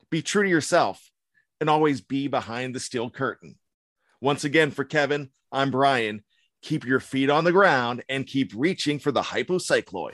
be 0.09 0.21
true 0.21 0.43
to 0.43 0.49
yourself, 0.49 1.09
and 1.59 1.69
always 1.69 2.01
be 2.01 2.27
behind 2.27 2.75
the 2.75 2.79
steel 2.79 3.09
curtain. 3.09 3.55
Once 4.21 4.43
again, 4.43 4.71
for 4.71 4.83
Kevin, 4.83 5.29
I'm 5.51 5.71
Bryan. 5.71 6.23
Keep 6.61 6.85
your 6.85 6.99
feet 6.99 7.29
on 7.29 7.45
the 7.45 7.51
ground 7.51 8.03
and 8.09 8.27
keep 8.27 8.51
reaching 8.55 8.99
for 8.99 9.11
the 9.11 9.21
hypocycloid. 9.21 10.13